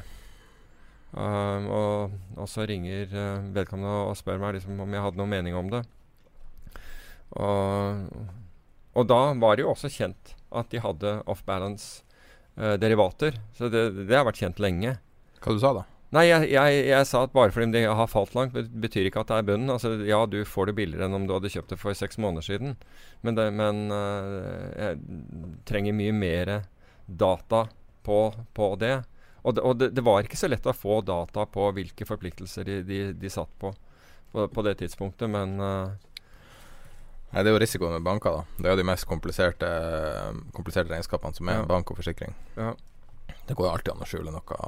[1.11, 5.33] Um, og, og, så ringer uh, vedkommende og spør meg liksom, om jeg hadde noen
[5.33, 5.81] mening om det.
[7.35, 8.05] Og,
[8.95, 12.05] og, da var det jo også kjent at de hadde off-balance
[12.55, 13.37] uh, derivater.
[13.57, 14.97] Så det, det har vært kjent lenge.
[15.43, 15.85] Hva du sa da?
[16.11, 19.29] Nei, jeg, jeg, jeg, sa at bare fordi de har falt langt, betyr ikke at
[19.29, 19.71] det er bunnen.
[19.71, 22.43] Altså, ja, du får det billigere enn om du hadde kjøpt det for seks måneder
[22.49, 22.75] siden.
[23.23, 24.99] Men, det, men uh, jeg
[25.69, 26.53] trenger mye mer
[27.07, 27.63] data
[28.03, 28.19] på,
[28.51, 28.97] på det.
[29.41, 32.67] Og, det, og det, det, var ikke så lett å få data på hvilke forpliktelser
[32.67, 33.71] de, de, de satt på,
[34.35, 35.95] på, på det tidspunktet, men uh,
[37.31, 38.35] Nei, Det er jo risikoen med banker.
[38.35, 39.67] da Det er jo de mest kompliserte,
[40.51, 41.67] kompliserte regnskapene som er ja.
[41.69, 42.35] bank og forsikring.
[42.59, 42.73] Ja.
[43.47, 44.65] Det går alltid an å skjule noe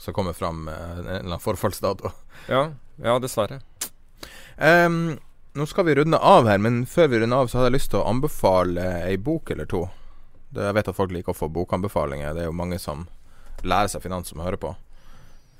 [0.00, 2.10] som kommer fram en eller annen forfallsdato.
[2.48, 2.70] Ja,
[3.04, 3.60] ja dessverre.
[4.56, 5.18] Um,
[5.52, 7.90] nå skal vi runde av her, men før vi runder av, så hadde jeg lyst
[7.92, 9.82] til å anbefale ei bok eller to.
[10.48, 12.32] Det, jeg vet at folk liker å få bokanbefalinger.
[12.34, 13.04] Det er jo mange som
[13.60, 14.72] lærer seg finans som hører på.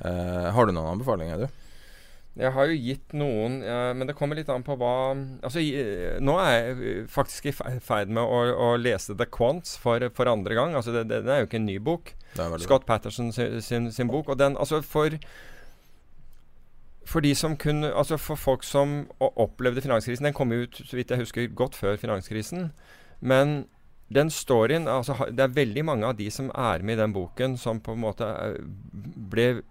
[0.00, 1.69] Uh, har du noen anbefalinger, du?
[2.38, 3.58] Jeg har jo gitt noen,
[3.98, 4.92] men det kommer litt an på hva
[5.42, 5.60] Altså,
[6.22, 10.54] nå er jeg faktisk i ferd med å, å lese The Quants for, for andre
[10.54, 10.76] gang.
[10.78, 12.12] Altså, det, det, det, er jo ikke en ny bok.
[12.62, 14.30] Scott Patterson sin, sin, sin, bok.
[14.30, 15.18] Og den, altså, for
[17.10, 21.10] for de som kunne, altså for folk som opplevde finanskrisen Den kom ut, så vidt
[21.10, 22.70] jeg husker, godt før finanskrisen.
[23.20, 23.64] Men
[24.14, 27.56] den storyen altså, Det er veldig mange av de som er med i den boken,
[27.58, 28.30] som på en måte
[29.30, 29.62] ble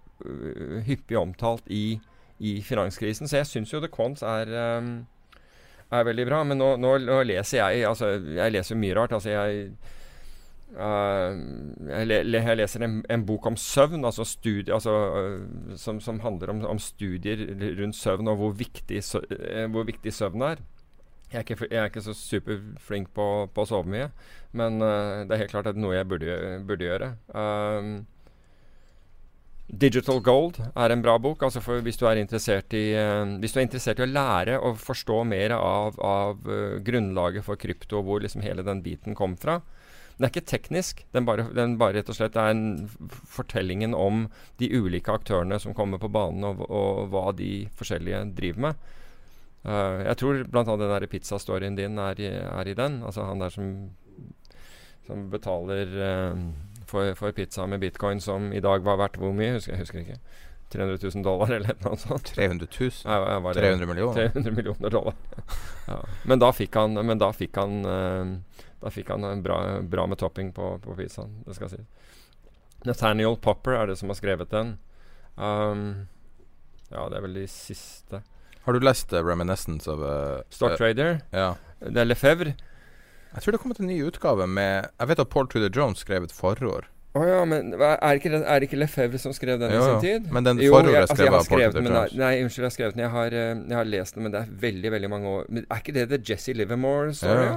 [0.84, 2.00] hyppig omtalt i
[2.40, 3.28] i finanskrisen.
[3.28, 4.50] Så jeg syns jo The Quants er,
[4.80, 4.92] um,
[5.92, 6.42] er veldig bra.
[6.48, 9.16] Men nå, nå, nå, leser jeg Altså, jeg leser mye rart.
[9.16, 9.72] Altså, jeg
[10.70, 11.34] Uh,
[11.88, 16.20] jeg, le, jeg, leser en, en, bok om søvn, altså studie, altså, uh, som, som,
[16.22, 17.42] handler om, om, studier
[17.80, 20.62] rundt søvn og hvor viktig, uh, hvor viktig søvn er.
[21.32, 24.08] Jeg er, ikke, jeg er ikke så superflink på, på, å sove mye,
[24.54, 27.10] men det er helt klart at det er noe jeg burde, burde gjøre.
[27.34, 27.90] Um,
[29.70, 31.42] Digital Gold er en bra bok.
[31.42, 32.22] altså Hvis du i
[32.98, 37.44] uh, Hvis du er interessert i å lære og forstå mer av, av uh, grunnlaget
[37.44, 39.60] for krypto, hvor liksom hele den biten kom fra.
[40.16, 41.04] Den er ikke teknisk.
[41.14, 44.26] Den bare, den bare rett og slett er en fortellingen om
[44.58, 48.90] de ulike aktørene som kommer på banen, og, og hva de forskjellige driver med.
[49.64, 50.64] Uh, jeg tror bl.a.
[50.66, 53.04] den der pizzastoryen din er i, er i, den.
[53.06, 53.70] Altså han der som,
[55.06, 55.94] som betaler
[56.90, 59.54] for, for, pizza med bitcoin som i dag var verdt hvor mye?
[59.56, 60.18] Husker, jeg husker ikke.
[60.70, 62.32] 300 000 dollar eller noe sånt.
[62.36, 62.90] 300 000?
[63.04, 64.30] Ja, ja, 300 millioner?
[64.34, 65.16] 300 millioner dollar.
[65.90, 65.98] ja.
[66.30, 70.20] Men da fikk han, men da fikk han, uh, da fikk han bra, bra, med
[70.22, 71.40] topping på, på pizzaen.
[71.46, 72.14] Det skal sies.
[72.86, 74.76] Nathaniel Popper er det som har skrevet den.
[75.36, 76.06] Um,
[76.88, 78.22] ja, det er vel de siste.
[78.64, 81.20] Har du lest uh, 'Reminiscence' of uh, Stock Trader?
[81.34, 81.54] ja.
[81.80, 82.52] Det er Lefebvre.
[83.30, 86.02] Jeg tror det har kommet en ny utgave med Jeg vet at Paul Tudor Jones
[86.02, 86.88] skrev et forord.
[87.10, 89.86] Å oh, ja, men er ikke, det, er ikke Lefebvre som skrev den jo, i
[89.88, 90.26] sin tid?
[90.30, 92.14] Men den forordet altså, av Paul Tudor Jones.
[92.14, 93.02] Nei, unnskyld, jeg har skrevet den.
[93.02, 95.64] Jeg har, eh, jeg har, lest den, men det er veldig veldig mange år Men
[95.66, 97.48] Er ikke det The Jesse Livermore-story?
[97.48, 97.56] Ja.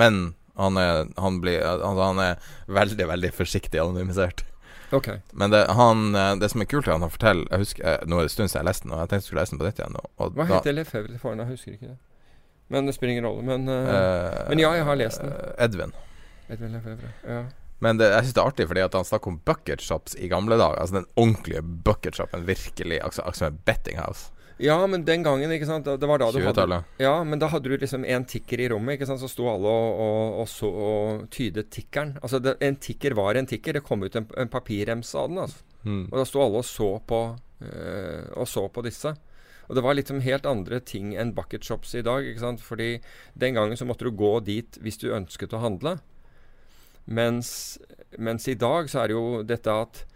[0.00, 0.20] Men
[0.60, 4.44] han er, han, blir, altså, han er veldig, veldig forsiktig anonymisert.
[4.96, 5.20] Okay.
[5.32, 8.06] Men det, han, eh, det som er kult, er at han forteller Jeg husker, eh,
[8.10, 9.52] Nå er det en stund siden jeg leste den, og jeg tenkte jeg skulle lese
[9.54, 10.00] den på nytt igjen.
[10.40, 11.98] Hva heter Lefebvre for Jeg husker ikke det.
[12.70, 13.42] Men det spiller ingen rolle.
[13.46, 15.32] Men, uh, men ja, jeg har lest den.
[15.58, 15.94] Edvin.
[16.50, 17.40] Edvin Lefebvre, ja.
[17.80, 20.28] Men det, jeg syns det er artig fordi at han snakker om bucket shops i
[20.28, 20.76] gamle dager.
[20.82, 23.00] Altså den ordentlige bucket shopen, virkelig.
[23.00, 24.28] Altså, altså en betting house.
[24.60, 27.70] Ja, men den gangen, ikke sant Det var da du hadde Ja, men da hadde
[27.72, 29.22] du liksom en tikker i rommet, ikke sant.
[29.22, 32.18] Så sto alle og, og, og, så, og tydet tikkeren.
[32.20, 33.78] Altså det, en tikker var en tikker.
[33.78, 35.64] Det kom ut en, en papirremse av den, altså.
[35.84, 36.06] Mm.
[36.10, 37.20] Og da sto alle og så på,
[37.64, 39.14] øh, og så på disse.
[39.70, 42.26] Og det var liksom helt andre ting enn bucket shops i dag.
[42.26, 42.60] ikke sant?
[42.60, 42.98] Fordi
[43.38, 45.98] den gangen så måtte du gå dit hvis du ønsket å handle.
[47.06, 47.78] Mens,
[48.18, 50.06] mens i dag så er det jo dette at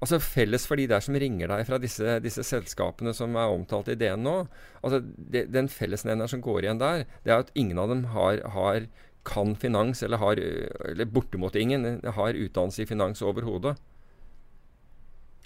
[0.00, 3.90] Altså Felles for de der som ringer deg fra disse, disse selskapene som er omtalt
[3.92, 4.36] i DN nå
[4.80, 8.40] altså de, Den fellesnevneren som går igjen der, det er at ingen av dem har,
[8.54, 8.86] har
[9.28, 13.74] kan finans, eller har eller bortimot ingen, har utdannelse i finans overhodet.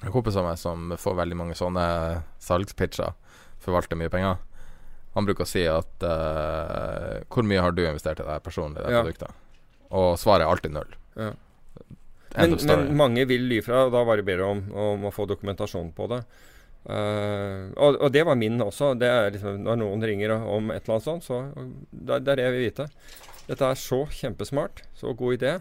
[0.05, 1.85] En kompis av meg som får veldig mange sånne
[2.43, 3.15] salgspitcher
[3.65, 4.37] forvalter mye penger.
[5.15, 8.93] Han bruker å si at uh, Hvor mye har du investert i det personlig, det
[8.93, 9.03] ja.
[9.05, 9.43] produktet?
[9.95, 10.97] Og svaret er alltid null.
[11.15, 11.31] Ja.
[12.35, 15.29] Men, men, mange vil ly fra, og da var det bedre om, om, å få
[15.31, 16.25] dokumentasjon på det.
[16.85, 18.91] Uh, og, og, det var min også.
[18.99, 22.41] Det er liksom, når noen ringer om et eller annet sånt, så det, det er
[22.41, 22.89] det jeg vil vite.
[23.47, 24.83] Dette er så kjempesmart.
[24.99, 25.55] Så god idé.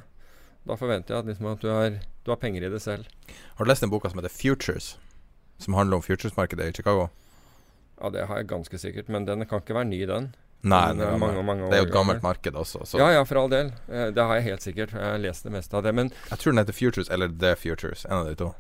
[0.66, 3.08] Da forventer jeg at, liksom, at du, har, du, har, penger i det selv.
[3.58, 4.98] Har du lest en boka som heter Futures?
[5.58, 7.10] Som handler om futuresmarkedet i Chicago?
[8.02, 9.12] Ja, det har jeg ganske sikkert.
[9.12, 10.32] Men den kan ikke være ny, den.
[10.64, 12.86] Nei, det er, mange, mange det er jo et gammelt marked også.
[12.88, 13.00] Så.
[13.00, 13.74] Ja, ja, for all del.
[13.92, 14.94] Eh, det har jeg helt sikkert.
[14.96, 15.92] Jeg har lest det meste av det.
[15.96, 18.06] Men Jeg tror den heter Futures eller The Futures.
[18.06, 18.54] En av de to.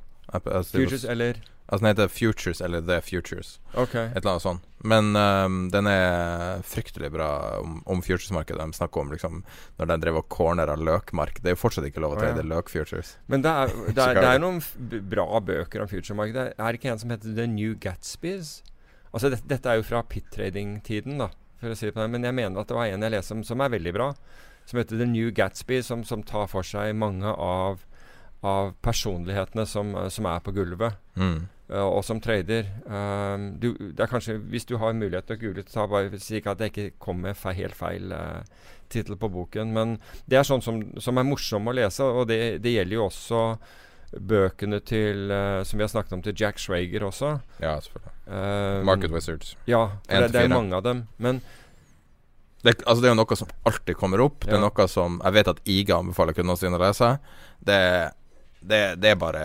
[0.67, 3.59] Futures eller Altså Den heter Futures eller The Futures.
[3.73, 4.65] Ok Et eller annet sånt.
[4.83, 7.29] Men um, den er fryktelig bra
[7.61, 8.59] om, om futures-markedet.
[8.59, 9.39] De snakker om liksom
[9.79, 11.39] når de drev og cornera løkmark.
[11.39, 12.49] Det er jo fortsatt ikke lov å trade oh, ja.
[12.51, 13.13] løk-futures.
[13.31, 14.59] Men det er, det, er, det er, noen
[15.07, 16.57] bra bøker om future-markedet.
[16.57, 18.57] Er det ikke en som heter The New Gatsbys?
[19.13, 21.31] Altså dette, dette er jo fra pit-trading-tiden, da.
[21.63, 22.11] For å si det på den.
[22.17, 24.11] Men jeg mener at det var en jeg leste om som er veldig bra.
[24.67, 27.87] Som heter The New Gatsby, som, som tar for seg mange av
[28.43, 30.99] av personlighetene som, som er på gulvet.
[31.15, 31.45] Mm.
[31.71, 35.41] Uh, og som trader um, du, det er kanskje, Hvis du har mulighet til å
[35.45, 38.43] google, ta bare si ikke at jeg ikke kommer med feil, helt feil uh,
[38.91, 39.71] tittel på boken.
[39.73, 39.95] Men
[40.29, 43.41] det er sånn som, som er morsom å lese, og det, det gjelder jo også
[44.13, 47.37] bøkene til uh, Som vi har snakket om til Jack Schwager også.
[47.63, 48.13] Ja, selvfølgelig.
[48.27, 49.55] Um, Market Wizards.
[49.65, 51.07] Ja, det, det er mange av dem.
[51.17, 51.41] Men
[52.63, 54.43] Det, altså det er jo noe som alltid kommer opp.
[54.45, 57.09] Det er noe som Jeg vet at IGA anbefaler kundene sine å lese.
[57.63, 57.79] Det,
[58.63, 59.43] det, det er bare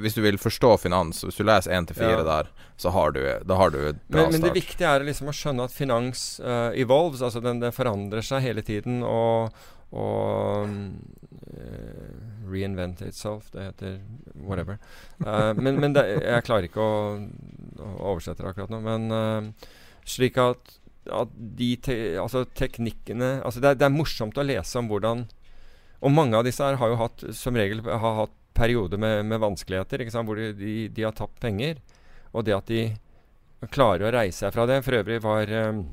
[0.00, 2.24] Hvis du vil forstå finans, hvis du leser 1 til 4 Ja.
[2.26, 5.30] der, så har du, da har du et bra Men, men det viktige er liksom
[5.30, 7.22] å skjønne at finans uh, evolves.
[7.24, 9.54] Altså den, den forandrer seg hele tiden og,
[9.96, 13.48] og uh, reinvent itself.
[13.54, 14.00] Det heter
[14.34, 14.80] whatever.
[15.24, 16.98] Uh, men men det, jeg klarer ikke å,
[17.80, 18.82] å oversette det akkurat nå.
[18.84, 19.54] Men
[20.06, 20.76] slik at,
[21.10, 25.24] at de te, altså teknikkene altså det, er, det er morsomt å lese om hvordan
[26.04, 29.42] Og mange av disse her har jo hatt som regel har hatt perioder med, med
[29.42, 31.78] vanskeligheter, hvor de, de, de har tapt penger.
[32.32, 32.88] Og det at de
[33.72, 34.82] klarer å reise seg fra det.
[34.84, 35.84] For øvrig var um,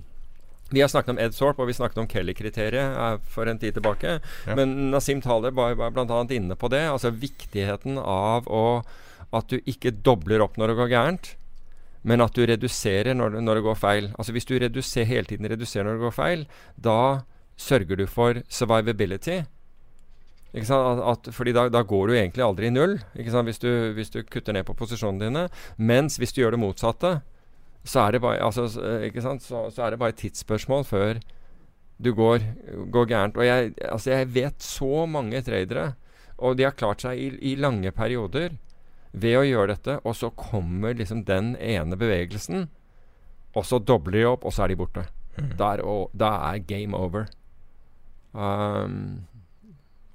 [0.73, 3.75] Vi har snakket om Ed Thorpe, og vi snakket om Kelly-kriteriet eh, for en tid
[3.77, 4.17] tilbake.
[4.47, 4.57] Ja.
[4.57, 6.23] Men Nasim Taleb var, var bl.a.
[6.33, 6.81] inne på det.
[6.89, 8.81] Altså viktigheten av å,
[9.29, 11.33] at du ikke dobler opp når det går gærent.
[12.03, 14.09] Men at du reduserer når når det går feil.
[14.17, 16.99] Altså Hvis du reduser, hele tiden reduserer når det går feil, da
[17.55, 19.43] sørger du for survivability.
[20.53, 22.99] At, at, fordi da, da går du egentlig aldri i null?
[23.17, 25.47] Hvis, du, hvis du kutter ned på posisjonene dine.
[25.77, 27.13] Mens hvis du gjør det motsatte,
[27.83, 29.43] så er det bare, altså, eh, ikke sant?
[29.43, 31.19] Så, så er det bare et tidsspørsmål før
[32.03, 32.45] du går,
[32.93, 33.37] går gærent.
[33.37, 35.93] Og jeg, altså, jeg vet så mange tradere,
[36.37, 38.55] og de har klart seg i, i lange perioder
[39.13, 42.67] ved å gjøre dette, og så kommer liksom den ene bevegelsen,
[43.53, 45.05] og så dobler de opp, og så er de borte.
[45.85, 47.27] Og, da er game over.
[48.33, 49.25] Um,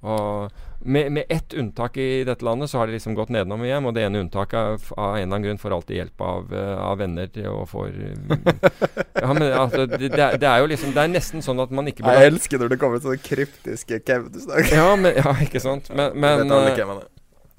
[0.01, 3.67] og med, med ett unntak i dette landet, så har det liksom gått nedenom og
[3.67, 3.87] hjem.
[3.89, 6.75] Og det ene unntaket er av en eller annen grunn får alltid hjelp av, eh,
[6.85, 7.87] av venner til å få
[9.19, 11.73] Ja, men altså, det, det, er, det er jo liksom Det er nesten sånn at
[11.75, 14.71] man ikke burde Jeg elsker når det kommer sånne kryptiske Kev-snakk.
[14.71, 15.91] ja, men, ja, ikke sant.
[15.91, 17.03] Men, men, eh, men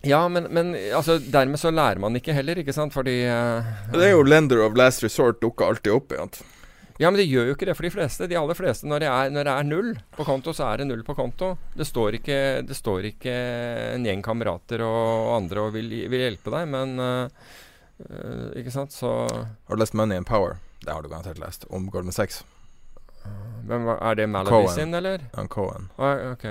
[0.08, 2.94] ja, men, men altså, dermed så lærer man ikke heller, ikke sant?
[2.96, 6.32] Fordi uh, Det er jo lender of last resort dukker alltid opp igjen.
[7.00, 8.26] Ja, men det gjør jo ikke det for de fleste.
[8.28, 8.84] De aller fleste.
[8.90, 11.54] Når det er, når det er null på konto, så er det null på konto.
[11.72, 12.36] Det står ikke,
[12.68, 13.32] det står ikke
[13.94, 17.48] en gjeng kamerater og andre og vil, vil hjelpe deg, men eh,
[18.60, 20.58] Ikke sant, så Har du lest Money and Power?
[20.84, 21.64] Det har du garantert lest.
[21.70, 22.42] Om Goldman Sachs.
[23.68, 25.24] hvem var, Er det Malady sin, eller?
[25.34, 25.88] Han Cohen.
[25.98, 26.44] Ah, ok.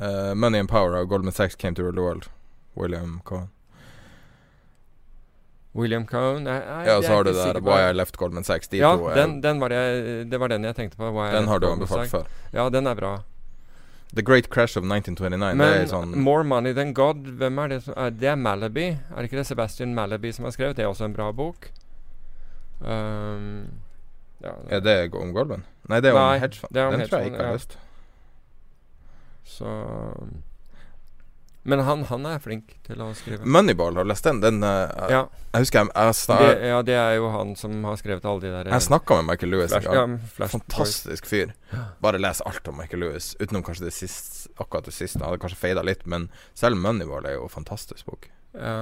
[0.00, 2.28] uh, Money and Power av Goldman Sachs Came to Rule the World.
[2.74, 3.48] William Cohen.
[5.74, 6.44] William Cohn?
[6.44, 7.60] Nei, nei, Ja, det så har du jeg der.
[7.64, 8.68] Why I Left Goldman Sachs.
[8.68, 11.10] De ja, to er, den, den var det, det var den jeg tenkte på.
[11.16, 12.26] Why den har du anbefalt før.
[12.52, 13.12] Ja, den er bra.
[14.14, 15.38] The Great Crash of 1929.
[15.40, 18.90] det Men sånn More Money Than God, hvem er det som er, Det er Malaby.
[19.08, 20.76] Er det ikke det Sebastian Malaby som har skrevet?
[20.76, 21.70] Det er også en bra bok.
[22.82, 23.80] Um,
[24.42, 25.64] ja, Er det om Goldman?
[25.88, 26.74] Nei, det er om hedgefond.
[26.74, 27.56] det Den tror jeg ikke har ja.
[27.56, 27.78] lyst.
[29.44, 29.72] Så
[31.62, 33.46] Men han, han er flink til å skrive.
[33.46, 34.40] Moneyball, har du lest den?
[34.42, 35.20] den uh, Ja,
[35.52, 36.42] Jeg husker jeg, jeg, snar...
[36.42, 39.28] det, ja, det er jo han som har skrevet alle de der jeg snakka med
[39.30, 40.04] Michael Lewis Flash, ja,
[40.36, 41.52] Flash Fantastisk fyr.
[42.02, 45.20] Bare les alt om Michael Lewis, utenom kanskje det siste, akkurat det siste.
[45.22, 46.26] Han hadde kanskje feida litt, men
[46.58, 48.26] selv Moneyball er jo en fantastisk bok.
[48.58, 48.80] Ja.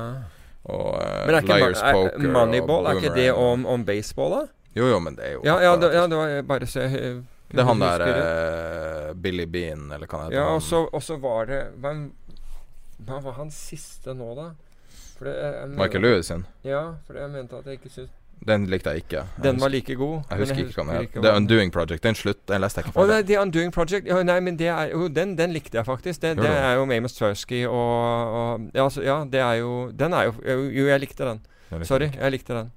[0.69, 4.43] Og uh, Men Liars Poker er, Moneyball, er ikke det om, om baseball, da?
[4.77, 7.21] Jo, jo, men det er jo Ja, ja, det, ja, det var bare så eh,
[7.51, 10.39] Det er han der uh, eh, Billy Bean, eller hva det heter.
[10.39, 12.05] Ja, og så var det Hvem
[13.07, 14.51] hva var han siste nå, da?
[15.19, 16.47] For det, jeg, jeg mener- Michael Lewis sin.
[16.65, 18.17] Ja, for jeg mente at jeg ikke syntes
[18.47, 19.21] Den likte jeg ikke.
[19.37, 20.23] Jeg Den var like god.
[20.31, 21.13] jeg men husker ikke hva den het.
[21.23, 22.03] The Undoing Project.
[22.03, 24.07] Den slutt, den leste jeg ikke Å, er The Undoing Project.
[24.09, 26.21] Ja, nei, men det er jo Den, den likte jeg faktisk.
[26.23, 27.75] Det, det er jo med Amos Tversky og,
[28.41, 31.43] og ja, altså, ja, det er jo Den er jo Jo, jeg likte den.
[31.71, 32.23] Jeg likte Sorry, jeg ikke.
[32.25, 32.73] jeg likte den.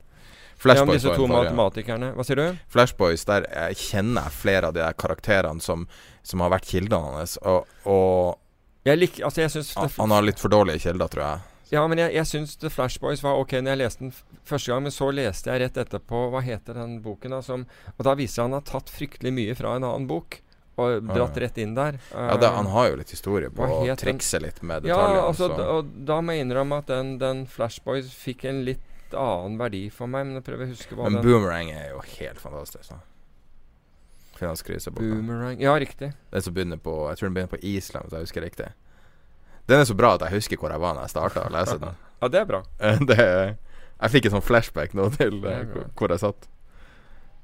[0.66, 2.12] Ja, om disse to matematikerne.
[2.16, 2.60] Hva sier du?
[2.72, 5.88] Flashboys, der jeg kjenner jeg flere av de der karakterene som,
[6.24, 7.38] som har vært kildene hans.
[7.42, 8.38] Og, og
[8.86, 11.40] Jeg lik, altså, jeg synes han, han har litt for dårlige kilder, tror jeg.
[11.74, 14.12] Ja, men jeg, jeg syns The Flashboys var ok når jeg leste den
[14.46, 17.40] første gang, men så leste jeg rett etterpå Hva heter den boken, da?
[17.42, 17.64] Som,
[17.98, 20.42] og da viser han har tatt fryktelig mye fra en annen bok
[20.76, 22.00] og dratt rett inn der.
[22.12, 24.98] Ja, det, Han har jo litt historie på å trikse litt med Ja,
[25.28, 29.58] altså, så- og da må jeg innrømme at den, den Flashboys fikk en litt annen
[29.60, 32.42] verdi for meg, men jeg prøver å huske hva Men den Boomerang er jo helt
[32.42, 32.90] fantastisk.
[32.90, 32.98] Da.
[34.40, 35.04] Finanskriseboka.
[35.04, 36.14] Boomerang Ja, riktig.
[36.32, 38.72] Den som begynner på Jeg tror den begynner på Island, hvis jeg husker riktig.
[39.68, 41.78] Den er så bra at jeg husker hvor jeg var da jeg starta å lese
[41.80, 42.00] den.
[42.24, 42.62] Ja, det er bra.
[43.10, 43.54] det er,
[44.00, 45.64] jeg fikk en sånn flashback nå til eh,
[46.00, 46.46] hvor jeg satt.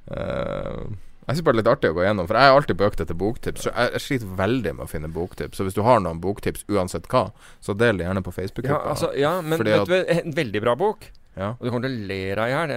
[0.07, 0.87] Uh,
[1.27, 2.87] Jeg synes bare det er litt artig å gå gjennom, for jeg er alltid på
[2.87, 3.65] jakt etter boktips.
[3.65, 5.59] Så jeg, jeg sliter veldig med å finne boktips.
[5.59, 7.25] Så hvis du har noen boktips uansett hva,
[7.61, 8.95] så del det gjerne på Facebook-gruppa.
[8.95, 11.05] altså, ja men vet du, en veldig bra bok.
[11.35, 11.51] Ja.
[11.59, 12.73] Og du kommer til å le deg i hjel.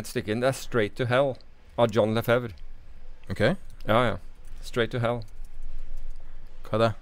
[0.00, 0.42] Et stykke inn.
[0.42, 1.36] Det er 'Straight to Hell'
[1.78, 2.56] av John Lefebvre.
[3.30, 3.40] OK,
[3.86, 4.16] Ja, ja.
[4.62, 5.24] 'Straight to Hell'.
[6.64, 6.92] hva er det?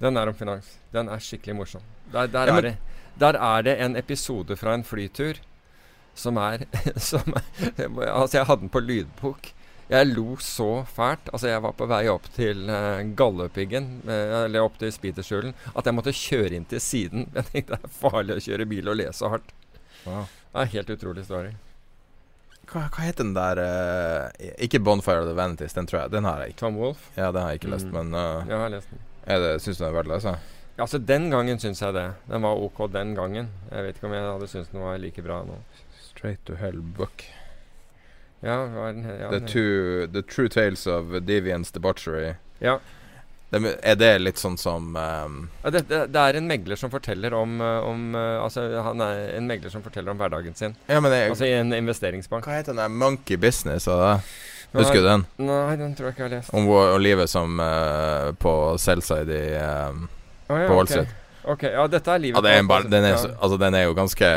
[0.00, 0.76] Den er om finans.
[0.92, 1.82] Den er skikkelig morsom.
[2.12, 2.76] Der, der, Ja, er, det,
[3.20, 5.40] der er det en episode fra en flytur
[6.14, 6.64] som er
[6.96, 7.34] som,
[7.78, 9.52] Altså, jeg hadde den på lydbok.
[9.88, 11.30] Jeg lo så fælt.
[11.32, 15.86] Altså, jeg var på vei opp til uh, Galdhøpiggen, uh, eller opp til Spiterskjulen, at
[15.86, 17.30] jeg måtte kjøre inn til siden.
[17.34, 19.54] Jeg tenkte det er farlig å kjøre bil og lese hardt.
[20.04, 20.26] Wow.
[20.28, 21.54] Det er en helt utrolig story.
[22.68, 26.10] Hva, hva heter den der uh, Ikke 'Bonfire of the Vanities', den tror jeg.
[26.12, 26.58] Den har jeg ikke.
[26.60, 27.06] Tom Wolf?
[27.16, 27.92] Ja, den har jeg ikke lest, Mm.
[27.96, 28.98] men uh, Jeg har lest den.
[29.26, 30.34] er det, syns du den er verdt å lese?
[30.78, 32.06] Ja, altså, den gangen syns jeg det.
[32.30, 33.48] Den var ok den gangen.
[33.72, 35.56] Jeg vet ikke om jeg hadde syntes den var like bra nå.
[36.10, 37.24] Straight to Hell Book.
[38.42, 42.34] Ja, hva er den ja, the, two, the True Tales of Deviance Debauchery.
[42.60, 42.78] Ja.
[43.50, 46.92] Det, er det litt sånn som um, Ja, det, det, det er en megler som
[46.92, 50.76] forteller om, eh, om eh, Altså, han er en megler som forteller om hverdagen sin.
[50.84, 52.44] Ja, men det, Altså i en investeringsbank.
[52.44, 53.88] Hva heter den der Monkey Business?
[53.88, 54.20] Og?
[54.76, 55.24] Husker du den?
[55.40, 56.52] Nei, den tror jeg ikke jeg har lest.
[56.52, 58.52] Om, om livet som uh, på
[58.82, 60.04] Sellside i um,
[60.50, 60.98] oh, ja, på Wall ok.
[60.98, 61.24] Okay.
[61.48, 63.30] Ok, ja, dette er livet Ja, det er bare, den, er, ja.
[63.38, 64.28] altså, den er jo ganske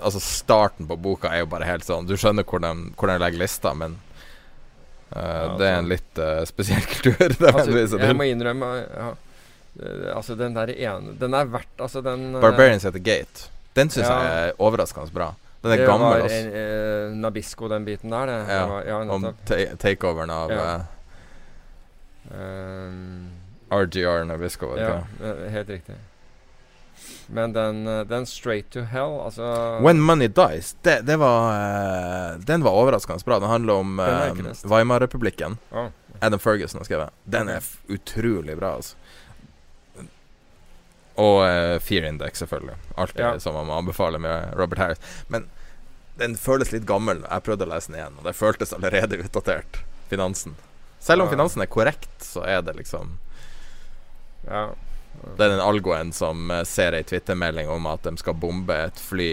[0.00, 3.18] Altså, starten på boka er jo bare helt sånn Du skjønner hvor de, hvor de
[3.22, 3.94] legger lista, men
[5.12, 5.78] eh, Ja, det er altså.
[5.78, 7.48] en litt uh, spesiell kultur.
[7.52, 9.08] altså, jeg må innrømme ja.
[9.76, 13.50] Eh, Altså, den der ene Den er verdt Altså, den Barbarians at the Gate.
[13.76, 14.16] Den syns Ja.
[14.22, 15.34] jeg er overraskende bra.
[15.62, 16.36] Den er det gammel, var altså.
[16.36, 18.36] en, eh, Nabisco, den biten der, det.
[18.48, 20.66] Ja, det var, ja Om ta takeoveren av Ja.
[22.26, 22.36] Uh,
[22.88, 23.30] um,
[23.70, 24.76] RGR Nabisco.
[24.78, 25.00] ja,
[25.50, 25.94] helt riktig.
[27.26, 29.46] Men den, eh, den Straight to Hell, altså
[29.82, 33.38] When Money Dies, det, det var eh, Den var overraskende bra.
[33.42, 34.70] Den handler om uh.
[34.70, 35.58] Weimar-republikken.
[35.70, 35.88] Oh.
[36.20, 37.10] Adam Ferguson har skrevet.
[37.24, 38.96] Den er utrolig bra, altså.
[41.16, 42.76] Og uh, Fear Index, selvfølgelig.
[42.96, 43.38] Alltid Ja.
[43.40, 44.98] som man må anbefale med Robert Harris.
[45.28, 45.48] Men
[46.20, 47.22] den føles litt gammel.
[47.24, 49.80] Jeg prøvde å lese den igjen, og det føltes allerede utdatert.
[50.08, 50.54] Finansen.
[51.00, 51.32] Selv om Ja.
[51.36, 53.18] finansen er korrekt, så er det liksom
[54.46, 54.68] ja.
[55.36, 59.00] Det er den algoen som eh, ser ei Twitter-melding om at de skal bombe et
[59.00, 59.30] fly,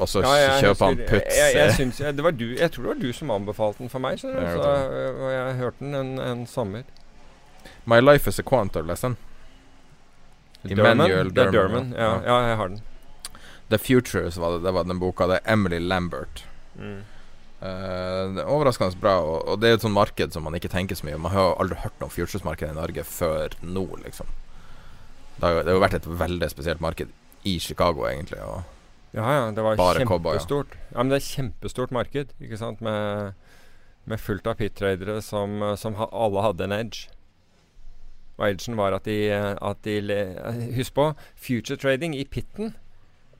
[0.00, 2.72] og så Ja, jeg kjøper han puts Jeg, jeg, syns, jeg, det var du, jeg
[2.72, 4.20] tror det var du som anbefalte den for meg.
[4.20, 6.86] skjønner du, jeg så, jeg hørte den en, en sommer.
[7.84, 9.16] My Life Is A quantum lesson.
[10.62, 11.10] du Derman.
[11.10, 11.92] Er Derman, Derman.
[11.96, 12.80] Ja, ja, jeg har den.
[13.70, 15.26] The Futures var det, det var den boka.
[15.26, 16.44] Det er Emily Lambert.
[16.74, 17.02] Mm.
[17.60, 21.04] Er overraskende bra, og, og det er et sånt marked som man ikke tenker så
[21.04, 21.18] mye.
[21.20, 24.30] Man har jo aldri hørt om futuresmarkedet i Norge før nå, liksom.
[25.36, 27.12] Det har, jo- det har jo vært et veldig spesielt marked
[27.44, 28.40] i Chicago, egentlig.
[28.40, 30.08] Ja, ja, det var kjempestort.
[30.08, 30.40] cowboy, ja.
[30.94, 33.32] Ja, men det er et kjempestort marked, ikke sant, med,
[34.06, 37.08] med fullt av pit-tradere som, som ha, alle hadde en edge.
[38.40, 39.98] Og edgen var at de, at de
[40.78, 42.72] Husk på, future trading i pitten.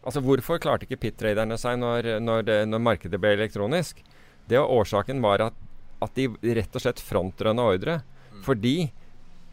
[0.01, 4.01] Altså Hvorfor klarte ikke pit-traderne seg når, når, det, når markedet ble elektronisk?
[4.49, 5.59] Det var Årsaken var at,
[6.01, 8.01] at de rett og slett frontrønna ordre.
[8.45, 8.91] Fordi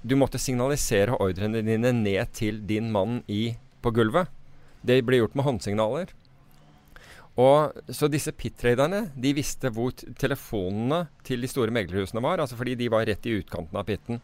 [0.07, 4.31] du måtte signalisere ordrene dine ned til din mann i, på gulvet.
[4.87, 6.13] Det ble gjort med håndsignaler.
[7.37, 12.39] Og Så disse pit-traderne de visste hvor telefonene til de store meglerhusene var.
[12.39, 14.21] altså Fordi de var rett i utkanten av pitten.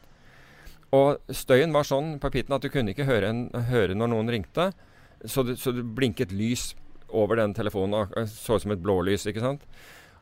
[0.93, 4.29] Og støyen var sånn på pitten at du kunne ikke høre, en, høre når noen
[4.29, 4.71] ringte.
[5.25, 6.73] Så det, så det blinket lys
[7.13, 8.09] over den telefonen.
[8.27, 9.27] Så ut som et blålys.
[9.29, 9.63] ikke sant?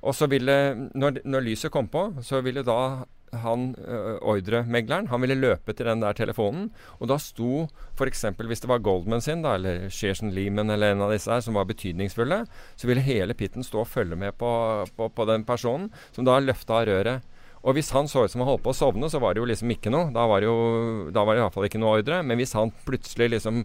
[0.01, 0.53] Og så ville,
[0.97, 3.03] når, når lyset kom på, så ville da
[3.41, 6.69] han ø, ordremegleren han ville løpe til den der telefonen.
[6.99, 8.25] Og da sto f.eks.
[8.35, 11.55] hvis det var Goldman sin, da, eller Shearson Lehman eller en av disse her som
[11.55, 12.41] var betydningsfulle,
[12.75, 14.51] så ville hele pitten stå og følge med på,
[14.97, 17.29] på, på den personen, som da løfta røret.
[17.61, 19.47] Og hvis han så ut som han holdt på å sovne, så var det jo
[19.47, 20.09] liksom ikke noe.
[20.15, 22.23] Da var det jo da var det iallfall ikke noe ordre.
[22.25, 23.61] Men hvis han plutselig liksom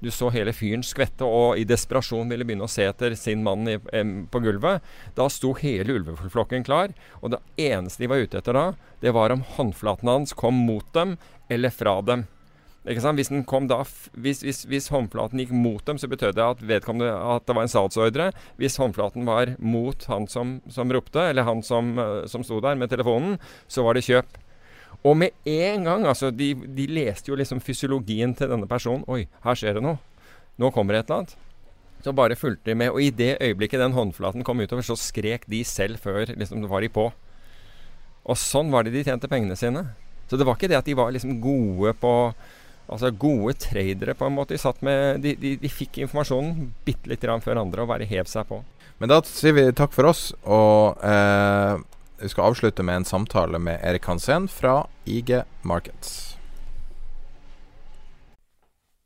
[0.00, 3.68] du så hele fyren skvette og i desperasjon ville begynne å se etter sin mann
[3.68, 4.84] i, em, på gulvet.
[5.16, 8.66] Da sto hele ulveflokken klar, og det eneste de var ute etter da,
[9.00, 11.16] det var om håndflaten hans kom mot dem
[11.48, 12.26] eller fra dem.
[12.86, 13.02] Hvis,
[13.66, 13.80] da,
[14.14, 17.72] hvis, hvis, hvis håndflaten gikk mot dem, så betød det at, at det var en
[17.72, 18.28] salgsordre.
[18.60, 22.78] Hvis håndflaten var mot han som, som ropte, eller han som, eh, som sto der
[22.78, 24.38] med telefonen, så var det kjøp.
[25.06, 29.04] Og med en gang, altså de, de leste jo liksom fysiologien til denne personen.
[29.12, 30.00] Oi, her skjer det noe.
[30.58, 31.36] Nå kommer det et eller annet.
[32.02, 32.90] Så bare fulgte de med.
[32.94, 36.82] Og i det øyeblikket den håndflaten kom utover, så skrek de selv før liksom var
[36.82, 37.08] de på.
[38.26, 39.84] Og sånn var det de tjente pengene sine.
[40.26, 42.14] Så det var ikke det at de var liksom gode på
[42.86, 44.54] Altså gode tradere, på en måte.
[44.54, 48.28] De, satt med, de, de, de fikk informasjonen bitte grann før andre og bare hev
[48.30, 48.60] seg på.
[49.02, 51.82] Men da sier vi takk for oss, og eh,
[52.18, 56.38] vi skal avslutte med en samtale med Erik Hansen fra IG Markets.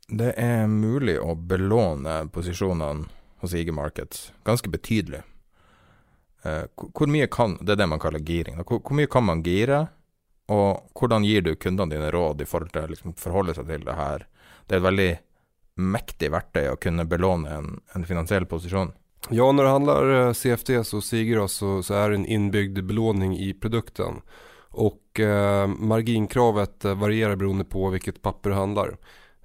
[0.07, 3.07] Det er mulig å belåne posisjonene
[3.41, 5.21] hos IG Markets ganske betydelig.
[6.43, 8.57] Eh, hvor mye kan Det er det man kaller giring.
[8.63, 9.87] Hvor, mye kan man gire?
[10.47, 13.85] Og hvordan gir du kundene dine råd i forhold til å liksom, forholde seg til
[13.85, 14.25] det her?
[14.67, 15.11] Det er et veldig
[15.81, 18.91] mektig verktøy å kunne belåne en, en finansiell posisjon.
[19.29, 23.37] Ja, når det handler CFD så og Sigros så, så är det en innbygd belåning
[23.37, 24.21] i produkten.
[24.71, 28.97] Och eh, marginkravet varierer varierar beroende på hvilket papper det handler.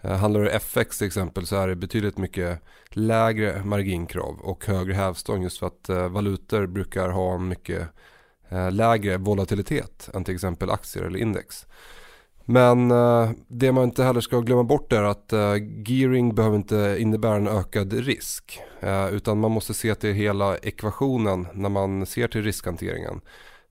[0.02, 4.94] Eh, handlar det FX till exempel så är det betydligt mycket lägre marginkrav och högre
[4.94, 7.88] hävstång just för att eh, valutor brukar ha en mycket
[8.48, 11.66] eh, lägre volatilitet än till exempel aktier eller index.
[12.48, 12.88] Men
[13.48, 17.48] det man inte heller skal glemme bort er at uh, gearing behøver ikke innebære en
[17.50, 18.60] økt risk.
[19.12, 23.20] utan man må se til hele ekvationen når man ser till riskhanteringen.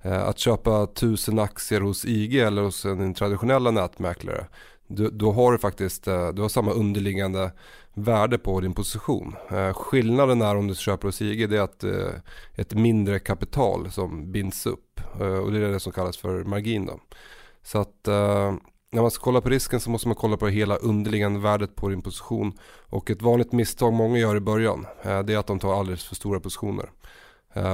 [0.02, 4.48] att köpa 1000 aktier hos IG eller hos en traditionella nätmäklare
[4.88, 7.52] da har du faktiskt uh, du har samma underliggande
[7.94, 9.36] värde på din position.
[9.52, 12.10] Eh, skillnaden är om du köper hos IG det är att uh,
[12.56, 15.02] ett mindre kapital som binds upp
[15.44, 17.00] och det är det som kallas för margin då.
[17.66, 18.08] Så att
[18.92, 21.90] när man ska kolla på risken så måste man kolla på hela underliggande värdet på
[21.90, 22.54] din position.
[22.90, 26.16] Och ett vanligt misstag många gör i början det är att de tar alldeles för
[26.16, 26.92] stora positioner.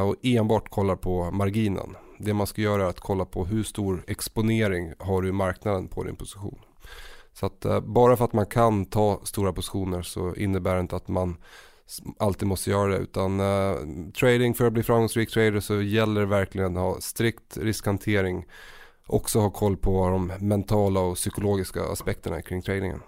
[0.08, 1.96] Och enbart kollar på marginen.
[2.20, 5.88] Det man ska göra är att kolla på hur stor exponering har du i marknaden
[5.88, 6.60] på din position.
[7.34, 11.08] Så att bara för att man kan ta stora positioner så innebär det inte att
[11.08, 11.38] man
[12.20, 12.98] alltid måste göra det.
[12.98, 13.76] Utan uh,
[14.20, 18.46] trading för att bli framgångsrik trader så gäller det verkligen att ha strikt riskhantering.
[19.12, 23.02] Också ha koll på de mentala och psykologiska aspekterna kring tradingen.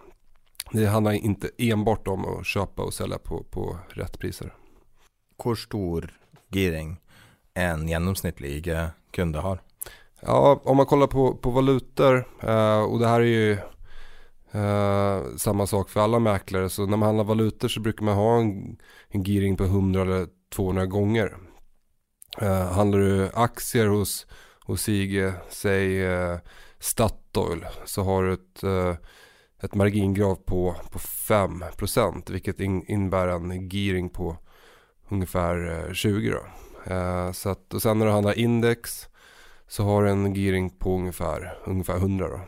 [0.72, 4.54] Det handlar inte enbart om att köpa och sälja på, på rätt priser.
[5.44, 6.14] Hur stor
[6.50, 6.98] giring
[7.54, 9.62] en genomsnittlig IG-kunde har?
[10.22, 13.58] Ja, om man kollar på, på valutor eh, och det här är ju
[14.56, 16.70] Uh, samma sak för alla mäklare.
[16.70, 18.78] Så när man handlar valutor så brukar man ha en,
[19.10, 21.38] en gearing på 100 eller 200 gånger.
[22.42, 24.28] Uh, handlar du aktier hos,
[24.66, 26.38] hos IG, säg uh,
[26.80, 28.96] Statoil, så har du ett, uh,
[29.62, 34.38] ett margingrav på, på 5% vilket in, innebär en gearing på
[35.10, 36.44] ungefär 20 då.
[37.34, 39.08] så att, och sen när du handlar index
[39.68, 42.40] så har du en gearing på ungefär, ungefär 100 då.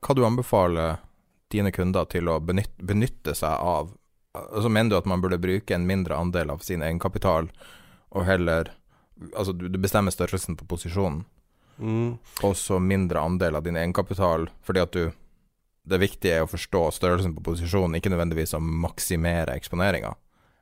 [0.00, 1.00] Hva du anbefaler
[1.50, 3.90] dine kunder til å benytte, benytte seg av?
[4.38, 7.50] Altså Mener du at man burde bruke en mindre andel av sin egenkapital,
[8.14, 8.70] og heller
[9.34, 11.24] Altså du, du bestemmer størrelsen på posisjonen,
[11.78, 12.10] mm.
[12.46, 15.10] og så mindre andel av din egenkapital, fordi at du
[15.88, 20.10] Det viktige er å forstå størrelsen på posisjonen, ikke nødvendigvis å maksimere eksponeringa.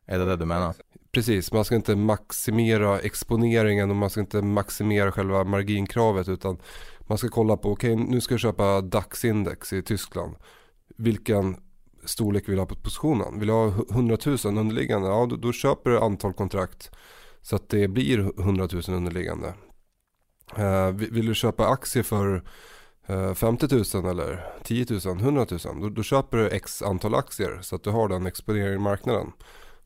[0.06, 0.76] Er det det du mener?
[1.10, 6.60] Precis, man skal ikke maksimere eksponeringen og man skal ikke maksimere selve marginkravet utan
[7.08, 10.38] man skal kolla på, ok, nå skal jeg kjøpe köpa DAX-index i Tyskland.
[10.96, 11.56] Vilken
[12.06, 13.38] storlek vil jeg ha på positionen?
[13.40, 15.10] Vil jeg ha 100 000 underliggende?
[15.10, 16.90] Ja, da kjøper du antall kontrakt
[17.46, 19.54] så att det blir 100 000 underliggande.
[20.58, 22.34] Uh, vill du köpa aktier för
[23.10, 25.80] uh, eh, 50 000 eller 10 000, 100 000?
[25.80, 29.32] Då, då, köper du x antal aktier så att du har den exponeringen i marknaden.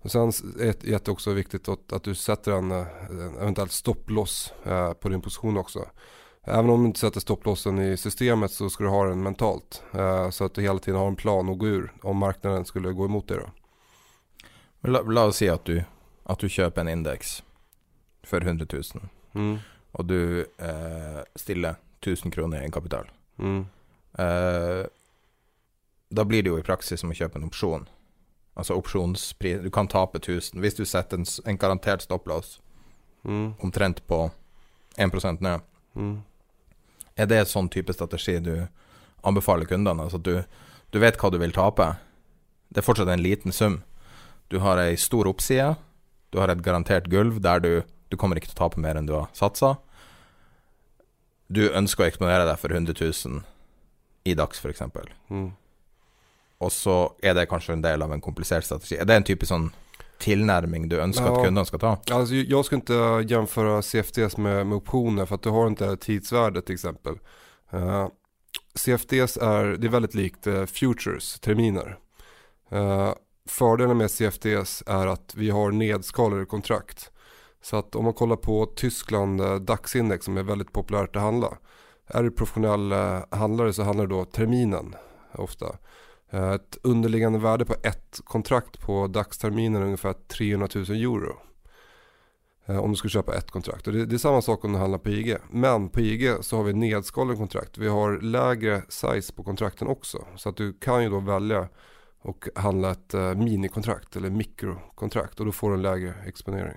[0.03, 0.29] Och sen
[0.61, 5.23] är det också viktigt att, att du sätter en, en eventuellt stopploss uh, på din
[5.23, 5.87] position också.
[6.43, 9.83] Även om du inte sätter stopplossen i systemet så ska du ha den mentalt.
[9.95, 12.93] Eh, så att du hela tiden har en plan att gå ur om marknaden skulle
[12.93, 13.39] gå emot dig.
[13.39, 15.03] då.
[15.03, 15.85] La, oss si at du,
[16.25, 17.43] at du kjøper en indeks
[18.27, 19.59] for 100 000, mm.
[19.93, 23.11] og du eh, stiller 1000 kroner i egenkapital.
[23.39, 23.65] Mm.
[24.19, 24.85] Eh,
[26.11, 27.87] da blir det jo i praksis som å kjøpe en opsjon.
[28.59, 32.59] Altså opsjonspris Du kan tape 1000 hvis du setter en, en garantert stopplås
[33.23, 33.63] mm.
[33.63, 34.31] omtrent på
[34.99, 35.63] 1% ned.
[35.95, 36.17] Mm.
[37.17, 38.67] Er det sånn type strategi du
[39.27, 40.07] anbefaler kundene?
[40.07, 40.43] Altså at du,
[40.91, 41.93] du vet hva du vil tape.
[42.71, 43.81] Det er fortsatt en liten sum.
[44.51, 45.77] Du har ei stor oppside.
[46.31, 47.73] Du har et garantert gulv der du,
[48.11, 49.77] du kommer ikke til å tape mer enn du har satsa.
[51.51, 53.43] Du ønsker å eksponere deg for 100 000
[54.31, 54.83] i dags, f.eks.
[55.31, 55.51] Mm.
[56.61, 58.99] Og så er det kanskje en del av en komplisert strategi.
[59.01, 59.71] Er det en type sånn
[60.21, 61.99] tillnärming du önskar ja, att kunderna ska ta?
[62.11, 66.63] Alltså, jag skulle inte jämföra CFDs med, med optioner för att du har inte tidsvärde
[66.63, 67.19] till exempel.
[67.75, 68.09] Uh,
[68.75, 71.99] CFDs är, det är väldigt likt uh, futures, terminer.
[72.73, 73.13] Uh,
[73.49, 77.11] fördelen med CFDs är att vi har nedskalade kontrakt.
[77.63, 81.59] Så att om man kollar på Tyskland uh, DAX-index som är väldigt populärt att handla.
[82.07, 84.95] Är du professionell uh, handlare så handlar det då terminen
[85.33, 85.77] ofta.
[86.31, 91.37] Eh, ett underliggande värde på ett kontrakt på dagsterminen är ungefär 300 000 euro.
[92.67, 93.87] Eh, om du skulle köpa ett kontrakt.
[93.87, 95.37] Och det, det, är samma sak om du handlar på IG.
[95.51, 97.79] Men på IG så har vi nedskalade kontrakt.
[97.79, 100.25] Vi har lägre size på kontrakten också.
[100.37, 101.69] Så att du kan ju då välja
[102.23, 106.77] och handla ett uh, minikontrakt eller mikrokontrakt och då får du en lägre exponering.